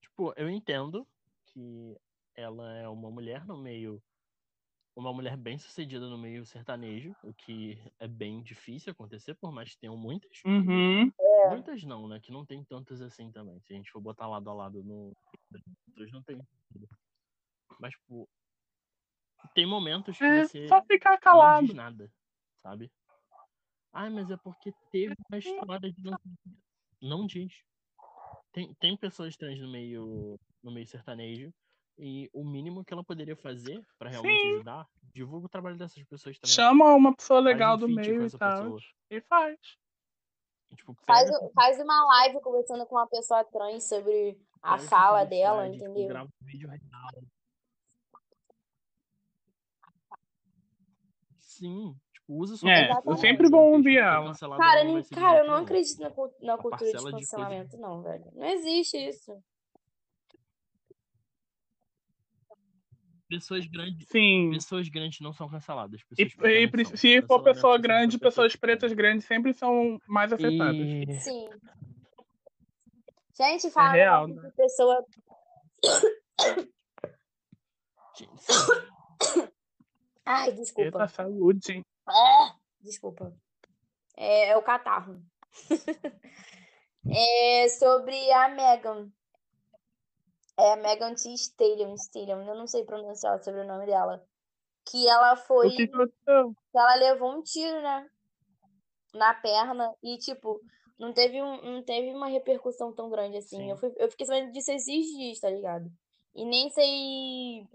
Tipo, 0.00 0.32
eu 0.36 0.48
entendo 0.48 1.06
que 1.46 1.96
ela 2.36 2.72
é 2.74 2.88
uma 2.88 3.10
mulher 3.10 3.44
no 3.44 3.56
meio. 3.56 4.00
Uma 5.00 5.14
mulher 5.14 5.34
bem 5.34 5.56
sucedida 5.56 6.06
no 6.10 6.18
meio 6.18 6.44
sertanejo, 6.44 7.16
o 7.24 7.32
que 7.32 7.82
é 7.98 8.06
bem 8.06 8.42
difícil 8.42 8.92
acontecer, 8.92 9.34
por 9.34 9.50
mais 9.50 9.70
que 9.70 9.78
tenham 9.78 9.96
muitas. 9.96 10.42
Uhum. 10.44 11.10
Muitas 11.48 11.82
não, 11.84 12.06
né? 12.06 12.20
Que 12.20 12.30
não 12.30 12.44
tem 12.44 12.62
tantas 12.62 13.00
assim 13.00 13.32
também. 13.32 13.58
Se 13.62 13.72
a 13.72 13.76
gente 13.76 13.90
for 13.90 14.02
botar 14.02 14.26
lado 14.26 14.50
a 14.50 14.52
lado 14.52 14.84
no. 14.84 15.16
Não 16.12 16.22
tem. 16.22 16.38
Mas, 17.80 17.94
tipo. 17.94 18.28
Tem 19.54 19.64
momentos 19.64 20.18
que 20.18 20.22
É, 20.22 20.44
você 20.44 20.68
só 20.68 20.82
ficar 20.82 21.12
não 21.12 21.18
calado. 21.18 21.66
diz 21.66 21.74
nada, 21.74 22.12
sabe? 22.62 22.92
Ai, 23.94 24.10
mas 24.10 24.30
é 24.30 24.36
porque 24.36 24.70
teve 24.92 25.14
uma 25.30 25.38
história 25.38 25.90
de 25.90 26.02
não. 26.02 26.18
Não 27.00 27.26
diz. 27.26 27.64
Tem, 28.52 28.74
tem 28.74 28.98
pessoas 28.98 29.34
trans 29.34 29.58
no 29.58 29.70
meio, 29.70 30.38
no 30.62 30.70
meio 30.70 30.86
sertanejo. 30.86 31.50
E 32.02 32.30
o 32.32 32.42
mínimo 32.42 32.82
que 32.82 32.94
ela 32.94 33.04
poderia 33.04 33.36
fazer 33.36 33.84
pra 33.98 34.08
realmente 34.08 34.40
Sim. 34.40 34.54
ajudar, 34.54 34.88
divulga 35.12 35.44
o 35.44 35.50
trabalho 35.50 35.76
dessas 35.76 36.02
pessoas 36.04 36.38
também. 36.38 36.54
Chama 36.54 36.94
uma 36.94 37.14
pessoa 37.14 37.40
Faz 37.40 37.44
um 37.44 37.52
legal 37.52 37.76
do 37.76 37.88
meio 37.88 38.26
e 38.26 38.30
tal. 38.30 38.62
pessoa. 38.62 38.80
E 39.10 39.20
faz. 39.20 39.58
E, 40.70 40.76
tipo, 40.76 40.96
Faz, 41.04 41.28
faz 41.54 41.78
uma 41.78 42.02
live 42.06 42.40
conversando 42.40 42.86
com 42.86 42.94
uma 42.94 43.06
pessoa 43.06 43.44
trans 43.44 43.86
sobre 43.86 44.40
a 44.62 44.78
fala 44.78 45.24
dela, 45.24 45.64
publicidade, 45.64 45.78
tipo, 45.78 45.90
entendeu? 45.90 46.08
grava 46.08 46.30
um 46.42 46.46
vídeo 46.46 46.68
real. 46.70 47.24
Sim, 51.38 51.94
tipo, 52.14 52.34
usa 52.34 52.56
sua 52.56 52.70
É, 52.70 52.90
eu 53.04 53.16
sempre 53.18 53.46
se 53.46 53.54
ouvir 53.54 53.98
ela. 53.98 54.32
Cara, 54.56 54.84
nem- 54.84 55.04
cara, 55.04 55.40
eu 55.40 55.46
não 55.46 55.56
acredito 55.56 56.00
na, 56.00 56.08
na 56.08 56.56
cultura 56.56 56.86
de 56.86 56.92
parcela 56.92 57.12
de 57.12 57.20
cancelamento, 57.20 57.76
não, 57.76 58.00
velho. 58.02 58.24
Não 58.32 58.46
existe 58.46 58.96
isso. 58.96 59.38
Pessoas 63.30 63.64
grandes, 63.64 64.08
Sim. 64.08 64.50
pessoas 64.52 64.88
grandes 64.88 65.20
não 65.20 65.32
são 65.32 65.48
canceladas. 65.48 66.00
E, 66.18 66.24
e 66.24 66.84
são. 66.84 66.96
se 66.96 67.22
for 67.22 67.38
Cancelamento 67.38 67.44
pessoa 67.44 67.78
grande, 67.78 68.18
pessoas 68.18 68.56
pretas 68.56 68.92
grandes 68.92 69.24
sempre 69.24 69.54
são 69.54 70.00
mais 70.04 70.32
afetadas. 70.32 70.74
E 70.74 71.20
Sim. 71.20 71.48
Gente, 73.36 73.70
fala 73.70 73.92
real, 73.92 74.24
assim 74.24 74.34
né? 74.34 74.42
que 74.42 74.56
pessoa. 74.56 75.06
Ai, 80.26 80.52
desculpa. 80.52 80.82
Eita, 80.82 81.08
saúde. 81.08 81.86
Ah, 82.08 82.56
desculpa. 82.80 83.32
É, 84.16 84.48
é 84.48 84.56
o 84.56 84.62
catarro. 84.62 85.22
é 87.08 87.68
sobre 87.68 88.32
a 88.32 88.48
Megan. 88.48 89.08
É 90.60 90.72
a 90.72 90.76
Megan 90.76 91.14
Thee 91.14 91.34
Stallion, 91.34 91.94
Stallion. 91.94 92.42
Eu 92.42 92.54
não 92.54 92.66
sei 92.66 92.84
pronunciar 92.84 93.36
o 93.36 93.42
sobrenome 93.42 93.86
dela. 93.86 94.22
Que 94.84 95.08
ela 95.08 95.34
foi. 95.34 95.70
Que 95.70 95.86
que 95.86 96.06
que 96.06 96.78
ela 96.78 96.94
levou 96.96 97.32
um 97.34 97.42
tiro, 97.42 97.80
né? 97.80 98.06
Na 99.14 99.32
perna. 99.34 99.94
E, 100.02 100.18
tipo, 100.18 100.60
não 100.98 101.14
teve, 101.14 101.40
um, 101.42 101.62
não 101.62 101.82
teve 101.82 102.14
uma 102.14 102.28
repercussão 102.28 102.92
tão 102.92 103.08
grande 103.08 103.38
assim. 103.38 103.56
Sim. 103.56 103.70
Eu, 103.70 103.76
fui, 103.78 103.90
eu 103.96 104.10
fiquei 104.10 104.26
sabendo 104.26 104.52
disso 104.52 104.70
esses 104.70 105.06
dias, 105.06 105.40
tá 105.40 105.48
ligado? 105.48 105.90
E 106.34 106.44
nem 106.44 106.68
sei 106.68 107.66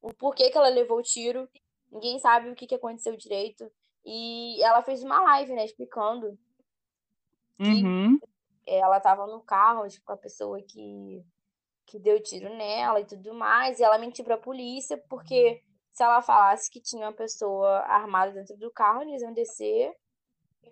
o 0.00 0.14
porquê 0.14 0.50
que 0.50 0.56
ela 0.56 0.68
levou 0.68 0.98
o 0.98 1.02
tiro. 1.02 1.46
Ninguém 1.92 2.18
sabe 2.18 2.50
o 2.50 2.54
que, 2.54 2.66
que 2.66 2.74
aconteceu 2.74 3.16
direito. 3.16 3.70
E 4.04 4.62
ela 4.62 4.82
fez 4.82 5.02
uma 5.02 5.20
live, 5.20 5.52
né? 5.52 5.64
Explicando. 5.64 6.38
Uhum. 7.60 8.18
Ela 8.66 9.00
tava 9.00 9.26
no 9.26 9.40
carro, 9.42 9.88
tipo, 9.88 10.06
com 10.06 10.12
a 10.12 10.16
pessoa 10.16 10.62
que, 10.62 11.22
que 11.88 11.98
deu 11.98 12.22
tiro 12.22 12.54
nela 12.54 13.00
e 13.00 13.06
tudo 13.06 13.32
mais. 13.34 13.80
E 13.80 13.82
ela 13.82 13.98
mentiu 13.98 14.24
pra 14.24 14.36
polícia, 14.36 14.96
porque 15.08 15.62
se 15.90 16.02
ela 16.02 16.20
falasse 16.22 16.70
que 16.70 16.80
tinha 16.80 17.06
uma 17.06 17.12
pessoa 17.14 17.78
armada 17.80 18.32
dentro 18.32 18.56
do 18.56 18.70
carro, 18.70 19.02
eles 19.02 19.22
iam 19.22 19.32
descer. 19.32 19.90
O 20.64 20.70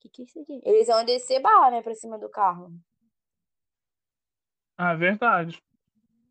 que, 0.00 0.08
que 0.08 0.22
é 0.22 0.24
isso 0.24 0.40
aqui? 0.40 0.60
Eles 0.64 0.88
iam 0.88 1.04
descer 1.04 1.40
bala, 1.40 1.70
né, 1.70 1.82
pra 1.82 1.94
cima 1.94 2.16
do 2.18 2.30
carro. 2.30 2.70
Ah, 4.78 4.94
verdade. 4.94 5.60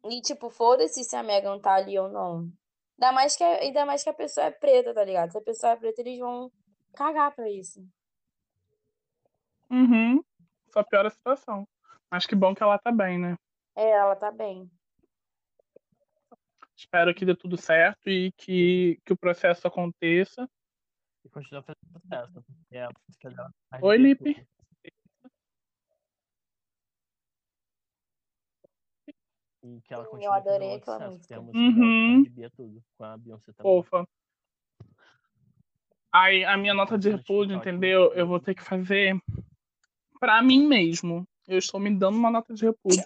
E, 0.05 0.22
tipo, 0.22 0.49
foda-se 0.49 1.03
se 1.03 1.16
a 1.16 1.24
Megan 1.24 1.59
tá 1.59 1.74
ali 1.76 1.97
ou 1.99 2.07
não. 2.09 2.49
Ainda 2.97 3.11
mais, 3.11 3.36
que, 3.36 3.43
a- 3.43 3.59
ainda 3.59 3.86
mais 3.86 4.01
que 4.03 4.09
a 4.09 4.13
pessoa 4.13 4.45
é 4.45 4.51
preta, 4.51 4.93
tá 4.93 5.03
ligado? 5.03 5.32
Se 5.32 5.38
a 5.38 5.41
pessoa 5.41 5.74
é 5.74 5.76
preta, 5.76 5.99
eles 6.01 6.20
vão 6.20 6.49
cagar 6.95 7.36
pra 7.36 7.49
isso. 7.49 7.86
Uhum. 9.70 10.24
Só 10.72 10.84
piora 10.84 11.07
a 11.09 11.11
situação. 11.11 11.68
Mas 12.09 12.26
que 12.26 12.36
bom 12.36 12.53
que 12.55 12.63
ela 12.63 12.78
tá 12.78 12.91
bem, 12.91 13.20
né? 13.20 13.36
É, 13.76 13.89
ela 13.89 14.15
tá 14.15 14.32
bem. 14.32 14.71
Espero 16.76 17.13
que 17.13 17.26
dê 17.26 17.36
tudo 17.36 17.57
certo 17.57 18.09
e 18.09 18.32
que, 18.34 18.99
que 19.05 19.13
o 19.13 19.17
processo 19.17 19.67
aconteça. 19.67 20.49
E 21.23 21.30
continua 21.30 21.63
fazendo 21.63 22.01
música 23.07 23.30
dela 23.30 23.51
faz 23.69 23.84
Oi, 23.84 23.97
Lipe. 23.97 24.47
E 29.63 29.82
que 29.82 29.93
ela 29.93 30.03
eu 30.03 30.09
continue 30.09 30.30
fazendo 30.30 30.49
adorei 30.49 30.76
aquela 30.76 31.09
música. 31.09 31.39
Uhum. 31.39 32.21
arrebia 32.21 32.51
tudo. 32.51 32.84
Com 32.97 33.03
a 33.03 33.17
Beyoncé 33.17 33.51
também. 33.53 33.84
Fofa. 33.84 34.07
Aí 36.13 36.45
a 36.45 36.55
minha 36.55 36.73
nota 36.73 36.97
de 36.97 37.09
repúdio, 37.09 37.57
entendeu? 37.57 38.13
Eu 38.13 38.28
vou 38.28 38.39
ter 38.39 38.53
que 38.53 38.61
fazer 38.61 39.19
pra 40.19 40.41
mim 40.41 40.67
mesmo. 40.67 41.28
Eu 41.47 41.57
estou 41.57 41.80
me 41.80 41.93
dando 41.93 42.17
uma 42.17 42.30
nota 42.30 42.53
de 42.53 42.63
repúdio. 42.63 43.03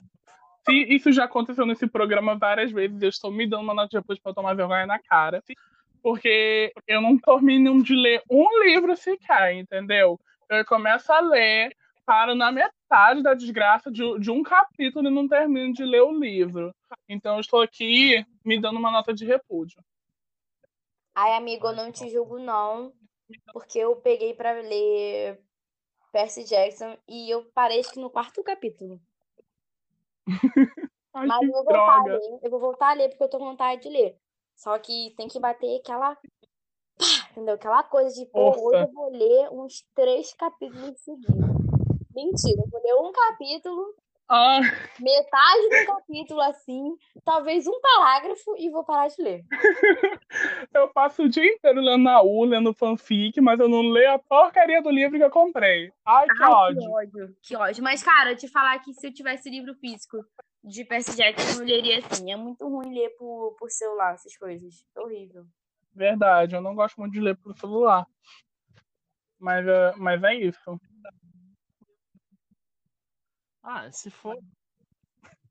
Se 0.69 0.93
isso 0.93 1.11
já 1.11 1.23
aconteceu 1.23 1.65
nesse 1.65 1.87
programa 1.87 2.37
várias 2.37 2.71
vezes, 2.71 3.01
eu 3.01 3.09
estou 3.09 3.31
me 3.31 3.47
dando 3.47 3.63
uma 3.63 3.73
nota 3.73 3.89
de 3.89 3.97
repúdio 3.97 4.21
eu 4.23 4.33
tomar 4.33 4.53
vergonha 4.53 4.85
na 4.85 4.99
cara. 4.99 5.43
Porque 6.01 6.71
eu 6.87 7.01
não 7.01 7.17
termino 7.17 7.81
de 7.81 7.95
ler 7.95 8.21
um 8.29 8.63
livro 8.63 8.95
sequer, 8.95 9.53
entendeu? 9.55 10.19
Eu 10.49 10.63
começo 10.65 11.11
a 11.11 11.19
ler, 11.19 11.75
paro 12.05 12.35
na 12.35 12.51
metade 12.51 13.21
da 13.21 13.33
desgraça 13.33 13.91
de, 13.91 14.19
de 14.19 14.31
um 14.31 14.43
capítulo 14.43 15.07
e 15.07 15.11
não 15.11 15.27
termino 15.27 15.73
de 15.73 15.83
ler 15.83 16.01
o 16.01 16.17
livro. 16.17 16.73
Então 17.07 17.35
eu 17.35 17.41
estou 17.41 17.61
aqui 17.61 18.23
me 18.45 18.59
dando 18.59 18.77
uma 18.77 18.91
nota 18.91 19.13
de 19.13 19.25
repúdio. 19.25 19.83
Ai, 21.13 21.33
amigo, 21.33 21.67
eu 21.67 21.75
não 21.75 21.91
te 21.91 22.09
julgo, 22.09 22.39
não. 22.39 22.93
Porque 23.51 23.79
eu 23.79 23.95
peguei 23.97 24.33
pra 24.33 24.53
ler 24.53 25.39
Percy 26.11 26.43
Jackson 26.43 26.97
e 27.07 27.29
eu 27.29 27.43
parei, 27.53 27.83
que 27.83 27.99
no 27.99 28.09
quarto 28.09 28.43
capítulo. 28.43 28.99
Ai, 31.13 31.27
Mas 31.27 31.41
eu 31.41 31.51
vou 31.51 31.63
voltar 31.63 31.95
a 31.95 32.03
droga. 32.03 32.17
ler. 32.19 32.39
Eu 32.43 32.49
vou 32.51 32.59
voltar 32.59 32.89
a 32.89 32.93
ler 32.93 33.09
porque 33.09 33.23
eu 33.23 33.29
tô 33.29 33.39
com 33.39 33.45
vontade 33.45 33.81
de 33.81 33.89
ler. 33.89 34.17
Só 34.55 34.77
que 34.77 35.13
tem 35.17 35.27
que 35.27 35.39
bater 35.39 35.79
aquela. 35.79 36.15
pá, 36.15 37.29
Entendeu? 37.31 37.55
Aquela 37.55 37.83
coisa 37.83 38.13
de, 38.13 38.25
pô, 38.27 38.49
hoje 38.49 38.81
eu 38.83 38.91
vou 38.91 39.09
ler 39.11 39.49
uns 39.51 39.85
três 39.95 40.33
capítulos 40.33 40.99
seguidos. 40.99 41.35
Mentira, 42.13 42.61
eu 42.61 42.67
vou 42.69 42.81
ler 42.81 42.95
um 42.95 43.11
capítulo, 43.11 43.95
Ah, 44.27 44.59
metade 44.99 45.69
do 45.69 45.93
capítulo 45.93 46.41
assim, 46.41 46.95
talvez 47.23 47.65
um 47.67 47.79
parágrafo 47.79 48.55
e 48.57 48.69
vou 48.69 48.83
parar 48.83 49.07
de 49.07 49.21
ler. 49.21 49.45
eu 50.99 51.03
passo 51.03 51.23
o 51.23 51.29
dia 51.29 51.45
inteiro 51.45 51.79
lendo 51.79 52.03
na 52.03 52.21
U, 52.21 52.43
lendo 52.43 52.73
fanfic, 52.73 53.39
mas 53.39 53.59
eu 53.59 53.69
não 53.69 53.81
leio 53.81 54.11
a 54.13 54.19
porcaria 54.19 54.81
do 54.81 54.89
livro 54.89 55.17
que 55.17 55.23
eu 55.23 55.29
comprei. 55.31 55.91
Ai, 56.05 56.27
que 56.27 56.43
Ai, 56.43 56.51
ódio. 56.51 56.79
que 56.81 56.89
ódio, 56.89 57.35
que 57.41 57.55
ódio. 57.55 57.83
Mas, 57.83 58.03
cara, 58.03 58.35
te 58.35 58.47
falar 58.49 58.77
que 58.79 58.93
se 58.93 59.07
eu 59.07 59.13
tivesse 59.13 59.49
livro 59.49 59.73
físico 59.75 60.17
de 60.63 60.83
Percy 60.83 61.15
Jackson, 61.15 61.61
eu 61.61 61.65
leria 61.65 61.99
assim. 61.99 62.31
É 62.31 62.35
muito 62.35 62.67
ruim 62.67 62.93
ler 62.93 63.09
por, 63.17 63.55
por 63.57 63.69
celular, 63.71 64.13
essas 64.13 64.35
coisas. 64.37 64.85
É 64.95 64.99
horrível. 64.99 65.45
Verdade, 65.93 66.55
eu 66.55 66.61
não 66.61 66.75
gosto 66.75 66.97
muito 66.99 67.13
de 67.13 67.21
ler 67.21 67.37
pelo 67.37 67.55
celular. 67.57 68.05
Mas, 69.39 69.65
é- 69.65 69.93
mas 69.95 70.21
é 70.23 70.35
isso. 70.35 70.79
Ah, 73.63 73.89
se 73.91 74.09
for 74.09 74.37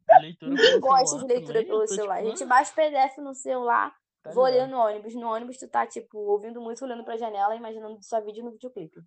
leitura 0.21 0.51
Ninguém 0.51 0.67
pelo 0.69 0.81
gosta 0.81 1.19
de 1.19 1.27
leitura 1.27 1.53
também, 1.55 1.67
pelo 1.67 1.83
eu 1.83 1.89
celular. 1.89 2.19
A 2.19 2.25
gente 2.25 2.45
baixa 2.45 2.73
o 2.73 2.75
PDF 2.75 3.19
no 3.19 3.35
celular, 3.35 3.98
tá 4.23 4.33
vou 4.33 4.47
ligado. 4.47 4.71
no 4.71 4.79
ônibus. 4.79 5.15
No 5.15 5.29
ônibus, 5.29 5.59
tu 5.59 5.69
tá, 5.69 5.87
tipo, 5.87 6.19
ouvindo 6.19 6.61
música, 6.61 6.87
olhando 6.87 7.05
pra 7.05 7.17
janela, 7.17 7.57
imaginando 7.57 8.03
sua 8.03 8.21
vídeo 8.21 8.45
no 8.45 8.53
videoclipe. 8.53 9.01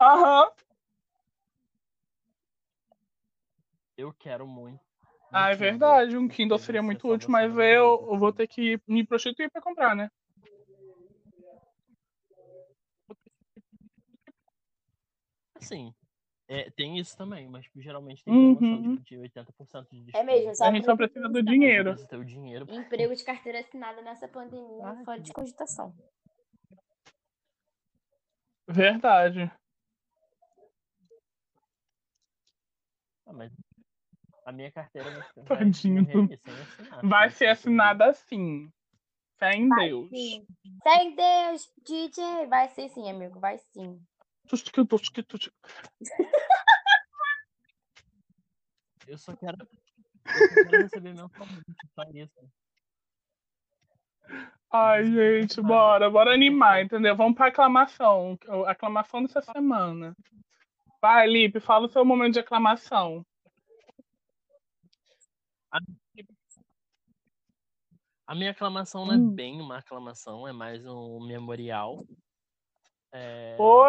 Aham. 0.00 0.50
Eu 3.96 4.12
quero 4.12 4.46
muito. 4.46 4.80
um 4.80 5.28
Ah, 5.32 5.50
é 5.50 5.56
Kindle, 5.56 5.58
verdade. 5.58 6.16
Um 6.16 6.28
Kindle 6.28 6.58
seria 6.58 6.82
muito 6.82 7.08
útil, 7.08 7.30
mas 7.30 7.52
eu, 7.52 8.08
eu 8.12 8.18
vou 8.18 8.32
ter 8.32 8.46
que 8.46 8.80
me 8.86 9.04
prostituir 9.04 9.50
pra 9.50 9.60
comprar, 9.60 9.96
né? 9.96 10.08
Assim, 15.56 15.92
é, 16.48 16.70
tem 16.70 16.98
isso 16.98 17.14
também, 17.14 17.46
mas 17.46 17.64
tipo, 17.64 17.78
geralmente 17.80 18.24
tem 18.24 18.32
promoção 18.32 18.80
Uhum. 18.82 18.96
tipo, 18.96 19.04
de 19.04 19.16
80% 19.18 19.90
de 19.90 20.00
desconto. 20.04 20.16
É 20.16 20.24
mesmo, 20.24 20.50
A 20.50 20.54
sabe? 20.54 20.76
gente 20.76 20.86
só 20.86 20.96
precisa 20.96 21.28
do 21.28 21.42
dinheiro. 21.42 21.92
Você 21.96 22.06
ter 22.06 22.16
o 22.16 22.24
dinheiro. 22.24 22.66
Emprego 22.70 23.14
de 23.14 23.22
carteira 23.22 23.60
assinada 23.60 24.00
nessa 24.00 24.26
pandemia, 24.26 24.86
Ai, 24.86 25.04
fora 25.04 25.20
de 25.20 25.32
cogitação. 25.32 25.94
Verdade. 28.66 29.52
Ah, 33.26 33.32
mas 33.34 33.52
a 34.46 34.52
minha 34.52 34.72
carteira 34.72 35.10
vai 35.10 35.22
vai 35.44 35.58
Tadinho 35.58 36.06
Vai 37.02 37.30
se 37.30 37.36
ser 37.36 37.48
assinada 37.48 38.06
assim. 38.06 38.72
Fé 39.36 39.54
em 39.54 39.68
Deus. 39.68 40.08
Sim. 40.08 40.46
Sem 40.82 41.14
Deus, 41.14 41.72
DJ. 41.86 42.46
Vai 42.46 42.68
ser 42.70 42.88
sim, 42.88 43.10
amigo, 43.10 43.38
vai 43.38 43.58
sim. 43.58 44.00
Eu 49.06 49.18
só 49.18 49.34
quero. 49.36 49.56
Eu 49.60 50.48
só 50.48 50.62
quero 50.64 50.82
receber 50.82 51.14
só 51.94 52.02
isso. 52.12 52.50
Ai, 54.70 55.06
gente, 55.06 55.62
bora, 55.62 56.10
bora 56.10 56.34
animar, 56.34 56.82
entendeu? 56.82 57.16
Vamos 57.16 57.34
pra 57.36 57.46
aclamação. 57.46 58.38
A 58.66 58.72
aclamação 58.72 59.22
dessa 59.22 59.40
semana. 59.40 60.14
Vai, 61.00 61.26
Lipe, 61.26 61.58
fala 61.58 61.86
o 61.86 61.88
seu 61.88 62.04
momento 62.04 62.34
de 62.34 62.40
aclamação. 62.40 63.24
A 68.26 68.34
minha 68.34 68.50
aclamação 68.50 69.06
não 69.06 69.14
é 69.14 69.16
Hum. 69.16 69.30
bem 69.30 69.58
uma 69.58 69.78
aclamação, 69.78 70.46
é 70.46 70.52
mais 70.52 70.84
um 70.84 71.18
memorial. 71.26 72.06
É, 73.10 73.56
Pô, 73.56 73.84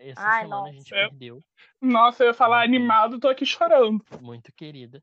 essa 0.00 0.20
Ai, 0.22 0.42
semana 0.42 0.62
a 0.62 0.64
nossa. 0.66 0.72
gente 0.78 0.92
Eu- 0.94 1.08
perdeu, 1.08 1.44
nossa, 1.80 2.22
eu 2.24 2.28
ia 2.28 2.34
falar 2.34 2.62
animado, 2.62 3.20
tô 3.20 3.28
aqui 3.28 3.44
chorando. 3.46 4.04
muito 4.20 4.52
querida. 4.52 5.02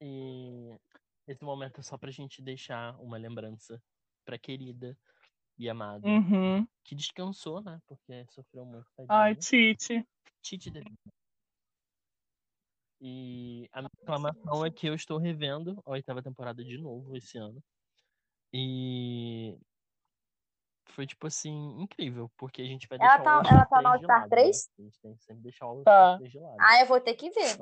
E 0.00 0.76
esse 1.26 1.44
momento 1.44 1.80
é 1.80 1.82
só 1.82 1.96
pra 1.96 2.10
gente 2.10 2.42
deixar 2.42 2.98
uma 3.00 3.16
lembrança 3.16 3.80
pra 4.24 4.38
querida 4.38 4.96
e 5.58 5.68
amada, 5.68 6.06
Uhum. 6.06 6.66
que 6.84 6.94
descansou, 6.94 7.62
né? 7.62 7.80
Porque 7.86 8.24
sofreu 8.30 8.64
muito. 8.64 8.86
Ai, 9.08 9.34
tadinha. 9.34 9.74
Tite. 9.74 10.08
Tite 10.40 10.70
vida. 10.70 10.90
E 13.00 13.68
a 13.72 13.80
minha 13.82 13.90
reclamação 14.00 14.64
é 14.64 14.70
que 14.70 14.86
eu 14.86 14.94
estou 14.94 15.18
revendo 15.18 15.80
a 15.84 15.90
oitava 15.90 16.22
temporada 16.22 16.64
de 16.64 16.78
novo 16.78 17.16
esse 17.16 17.36
ano. 17.38 17.62
E 18.52 19.56
foi, 20.86 21.06
tipo 21.06 21.26
assim, 21.26 21.80
incrível, 21.80 22.30
porque 22.36 22.60
a 22.62 22.66
gente 22.66 22.86
vai 22.88 22.98
Ela 23.00 23.16
deixar 23.16 23.22
tá- 23.42 23.50
ela 23.50 23.66
tá 23.66 23.76
no 23.76 23.82
3 23.82 23.82
de 23.82 23.86
All-Star 24.06 24.18
lado, 24.20 24.30
3? 24.30 24.56
Né? 24.56 24.74
A 24.78 24.82
gente 24.82 25.00
tem 25.00 25.14
que 25.16 25.24
sempre 25.24 25.42
deixar 25.42 25.66
o 25.66 25.68
All-Star 25.70 26.12
Tá. 26.12 26.16
3 26.18 26.32
de 26.32 26.38
lado. 26.38 26.56
Ah, 26.60 26.80
eu 26.80 26.86
vou 26.86 27.00
ter 27.00 27.14
que 27.14 27.30
ver. 27.30 27.56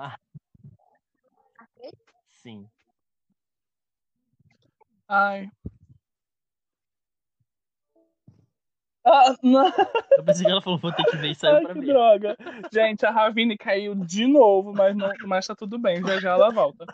Sim. 2.29 2.67
Ai. 5.09 5.49
Ah, 9.05 9.35
não. 9.43 9.67
Eu 10.17 10.25
pensei 10.25 10.45
que 10.45 10.51
ela 10.53 10.61
falou, 10.63 10.79
vou 10.79 10.93
ter 10.93 11.05
que 11.05 11.17
ver 11.17 11.31
e 11.31 11.35
saiu 11.35 11.57
Ai, 11.57 11.63
pra 11.65 11.73
que 11.75 11.81
ver. 11.81 11.87
droga. 11.87 12.37
Gente, 12.73 13.05
a 13.07 13.11
Ravine 13.11 13.57
caiu 13.57 13.95
de 13.95 14.27
novo, 14.27 14.73
mas, 14.75 14.95
não, 14.97 15.11
mas 15.27 15.47
tá 15.47 15.55
tudo 15.55 15.79
bem. 15.79 16.03
Já 16.03 16.21
já 16.21 16.31
ela 16.33 16.51
volta. 16.51 16.85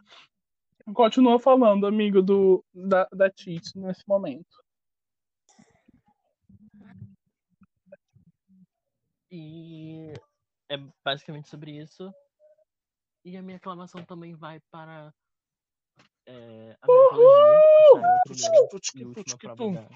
Continua 0.94 1.38
falando, 1.40 1.86
amigo 1.86 2.22
do, 2.22 2.64
da, 2.72 3.08
da 3.12 3.28
Tite 3.30 3.76
nesse 3.76 4.06
momento. 4.06 4.46
E 9.38 10.12
é 10.70 10.76
basicamente 11.04 11.48
sobre 11.48 11.72
isso. 11.72 12.12
E 13.24 13.36
a 13.36 13.42
minha 13.42 13.56
aclamação 13.58 14.04
também 14.04 14.34
vai 14.34 14.60
para 14.70 15.12
é, 16.26 16.76
a 16.80 16.86
Pro, 16.86 17.08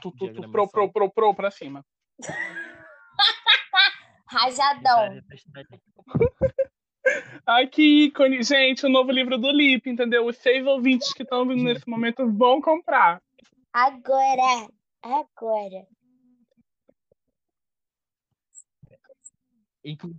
pro, 0.02 0.12
diagramação. 0.14 0.90
pro, 0.90 1.10
pro, 1.10 1.34
pra 1.34 1.50
cima. 1.50 1.84
Rajadão. 4.28 5.12
representar- 5.12 5.64
Ai, 7.46 7.66
que 7.66 8.04
ícone. 8.06 8.42
Gente, 8.42 8.86
o 8.86 8.88
novo 8.88 9.10
livro 9.10 9.38
do 9.38 9.50
Lip, 9.50 9.88
entendeu? 9.88 10.26
Os 10.26 10.36
seis 10.36 10.64
ouvintes 10.66 11.12
que 11.12 11.22
estão 11.22 11.46
vindo 11.46 11.64
nesse 11.64 11.88
momento 11.88 12.30
vão 12.32 12.60
comprar. 12.60 13.20
Agora. 13.72 14.68
Agora. 15.02 15.86
Inclu- 19.84 20.14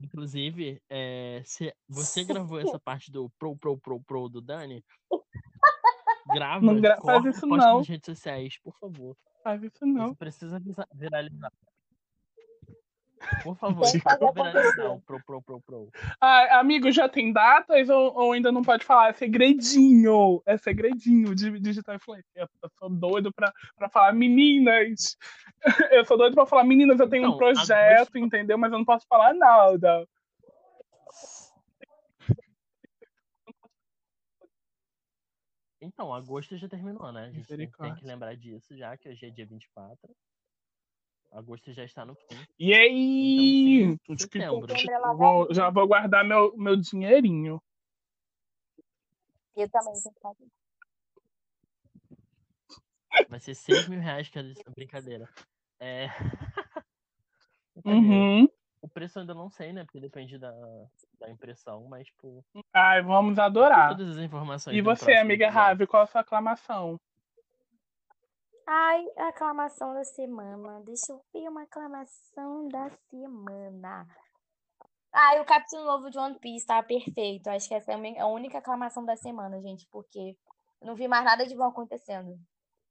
Inclusive, 0.00 0.82
é, 0.90 1.40
se 1.44 1.72
você 1.88 2.24
gravou 2.24 2.58
essa 2.60 2.78
parte 2.80 3.10
do 3.10 3.30
Pro, 3.38 3.56
Pro, 3.56 3.78
Pro, 3.78 4.00
Pro 4.02 4.28
do 4.28 4.40
Dani, 4.40 4.84
grava, 6.26 6.64
Não 6.66 6.80
gra- 6.80 6.96
faz 6.96 7.02
corta 7.02 7.28
e 7.28 7.30
isso 7.30 7.46
não. 7.46 7.78
nas 7.78 7.88
redes 7.88 8.06
sociais, 8.06 8.58
por 8.58 8.76
favor. 8.78 9.16
Faz 9.42 9.62
isso 9.62 9.86
não. 9.86 10.06
Isso 10.06 10.16
precisa 10.16 10.60
viralizar. 10.94 11.52
Por 13.42 13.56
favor, 13.56 13.82
Tem 13.84 13.92
que 13.92 14.00
fazer 14.00 14.18
precisa 14.18 14.32
viralizar 14.32 14.60
acontecer. 14.60 14.86
o 14.88 15.00
Pro, 15.00 15.22
Pro, 15.24 15.42
Pro, 15.42 15.60
Pro. 15.62 15.90
Ah, 16.20 16.60
amigo, 16.60 16.90
já 16.90 17.08
tem 17.08 17.32
datas 17.32 17.88
ou, 17.88 18.14
ou 18.14 18.32
ainda 18.32 18.50
não 18.50 18.62
pode 18.62 18.84
falar? 18.84 19.10
É 19.10 19.12
segredinho. 19.12 20.42
É 20.46 20.56
segredinho 20.56 21.34
de 21.34 21.58
digital 21.60 21.94
influencer. 21.96 22.24
Eu, 22.34 22.48
eu 22.62 22.70
sou 22.78 22.88
doido 22.90 23.32
pra, 23.32 23.52
pra 23.76 23.88
falar, 23.88 24.12
meninas. 24.12 25.16
Eu 25.92 26.04
sou 26.04 26.16
doido 26.18 26.34
pra 26.34 26.44
falar, 26.46 26.64
meninas, 26.64 27.00
eu 27.00 27.08
tenho 27.08 27.24
um 27.24 27.26
Então, 27.28 27.38
projeto, 27.38 28.00
agosto- 28.00 28.18
entendeu? 28.18 28.58
Mas 28.58 28.70
eu 28.72 28.78
não 28.78 28.84
posso 28.84 29.06
falar 29.08 29.32
nada. 29.34 30.06
Então, 35.80 36.14
agosto 36.14 36.56
já 36.56 36.68
terminou, 36.68 37.12
né? 37.12 37.26
A 37.26 37.30
gente 37.30 37.46
tem, 37.46 37.70
que 37.94 38.04
lembrar 38.06 38.34
disso 38.36 38.76
já, 38.76 38.96
que 38.96 39.08
hoje 39.08 39.26
é 39.26 39.30
dia 39.30 39.46
24. 39.46 40.14
Agosto 41.34 41.72
já 41.72 41.84
está 41.84 42.04
no 42.06 42.14
fim. 42.14 42.36
E 42.58 42.72
aí? 42.72 43.82
Então, 43.82 44.16
sim, 44.16 44.22
setembro. 44.22 44.68
Setembro 44.70 45.02
vai 45.02 45.16
Vou- 45.16 45.52
já 45.52 45.68
vou 45.68 45.86
guardar 45.88 46.24
meu, 46.24 46.56
meu 46.56 46.76
dinheirinho. 46.76 47.60
Eu 49.56 49.68
também 49.68 49.94
tenho 50.00 50.14
que 50.14 50.20
fazer. 50.20 50.46
Vai 53.28 53.40
ser 53.40 53.54
6 53.54 53.88
mil 53.88 54.00
reais 54.00 54.28
cada 54.28 54.48
brincadeira. 54.74 55.28
É. 55.80 56.06
Brincadeira. 57.74 58.14
Uhum. 58.14 58.48
O 58.80 58.88
preço 58.88 59.18
eu 59.18 59.22
ainda 59.22 59.34
não 59.34 59.50
sei, 59.50 59.72
né? 59.72 59.82
Porque 59.84 59.98
depende 59.98 60.38
da, 60.38 60.52
da 61.18 61.28
impressão, 61.30 61.84
mas, 61.88 62.06
tipo, 62.06 62.44
Ai, 62.72 63.02
vamos 63.02 63.38
adorar. 63.38 63.88
todas 63.96 64.16
as 64.16 64.22
informações. 64.22 64.76
E 64.76 64.80
você, 64.80 65.14
amiga. 65.14 65.50
Ravi, 65.50 65.86
qual 65.86 66.02
a 66.04 66.06
sua 66.06 66.20
aclamação? 66.20 67.00
Ai, 68.66 69.04
a 69.18 69.28
aclamação 69.28 69.92
da 69.94 70.04
semana. 70.04 70.80
Deixa 70.84 71.12
eu 71.12 71.20
ver 71.32 71.48
uma 71.48 71.62
aclamação 71.62 72.68
da 72.68 72.90
semana. 73.10 74.06
Ai, 75.12 75.40
o 75.40 75.44
capítulo 75.44 75.84
novo 75.84 76.10
de 76.10 76.18
One 76.18 76.38
Piece 76.40 76.66
tá 76.66 76.82
perfeito. 76.82 77.48
Acho 77.48 77.68
que 77.68 77.74
essa 77.74 77.92
é 77.92 78.20
a 78.20 78.26
única 78.26 78.58
aclamação 78.58 79.04
da 79.04 79.16
semana, 79.16 79.60
gente, 79.60 79.86
porque 79.90 80.36
eu 80.80 80.86
não 80.86 80.94
vi 80.94 81.06
mais 81.06 81.24
nada 81.24 81.46
de 81.46 81.54
bom 81.54 81.64
acontecendo. 81.64 82.36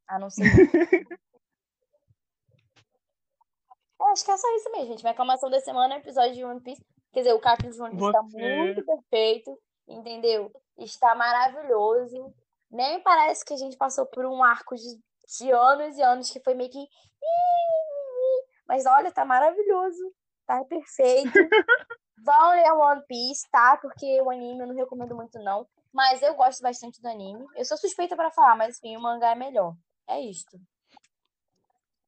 A 0.07 0.19
não 0.19 0.30
ser. 0.30 0.43
Acho 4.11 4.26
que 4.26 4.32
é 4.32 4.38
só 4.38 4.55
isso 4.57 4.71
mesmo, 4.71 4.88
gente. 4.89 5.01
Minha 5.01 5.13
aclamação 5.13 5.49
da 5.49 5.59
semana 5.61 5.95
é 5.95 5.97
o 5.97 6.01
episódio 6.01 6.34
de 6.36 6.43
One 6.43 6.61
Piece. 6.61 6.84
Quer 7.13 7.21
dizer, 7.21 7.34
o 7.34 7.39
capítulo 7.39 7.74
de 7.74 7.82
One 7.82 7.95
Piece 7.97 8.11
tá 8.11 8.21
Você- 8.21 8.55
muito 8.57 8.86
perfeito, 8.86 9.59
entendeu? 9.88 10.51
Está 10.78 11.15
maravilhoso. 11.15 12.34
Nem 12.69 13.01
parece 13.01 13.43
que 13.45 13.53
a 13.53 13.57
gente 13.57 13.78
passou 13.78 14.05
por 14.05 14.26
um 14.26 14.43
arco 14.43 14.76
de, 14.76 14.99
de 15.38 15.51
anos 15.51 15.97
e 15.97 16.01
anos 16.01 16.29
que 16.29 16.39
foi 16.39 16.53
meio 16.53 16.69
que. 16.69 16.88
Mas 18.67 18.86
olha, 18.86 19.11
tá 19.11 19.25
maravilhoso. 19.25 20.13
Tá 20.45 20.63
perfeito. 20.65 21.31
Vão 22.23 22.51
ler 22.51 22.71
One 22.71 23.03
Piece, 23.07 23.49
tá? 23.51 23.77
Porque 23.77 24.21
o 24.21 24.29
anime 24.29 24.61
eu 24.61 24.67
não 24.67 24.75
recomendo 24.75 25.15
muito, 25.15 25.38
não. 25.39 25.67
Mas 25.91 26.21
eu 26.21 26.34
gosto 26.36 26.61
bastante 26.61 27.01
do 27.01 27.07
anime. 27.07 27.45
Eu 27.55 27.65
sou 27.65 27.77
suspeita 27.77 28.15
pra 28.15 28.31
falar, 28.31 28.55
mas 28.55 28.77
enfim, 28.77 28.95
o 28.95 29.01
mangá 29.01 29.31
é 29.31 29.36
melhor. 29.36 29.75
É 30.07 30.19
isto. 30.21 30.57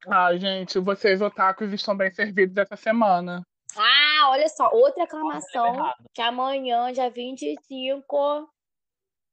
Ai, 0.08 0.40
gente, 0.40 0.80
vocês 0.80 1.22
otakus 1.22 1.74
estão 1.74 1.98
bem 1.98 2.12
servidos 2.12 2.56
essa 2.58 2.76
semana. 2.76 3.46
Ah, 3.76 4.30
olha 4.30 4.48
só, 4.48 4.70
outra 4.72 5.04
aclamação. 5.04 5.94
Que 6.14 6.22
amanhã, 6.22 6.92
dia 6.94 7.10
25, 7.10 8.50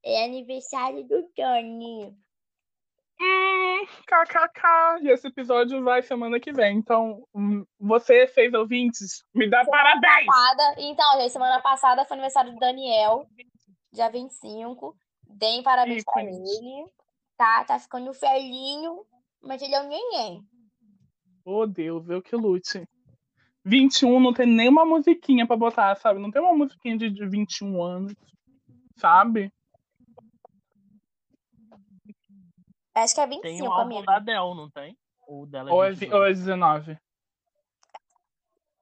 é 0.04 0.24
aniversário 0.24 1.06
do 1.06 1.30
Dani. 1.36 2.16
Hum, 3.20 3.51
kkk. 3.86 5.02
E 5.02 5.08
esse 5.10 5.26
episódio 5.28 5.82
vai 5.82 6.02
semana 6.02 6.38
que 6.40 6.52
vem. 6.52 6.76
Então, 6.78 7.22
hum, 7.34 7.64
você, 7.78 8.26
seis 8.28 8.52
ouvintes, 8.54 9.24
me 9.34 9.48
dá 9.48 9.64
parabéns! 9.64 10.26
Passada- 10.26 10.74
Então, 10.78 11.20
gente, 11.20 11.30
semana 11.32 11.60
passada 11.60 12.04
foi 12.04 12.14
aniversário 12.16 12.52
do 12.52 12.58
Daniel, 12.58 13.26
dia 13.92 14.08
25. 14.10 14.96
Deem 15.28 15.62
parabéns 15.62 16.04
pra 16.04 16.22
Ícones. 16.22 16.36
ele. 16.58 16.86
Tá, 17.36 17.64
tá 17.64 17.78
ficando 17.78 18.12
velhinho, 18.12 19.04
mas 19.42 19.60
ele 19.62 19.74
é 19.74 19.80
um 19.82 19.88
neném. 19.88 20.42
Oh, 21.44 21.66
Deus, 21.66 22.08
eu 22.08 22.22
que 22.22 22.36
lute. 22.36 22.86
21 23.64 24.20
não 24.20 24.32
tem 24.32 24.46
nenhuma 24.46 24.84
musiquinha 24.84 25.46
pra 25.46 25.56
botar, 25.56 25.94
sabe? 25.96 26.20
Não 26.20 26.30
tem 26.30 26.40
uma 26.42 26.52
musiquinha 26.54 26.96
de, 26.96 27.08
de 27.10 27.26
21 27.26 27.82
anos, 27.82 28.12
sabe? 28.96 29.52
Acho 32.94 33.14
que 33.14 33.20
é 33.20 33.26
Tem 33.26 33.40
25, 33.42 33.64
um 33.68 33.72
álbum 33.72 33.82
amigo. 33.84 34.06
da 34.06 34.16
Adele, 34.16 34.54
não 34.54 34.70
tem? 34.70 34.96
Ou 35.26 35.42
o 35.42 35.46
dela 35.46 35.70
é 35.70 35.72
Ou 35.72 35.84
é, 35.84 35.90
22? 35.90 36.10
vi- 36.10 36.14
ou 36.16 36.24
é 36.26 36.28
19. 36.32 36.98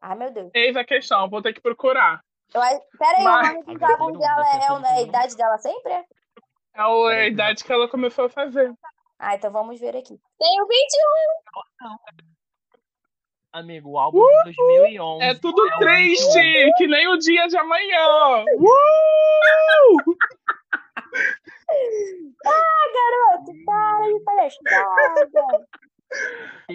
Ai, 0.03 0.17
meu 0.17 0.31
Deus. 0.33 0.51
Eis 0.55 0.77
a 0.77 0.85
questão, 0.85 1.29
vou 1.29 1.43
ter 1.43 1.53
que 1.53 1.61
procurar. 1.61 2.21
Eu, 2.53 2.61
acho- 2.63 2.81
pera 2.99 3.19
aí, 3.19 3.25
Mas- 3.25 3.51
o 3.51 3.55
nome 3.55 3.75
Agora 3.77 3.93
álbuns 3.93 4.13
tem 4.13 4.21
dela 4.21 4.41
é, 4.49 4.59
tem 4.59 4.91
é 4.91 4.93
a 4.99 5.03
idade 5.03 5.37
dela 5.37 5.59
sempre? 5.59 5.93
É 5.93 6.05
a 6.75 6.87
Peraí, 6.87 7.31
idade 7.31 7.63
que 7.65 7.73
ela 7.73 7.89
começou 7.89 8.25
a 8.25 8.29
fazer. 8.31 8.73
Ah, 9.19 9.35
então 9.35 9.53
vamos 9.53 9.79
ver 9.79 9.95
aqui. 9.97 10.19
Tenho 10.39 10.67
21! 10.67 11.97
Amigo, 13.53 13.91
o 13.91 13.99
álbum 13.99 14.25
de 14.45 14.45
2011. 14.45 15.25
É 15.25 15.35
tudo 15.35 15.61
21. 15.63 15.79
triste, 15.81 16.73
que 16.79 16.87
nem 16.87 17.09
o 17.09 17.19
dia 17.19 17.47
de 17.49 17.57
amanhã. 17.59 18.45
Uh! 18.59 19.97
Garoto, 22.93 23.53
para 23.65 24.07
de 24.09 24.21
palhaçada. 24.25 25.67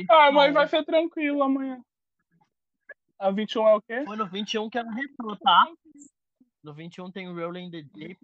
Ah, 0.10 0.32
mas 0.32 0.54
vai 0.54 0.68
ser 0.68 0.84
tranquilo 0.86 1.44
amanhã. 1.44 1.82
A 3.20 3.32
21 3.32 3.68
é 3.68 3.76
o 3.76 3.82
quê? 3.82 4.04
Foi 4.06 4.18
no 4.18 4.28
21 4.28 4.70
que 4.70 4.78
ela 4.78 4.92
retrou, 4.92 5.38
tá? 5.38 5.68
No 6.64 6.74
21 6.74 7.12
tem 7.12 7.30
o 7.30 7.36
Rolling 7.36 7.72
the 7.72 7.84
Deep, 7.94 8.18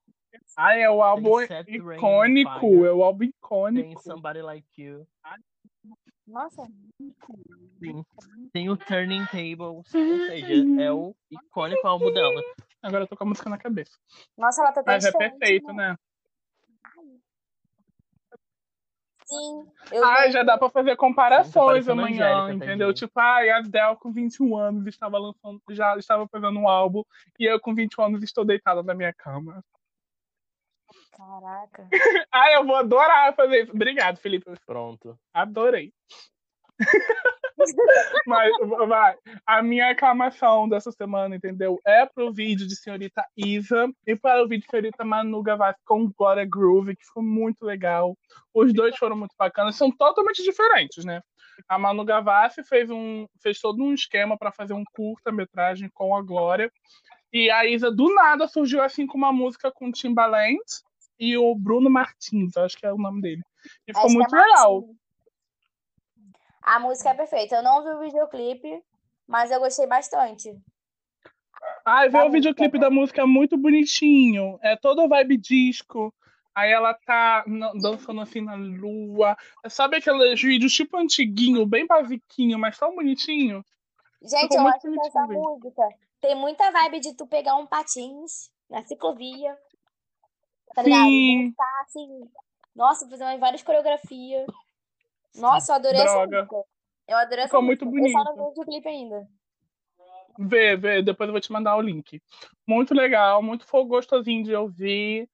Ah, 0.57 0.75
é 0.75 0.89
o 0.89 1.01
álbum 1.01 1.45
Tem 1.45 1.75
icônico. 1.75 2.85
É 2.85 2.91
o 2.91 3.03
álbum 3.03 3.19
tem 3.19 3.29
icônico. 3.29 4.01
Somebody 4.01 4.41
Like 4.41 4.67
You, 4.81 5.07
Nossa, 6.27 6.63
tem, 7.79 8.05
tem 8.51 8.69
o 8.69 8.77
Turning 8.77 9.25
Tables, 9.25 9.59
ou 9.59 9.83
seja, 9.85 10.81
é 10.81 10.91
o 10.91 11.15
icônico 11.29 11.87
álbum 11.87 12.11
dela. 12.11 12.41
Agora 12.81 13.03
eu 13.03 13.07
tô 13.07 13.15
com 13.15 13.23
a 13.23 13.27
música 13.27 13.49
na 13.49 13.57
cabeça. 13.57 13.97
nossa, 14.37 14.61
ela 14.61 14.71
tá 14.71 14.83
tão 14.83 14.93
Mas 14.93 15.05
é 15.05 15.11
perfeito, 15.11 15.67
né? 15.73 15.91
né? 15.91 15.97
Sim. 19.31 19.65
Eu 19.91 20.03
Ah, 20.05 20.25
vi- 20.25 20.31
já 20.31 20.43
dá 20.43 20.57
pra 20.57 20.69
fazer 20.69 20.95
comparações 20.97 21.87
amanhã, 21.87 22.43
Angélica, 22.43 22.65
entendeu? 22.65 22.93
Tipo, 22.93 23.19
ah, 23.19 23.37
a 23.37 23.57
Adele 23.59 23.95
com 23.97 24.11
21 24.11 24.57
anos 24.57 24.85
estava 24.87 25.17
lançando, 25.17 25.61
já 25.69 25.95
estava 25.97 26.27
fazendo 26.27 26.59
um 26.59 26.67
álbum, 26.67 27.03
e 27.39 27.45
eu 27.45 27.59
com 27.59 27.73
21 27.73 28.03
anos 28.05 28.23
estou 28.23 28.43
deitada 28.43 28.83
na 28.83 28.93
minha 28.93 29.13
cama. 29.13 29.63
Caraca. 31.15 31.87
Ah, 32.33 32.51
eu 32.53 32.65
vou 32.65 32.75
adorar 32.75 33.33
fazer 33.35 33.63
isso. 33.63 33.71
Obrigado, 33.73 34.17
Felipe. 34.17 34.51
Pronto. 34.65 35.17
Adorei. 35.33 35.93
Mas 38.25 38.51
vai. 38.87 39.15
A 39.45 39.61
minha 39.61 39.91
aclamação 39.91 40.67
dessa 40.67 40.91
semana, 40.91 41.35
entendeu? 41.35 41.79
É 41.85 42.05
pro 42.05 42.31
vídeo 42.31 42.67
de 42.67 42.75
senhorita 42.75 43.25
Isa 43.35 43.89
e 44.05 44.15
para 44.15 44.43
o 44.43 44.47
vídeo 44.47 44.63
de 44.63 44.69
senhorita 44.69 45.03
Manu 45.03 45.41
Gavassi 45.41 45.79
com 45.85 46.11
Glória 46.11 46.45
Groove, 46.45 46.95
que 46.95 47.05
ficou 47.05 47.23
muito 47.23 47.65
legal. 47.65 48.17
Os 48.53 48.73
dois 48.73 48.97
foram 48.97 49.15
muito 49.15 49.35
bacanas, 49.37 49.75
são 49.75 49.91
totalmente 49.91 50.43
diferentes, 50.43 51.03
né? 51.05 51.21
A 51.67 51.77
Manu 51.77 52.03
Gavassi 52.03 52.63
fez, 52.63 52.89
um, 52.89 53.27
fez 53.41 53.59
todo 53.59 53.83
um 53.83 53.93
esquema 53.93 54.37
para 54.37 54.51
fazer 54.51 54.73
um 54.73 54.83
curta-metragem 54.93 55.89
com 55.93 56.15
a 56.15 56.21
Glória. 56.21 56.71
E 57.31 57.49
a 57.49 57.65
Isa, 57.65 57.89
do 57.89 58.13
nada, 58.13 58.47
surgiu 58.47 58.81
assim 58.81 59.07
com 59.07 59.17
uma 59.17 59.31
música 59.31 59.71
com 59.71 59.91
Timbaland 59.91 60.59
e 61.19 61.37
o 61.37 61.55
Bruno 61.55 61.89
Martins, 61.89 62.57
acho 62.57 62.77
que 62.77 62.85
é 62.85 62.91
o 62.91 62.97
nome 62.97 63.21
dele. 63.21 63.41
E 63.87 63.93
ficou 63.93 64.05
Acho 64.05 64.07
que 64.07 64.13
muito 64.17 64.35
é 64.35 64.39
legal. 64.39 64.85
A 66.61 66.79
música 66.79 67.09
é 67.09 67.13
perfeita. 67.13 67.55
Eu 67.55 67.63
não 67.63 67.83
vi 67.83 67.89
o 67.89 67.99
videoclipe, 67.99 68.83
mas 69.27 69.51
eu 69.51 69.59
gostei 69.59 69.87
bastante. 69.87 70.55
Ai, 71.85 72.09
vê 72.09 72.17
Da 72.19 72.25
o 72.25 72.31
videoclipe 72.31 72.79
da 72.79 72.89
música 72.89 73.21
é 73.21 73.25
muito 73.25 73.57
bonitinho. 73.57 74.59
É 74.61 74.75
toda 74.75 75.07
vibe 75.07 75.37
disco. 75.37 76.13
Aí 76.53 76.69
ela 76.71 76.93
tá 76.93 77.45
dançando 77.81 78.21
assim 78.21 78.41
na 78.41 78.55
lua. 78.55 79.37
Sabe 79.69 79.97
aqueles 79.97 80.41
vídeos 80.41 80.73
tipo 80.73 80.97
antiguinho, 80.97 81.65
bem 81.65 81.87
basiquinho, 81.87 82.59
mas 82.59 82.77
tão 82.77 82.93
bonitinho? 82.93 83.63
Gente, 84.21 84.53
eu 84.53 84.61
muito 84.61 84.75
acho 84.75 84.91
que 84.91 85.07
essa 85.07 85.27
música 85.27 85.87
tem 86.19 86.35
muita 86.35 86.69
vibe 86.71 86.99
de 86.99 87.15
tu 87.15 87.25
pegar 87.25 87.55
um 87.55 87.65
patins 87.65 88.51
na 88.69 88.83
ciclovia. 88.83 89.57
Tá 90.75 90.83
ligado? 90.83 91.05
Sim. 91.05 91.49
Dançar 91.49 91.81
assim. 91.83 92.21
Nossa, 92.75 93.09
fazer 93.09 93.37
várias 93.37 93.63
coreografias. 93.63 94.45
Nossa, 95.35 95.71
eu 95.71 95.75
adorei 95.75 96.03
Droga. 96.03 96.11
essa 96.11 96.45
música. 96.45 96.55
Eu 97.07 97.17
adorei 97.17 97.45
Ficou 97.45 97.59
essa 97.59 97.65
muito 97.65 97.85
música. 97.85 98.07
Eu 98.07 98.11
só 98.11 98.23
não 98.23 98.35
bonito. 98.35 98.37
vi 98.37 98.41
o 98.41 98.49
videoclipe 98.49 98.87
ainda. 98.87 99.27
Vê, 100.39 100.75
vê, 100.77 101.01
depois 101.01 101.27
eu 101.27 101.33
vou 101.33 101.41
te 101.41 101.51
mandar 101.51 101.75
o 101.75 101.81
link. 101.81 102.21
Muito 102.65 102.93
legal, 102.93 103.41
muito 103.41 103.65
gostosinho 103.85 104.43
de 104.43 104.55
ouvir. 104.55 105.29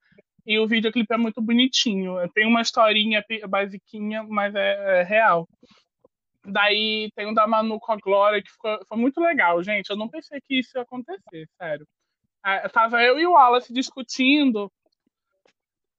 E 0.45 0.58
o 0.60 0.68
videoclipe 0.68 1.14
é 1.14 1.18
muito 1.18 1.41
bonitinho. 1.41 2.16
Tem 2.34 2.48
uma 2.48 2.62
historinha 2.62 3.24
basiquinha, 3.50 4.24
mas 4.24 4.56
é, 4.56 5.02
é 5.02 5.04
real. 5.04 5.48
Daí 6.45 7.12
tem 7.14 7.30
o 7.30 7.34
da 7.34 7.45
Manu 7.45 7.78
com 7.80 7.91
a 7.91 7.98
Glória, 7.98 8.41
que 8.41 8.50
ficou, 8.50 8.80
foi 8.88 8.98
muito 8.98 9.20
legal, 9.20 9.62
gente. 9.62 9.89
Eu 9.89 9.98
não 9.98 10.08
pensei 10.08 10.39
que 10.39 10.60
isso 10.60 10.78
ia 10.78 10.84
acontecer, 10.84 11.50
sério. 11.62 11.86
Ah, 12.41 12.70
Tava 12.70 13.04
eu 13.04 13.20
e 13.20 13.28
o 13.28 13.34
Wallace 13.34 13.74
discutindo. 13.74 14.72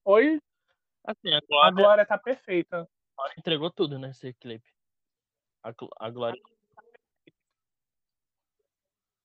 Oi? 0.06 0.40
Assim, 1.04 1.28
a 1.34 1.70
Glória 1.70 2.06
tá 2.06 2.16
perfeita. 2.16 2.88
Glória 3.18 3.34
entregou 3.36 3.68
tudo 3.68 3.98
nesse 3.98 4.32
clipe. 4.34 4.72
A, 5.64 5.74
a 5.98 6.10
Glória 6.10 6.40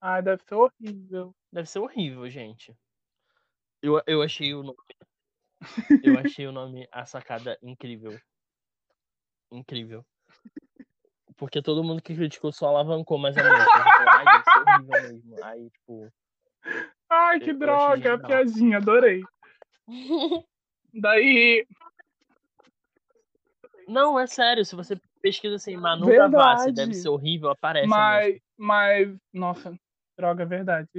Ai, 0.02 0.22
deve 0.24 0.42
ser 0.44 0.56
horrível. 0.56 1.36
deve 1.52 1.70
ser 1.70 1.80
horrível, 1.80 2.28
gente. 2.28 2.76
Eu, 3.84 4.02
eu 4.08 4.24
achei 4.24 4.52
o 4.56 4.64
nome. 4.64 4.78
Eu 6.02 6.18
achei 6.18 6.48
o 6.48 6.52
nome 6.52 6.88
A 6.92 7.06
Sacada 7.06 7.58
incrível. 7.62 8.20
Incrível. 9.52 10.04
Porque 11.38 11.62
todo 11.62 11.84
mundo 11.84 12.02
que 12.02 12.16
criticou 12.16 12.52
só 12.52 12.68
alavancou 12.70 13.20
mais 13.20 13.38
a 13.38 13.44
música. 13.44 14.12
Ai, 14.12 14.26
deve 14.26 14.44
ser 14.44 14.60
horrível 14.60 15.14
mesmo. 15.14 15.44
Aí, 15.44 15.70
tipo. 15.70 16.14
Ai, 17.10 17.38
Eu- 17.38 17.42
que 17.42 17.50
eu 17.52 17.60
droga, 17.60 17.98
genial. 17.98 18.20
piadinha, 18.28 18.78
adorei. 18.78 19.24
Daí, 20.94 21.66
Não, 23.94 24.20
é 24.20 24.26
sério. 24.26 24.66
Se 24.66 24.76
você 24.76 25.00
pesquisa 25.22 25.56
assim, 25.56 25.78
Manu 25.78 26.08
Verdade. 26.08 26.32
Gavassi, 26.32 26.72
deve 26.72 26.94
ser 26.94 27.10
horrível, 27.10 27.50
aparece. 27.50 27.88
mas, 27.88 28.40
mas, 28.58 29.16
nossa, 29.32 29.78
droga, 30.18 30.44
é 30.44 30.46
verdade. 30.46 30.90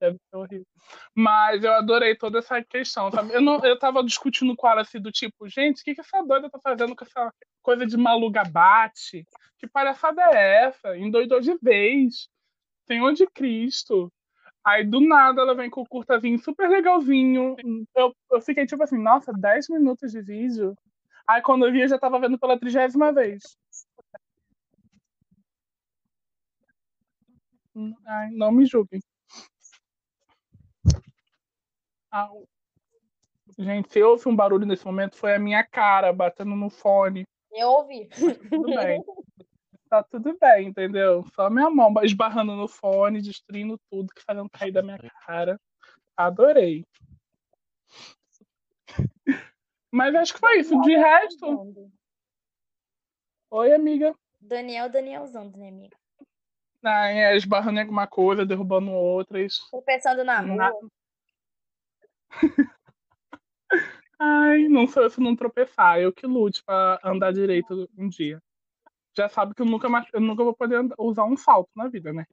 Deve 0.00 0.16
ser 0.16 0.36
horrível. 0.36 0.66
Mas 1.14 1.62
eu 1.62 1.72
adorei 1.72 2.16
toda 2.16 2.38
essa 2.38 2.62
questão, 2.62 3.10
sabe? 3.10 3.32
Eu, 3.34 3.40
não, 3.40 3.64
eu 3.64 3.78
tava 3.78 4.02
discutindo 4.02 4.56
com 4.56 4.68
ela 4.68 4.80
assim, 4.80 5.00
do 5.00 5.12
tipo, 5.12 5.48
gente, 5.48 5.82
o 5.82 5.84
que, 5.84 5.94
que 5.94 6.00
essa 6.00 6.22
doida 6.22 6.48
tá 6.48 6.58
fazendo 6.62 6.94
com 6.96 7.04
essa 7.04 7.32
coisa 7.62 7.86
de 7.86 7.96
Malu 7.96 8.30
Gabate? 8.30 9.26
Que 9.58 9.68
palhaçada 9.68 10.22
é 10.32 10.64
essa? 10.64 10.96
Endoidou 10.96 11.40
de 11.40 11.56
vez. 11.58 12.28
Senhor 12.86 13.12
de 13.12 13.26
Cristo. 13.26 14.12
Aí 14.64 14.84
do 14.84 15.00
nada 15.00 15.40
ela 15.40 15.54
vem 15.54 15.68
com 15.68 15.82
o 15.82 15.88
curtazinho 15.88 16.38
super 16.38 16.68
legalzinho. 16.68 17.56
Eu, 17.94 18.14
eu 18.30 18.40
fiquei 18.40 18.64
tipo 18.64 18.82
assim, 18.82 18.98
nossa, 18.98 19.32
10 19.32 19.68
minutos 19.68 20.12
de 20.12 20.20
vídeo. 20.22 20.76
Aí 21.32 21.40
quando 21.40 21.64
eu 21.64 21.72
vi, 21.72 21.80
eu 21.80 21.88
já 21.88 21.98
tava 21.98 22.20
vendo 22.20 22.38
pela 22.38 22.58
trigésima 22.58 23.10
vez. 23.10 23.56
Ai, 28.04 28.30
não 28.32 28.52
me 28.52 28.66
julguem. 28.66 29.00
Ah, 32.10 32.28
Gente, 33.58 33.90
se 33.90 34.02
houve 34.02 34.28
um 34.28 34.36
barulho 34.36 34.66
nesse 34.66 34.84
momento, 34.84 35.16
foi 35.16 35.34
a 35.34 35.38
minha 35.38 35.64
cara 35.64 36.12
batendo 36.12 36.54
no 36.54 36.68
fone. 36.68 37.26
Eu 37.50 37.68
ouvi. 37.68 38.10
Tudo 38.50 38.74
bem. 38.76 39.02
Tá 39.88 40.02
tudo 40.02 40.36
bem, 40.38 40.68
entendeu? 40.68 41.24
Só 41.34 41.48
minha 41.48 41.70
mão 41.70 41.94
esbarrando 42.02 42.54
no 42.54 42.68
fone, 42.68 43.22
destruindo 43.22 43.80
tudo, 43.90 44.12
que 44.14 44.22
fazendo 44.22 44.50
cair 44.50 44.72
da 44.72 44.82
minha 44.82 44.98
cara. 45.26 45.58
Adorei. 46.14 46.84
Mas 49.92 50.14
acho 50.14 50.32
que 50.32 50.40
foi 50.40 50.58
isso. 50.58 50.80
De 50.80 50.96
resto. 50.96 51.90
Oi, 53.50 53.74
amiga. 53.74 54.14
Daniel, 54.40 54.88
Danielzando, 54.88 55.58
né, 55.58 55.68
amiga? 55.68 55.96
Ah, 56.82 57.08
é, 57.08 57.36
esbarrando 57.36 57.78
em 57.78 57.82
alguma 57.82 58.06
coisa, 58.06 58.46
derrubando 58.46 58.90
outras. 58.90 59.58
Tô 59.70 59.82
pensando 59.82 60.24
na 60.24 60.40
rua. 60.40 60.90
Ai, 64.18 64.68
não 64.68 64.86
sou 64.86 65.02
eu 65.02 65.10
se 65.10 65.20
não 65.20 65.36
tropeçar. 65.36 66.00
Eu 66.00 66.12
que 66.12 66.26
lute 66.26 66.64
pra 66.64 66.98
andar 67.04 67.32
direito 67.32 67.88
um 67.96 68.08
dia. 68.08 68.42
Já 69.16 69.28
sabe 69.28 69.54
que 69.54 69.60
eu 69.60 69.66
nunca 69.66 69.88
mais, 69.88 70.06
eu 70.12 70.20
nunca 70.20 70.42
vou 70.42 70.54
poder 70.54 70.76
andar- 70.76 70.96
usar 70.98 71.24
um 71.24 71.36
salto 71.36 71.70
na 71.76 71.88
vida, 71.88 72.12
né? 72.12 72.24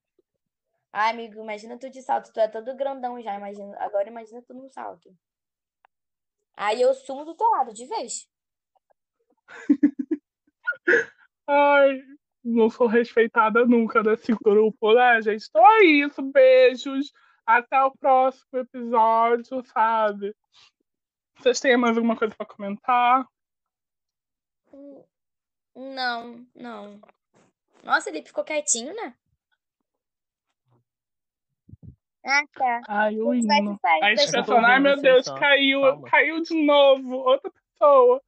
Ai, 0.93 1.11
amigo, 1.11 1.41
imagina 1.43 1.77
tu 1.77 1.89
de 1.89 2.01
salto. 2.01 2.31
Tu 2.31 2.39
é 2.39 2.47
todo 2.47 2.75
grandão 2.75 3.21
já, 3.21 3.35
imagina. 3.35 3.75
Agora 3.79 4.07
imagina 4.07 4.41
tu 4.41 4.53
num 4.53 4.69
salto. 4.69 5.13
Aí 6.59 6.81
eu 6.81 6.93
sumo 6.93 7.23
do 7.23 7.33
teu 7.35 7.49
lado 7.51 7.73
de 7.73 7.85
vez. 7.85 8.29
Ai, 11.47 12.01
não 12.43 12.69
sou 12.69 12.85
respeitada 12.85 13.65
nunca 13.65 14.03
desse 14.03 14.33
grupo, 14.33 14.93
né, 14.93 15.21
gente? 15.21 15.47
Então 15.47 15.65
é 15.65 15.85
isso. 15.85 16.21
Beijos. 16.21 17.13
Até 17.45 17.81
o 17.81 17.95
próximo 17.97 18.59
episódio, 18.59 19.63
sabe? 19.67 20.35
Vocês 21.37 21.61
têm 21.61 21.77
mais 21.77 21.95
alguma 21.95 22.17
coisa 22.17 22.35
pra 22.35 22.45
comentar? 22.45 23.25
Hum, 24.73 25.03
Não, 25.73 26.45
não. 26.53 26.99
Nossa, 27.83 28.09
ele 28.09 28.21
ficou 28.21 28.43
quietinho, 28.43 28.93
né? 28.93 29.15
Ah, 32.29 32.43
tá. 32.53 32.81
Ai, 32.87 33.19
o 33.19 33.33
hino. 33.33 33.79
Aí 34.03 34.13
os 34.13 34.29
personagens, 34.29 34.69
ai 34.69 34.79
meu 34.79 35.01
Deus, 35.01 35.25
só. 35.25 35.35
caiu, 35.35 35.81
Calma. 35.81 36.09
caiu 36.09 36.41
de 36.43 36.63
novo. 36.63 37.15
Outra 37.15 37.51
pessoa. 37.51 38.21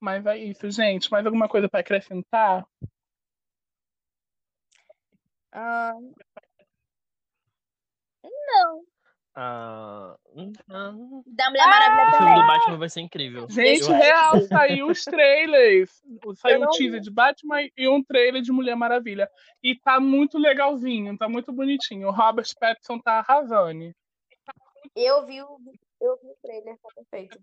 Mas 0.00 0.24
é 0.24 0.38
isso, 0.38 0.70
gente. 0.70 1.10
Mais 1.10 1.26
alguma 1.26 1.46
coisa 1.46 1.68
pra 1.68 1.80
acrescentar? 1.80 2.66
Ah, 5.52 5.92
não. 8.24 8.89
Ah, 9.42 10.18
ah, 10.68 10.92
Da 11.26 11.48
Mulher 11.48 11.66
Maravilha 11.66 12.08
o 12.08 12.18
filme 12.18 12.34
do 12.34 12.46
Batman 12.46 12.76
vai 12.76 12.88
ser 12.90 13.00
incrível. 13.00 13.46
Gente, 13.48 13.90
real, 13.90 14.38
saiu 14.42 14.88
os 14.88 15.02
trailers. 15.02 15.90
Saiu 16.36 16.62
um 16.62 16.68
teaser 16.68 17.00
de 17.00 17.10
Batman 17.10 17.62
e 17.74 17.88
um 17.88 18.04
trailer 18.04 18.42
de 18.42 18.52
Mulher 18.52 18.76
Maravilha. 18.76 19.30
E 19.62 19.74
tá 19.74 19.98
muito 19.98 20.36
legalzinho, 20.36 21.16
tá 21.16 21.26
muito 21.26 21.54
bonitinho. 21.54 22.08
O 22.08 22.10
Robert 22.10 22.48
Pattinson 22.60 22.98
tá 22.98 23.20
arrasando. 23.20 23.90
Eu 24.94 25.24
vi 25.24 25.40
o, 25.40 25.58
eu 26.02 26.18
vi 26.22 26.28
o 26.28 26.36
trailer, 26.42 26.76
tá 26.76 26.88
perfeito. 26.94 27.40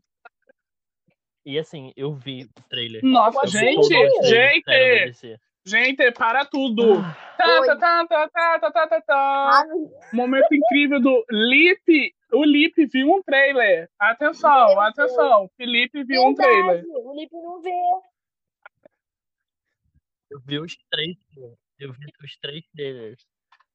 E 1.43 1.57
assim, 1.57 1.91
eu 1.97 2.13
vi 2.13 2.43
o 2.43 2.69
trailer. 2.69 3.03
Nossa, 3.03 3.39
Eu 3.43 3.47
gente, 3.47 3.87
gente. 4.21 5.39
Gente, 5.67 6.11
para 6.11 6.45
tudo. 6.45 7.01
Tá, 7.37 7.75
tá, 7.77 9.01
tá, 9.01 9.65
Momento 10.13 10.53
incrível 10.53 10.99
do 10.99 11.25
Lipe. 11.29 12.15
O 12.33 12.43
Lipe 12.43 12.85
viu 12.85 13.07
um 13.11 13.21
trailer. 13.21 13.89
Atenção, 13.99 14.67
Meu 14.69 14.81
atenção. 14.81 15.49
Felipe 15.55 16.03
viu 16.03 16.23
um 16.23 16.33
trailer. 16.33 16.81
verdade, 16.81 16.87
o 16.89 17.13
Lipe 17.13 17.35
não 17.35 17.61
vê. 17.61 17.71
Eu 20.31 20.39
vi 20.45 20.59
os 20.59 20.75
três. 20.89 21.15
Eu 21.79 21.93
vi 21.93 22.05
os 22.23 22.37
três 22.39 22.65
trailers. 22.75 23.23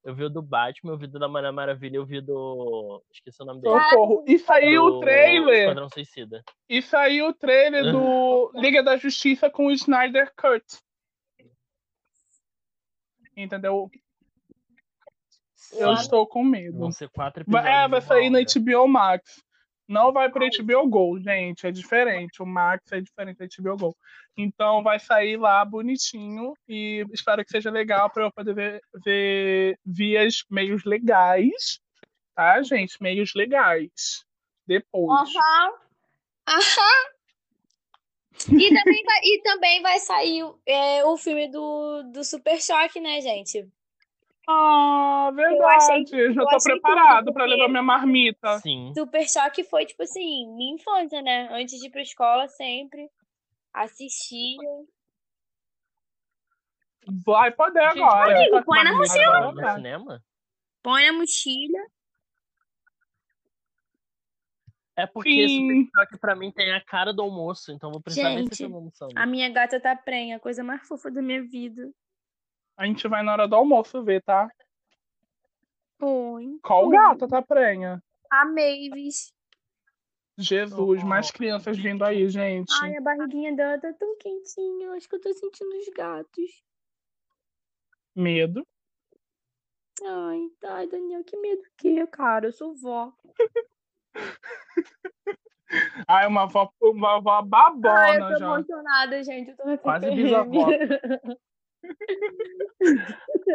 Eu 0.05 0.15
vi 0.17 0.25
o 0.25 0.29
do 0.29 0.43
Batman, 0.43 0.93
eu 0.93 0.99
vi 0.99 1.07
o 1.07 1.09
da 1.09 1.29
Mulher 1.29 1.53
Maravilha, 1.53 1.97
eu 1.97 2.05
vi 2.05 2.21
do. 2.21 3.01
Esqueci 3.13 3.41
o 3.41 3.47
nome 3.47 3.61
dele. 3.61 3.81
Socorro. 3.81 4.25
E 4.27 4.37
saiu 4.37 4.83
do 4.83 4.97
o 4.97 5.01
trailer. 5.01 5.61
Esquadrão 5.61 5.89
Suicida. 5.89 6.43
E 6.69 6.83
saiu 6.83 7.29
o 7.29 7.33
trailer 7.33 7.93
do 7.93 8.51
Liga 8.57 8.83
da 8.83 8.97
Justiça 8.97 9.49
com 9.49 9.67
o 9.67 9.71
Snyder 9.71 10.33
Cut. 10.37 10.65
Entendeu? 13.37 13.91
Eu 15.73 15.93
estou 15.95 16.27
com 16.27 16.45
medo. 16.45 16.79
Vão 16.79 16.93
ser 16.93 17.09
quatro 17.11 17.45
Vai- 17.47 17.63
episódios. 17.63 17.85
É, 17.85 17.89
vai 17.89 18.01
sair 18.01 18.31
na 18.31 18.39
hora. 18.39 18.47
HBO 18.47 18.89
Max. 18.89 19.43
Não 19.89 20.13
vai 20.13 20.31
pro 20.31 20.47
HBO 20.47 20.89
Go, 20.89 21.21
gente. 21.21 21.67
É 21.67 21.71
diferente. 21.71 22.43
O 22.43 22.47
Max 22.47 22.93
é 22.93 23.01
diferente 23.01 23.39
da 23.39 23.47
HBO 23.47 23.77
Go. 23.77 23.97
Então 24.37 24.83
vai 24.83 24.99
sair 24.99 25.37
lá 25.37 25.65
bonitinho 25.65 26.55
e 26.69 27.05
espero 27.13 27.45
que 27.45 27.51
seja 27.51 27.71
legal 27.71 28.09
para 28.09 28.25
eu 28.25 28.33
poder 28.33 28.55
ver, 28.55 28.81
ver 29.05 29.79
vias 29.85 30.45
meios 30.51 30.85
legais. 30.85 31.81
Tá, 32.35 32.63
gente? 32.63 32.97
Meios 33.01 33.33
legais. 33.35 34.25
Depois. 34.67 35.11
Aham. 35.11 35.73
Aham. 36.49 37.13
E 38.49 38.75
também 38.75 39.05
vai, 39.05 39.21
e 39.23 39.43
também 39.43 39.83
vai 39.83 39.99
sair 39.99 40.45
é, 40.67 41.05
o 41.05 41.17
filme 41.17 41.49
do, 41.51 42.03
do 42.13 42.25
Super 42.25 42.61
Choque, 42.61 43.01
né, 43.01 43.21
gente? 43.21 43.69
Ah, 44.49 45.31
verdade. 45.35 46.11
Eu 46.13 46.33
já 46.33 46.43
eu 46.43 46.47
tô 46.47 46.57
achei 46.57 46.73
preparado 46.73 47.33
para 47.33 47.45
levar 47.45 47.69
minha 47.69 47.83
marmita. 47.83 48.59
Sim. 48.59 48.93
Super 48.97 49.29
Choque 49.29 49.63
foi, 49.65 49.87
tipo 49.87 50.03
assim, 50.03 50.53
minha 50.57 50.75
infância, 50.75 51.23
né? 51.23 51.49
Antes 51.53 51.79
de 51.79 51.87
ir 51.87 51.91
pra 51.91 52.03
escola, 52.03 52.49
sempre 52.49 53.09
assistia. 53.73 54.59
Vai 57.25 57.51
poder 57.53 57.83
Gente, 57.91 58.03
agora. 58.03 58.37
Amigo, 58.37 58.65
põe 58.65 58.85
na 58.85 58.97
mochila. 58.97 59.53
no 59.53 59.71
cinema? 59.75 60.23
Põe 60.83 61.07
na 61.07 61.13
mochila. 61.13 61.79
É 64.97 65.07
porque 65.07 65.49
Sim. 65.49 65.87
Super 65.87 65.91
Choque 65.95 66.19
pra 66.19 66.37
mim 66.37 66.51
tem 66.51 66.73
a 66.73 66.81
cara 66.85 67.13
do 67.13 67.23
almoço, 67.23 67.73
então 67.73 67.91
vou 67.91 68.01
precisar 68.01 68.31
nem 68.31 68.45
Gente, 68.45 68.57
ser 68.57 68.65
almoçando. 68.65 69.13
A 69.17 69.27
minha 69.27 69.49
gata 69.49 69.81
tá 69.81 69.97
prenha, 69.97 70.37
a 70.37 70.41
coisa 70.41 70.63
mais 70.63 70.87
fofa 70.87 71.11
da 71.11 71.23
minha 71.23 71.43
vida. 71.43 71.91
A 72.77 72.87
gente 72.87 73.07
vai 73.09 73.23
na 73.23 73.33
hora 73.33 73.49
do 73.49 73.57
almoço 73.57 74.03
ver, 74.03 74.23
tá? 74.23 74.51
Põe. 75.99 76.59
Qual 76.63 76.85
põe. 76.85 76.97
gata 76.97 77.27
tá 77.29 77.41
prenha? 77.41 78.03
A 78.31 78.45
Mavis. 78.45 79.33
Jesus, 80.39 81.03
mais 81.05 81.31
crianças 81.31 81.79
vindo 81.79 82.05
aí, 82.05 82.29
gente. 82.29 82.73
Ai, 82.83 82.97
a 82.97 83.01
barriguinha 83.01 83.55
dela 83.55 83.79
tá 83.79 83.93
tão 83.93 84.17
quentinha. 84.17 84.93
Acho 84.93 85.09
que 85.09 85.17
eu 85.17 85.21
tô 85.21 85.33
sentindo 85.33 85.77
os 85.77 85.89
gatos. 85.95 86.63
Medo. 88.15 88.67
Ai, 90.05 90.51
ai, 90.65 90.87
Daniel, 90.87 91.23
que 91.23 91.37
medo 91.37 91.63
que, 91.77 92.07
cara? 92.09 92.47
Eu 92.47 92.53
sou 92.53 92.75
vó. 92.75 93.13
Ai, 96.07 96.27
uma 96.27 96.43
avó, 96.43 96.71
uma 96.83 97.17
avó 97.17 97.31
Ai, 97.31 97.41
eu 97.41 97.47
babona 97.49 98.29
tô 98.29 98.37
já. 98.39 98.45
emocionada, 98.45 99.23
gente. 99.25 99.51
Eu 99.51 99.57
tô 99.57 99.65
na 99.65 99.79
Quase 99.79 100.11
bisavó. 100.11 100.67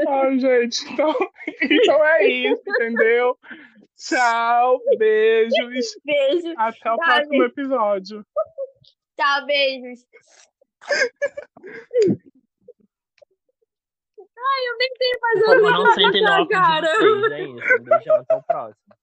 Ai, 0.08 0.40
gente, 0.40 0.84
então, 0.92 1.14
então 1.62 2.06
é 2.06 2.28
isso, 2.28 2.62
entendeu? 2.68 3.38
Tchau, 3.96 4.80
beijos. 4.98 5.86
Beijo. 6.04 6.54
Até 6.58 6.92
o 6.92 6.98
Tá, 6.98 7.06
próximo 7.06 7.44
episódio. 7.44 8.26
Tchau, 9.20 9.46
beijos. 9.46 10.06
Ai, 14.40 14.62
eu 14.68 14.78
nem 14.78 14.90
tenho 14.98 15.20
mais 15.22 15.40
nada 16.22 16.46
pra 16.48 16.60
cara. 16.60 16.88
vocês. 16.96 17.32
É 17.32 17.42
isso. 17.44 17.80
Um 17.80 17.84
beijão, 17.84 18.16
até 18.16 18.36
o 18.36 18.44
próximo. 18.44 18.96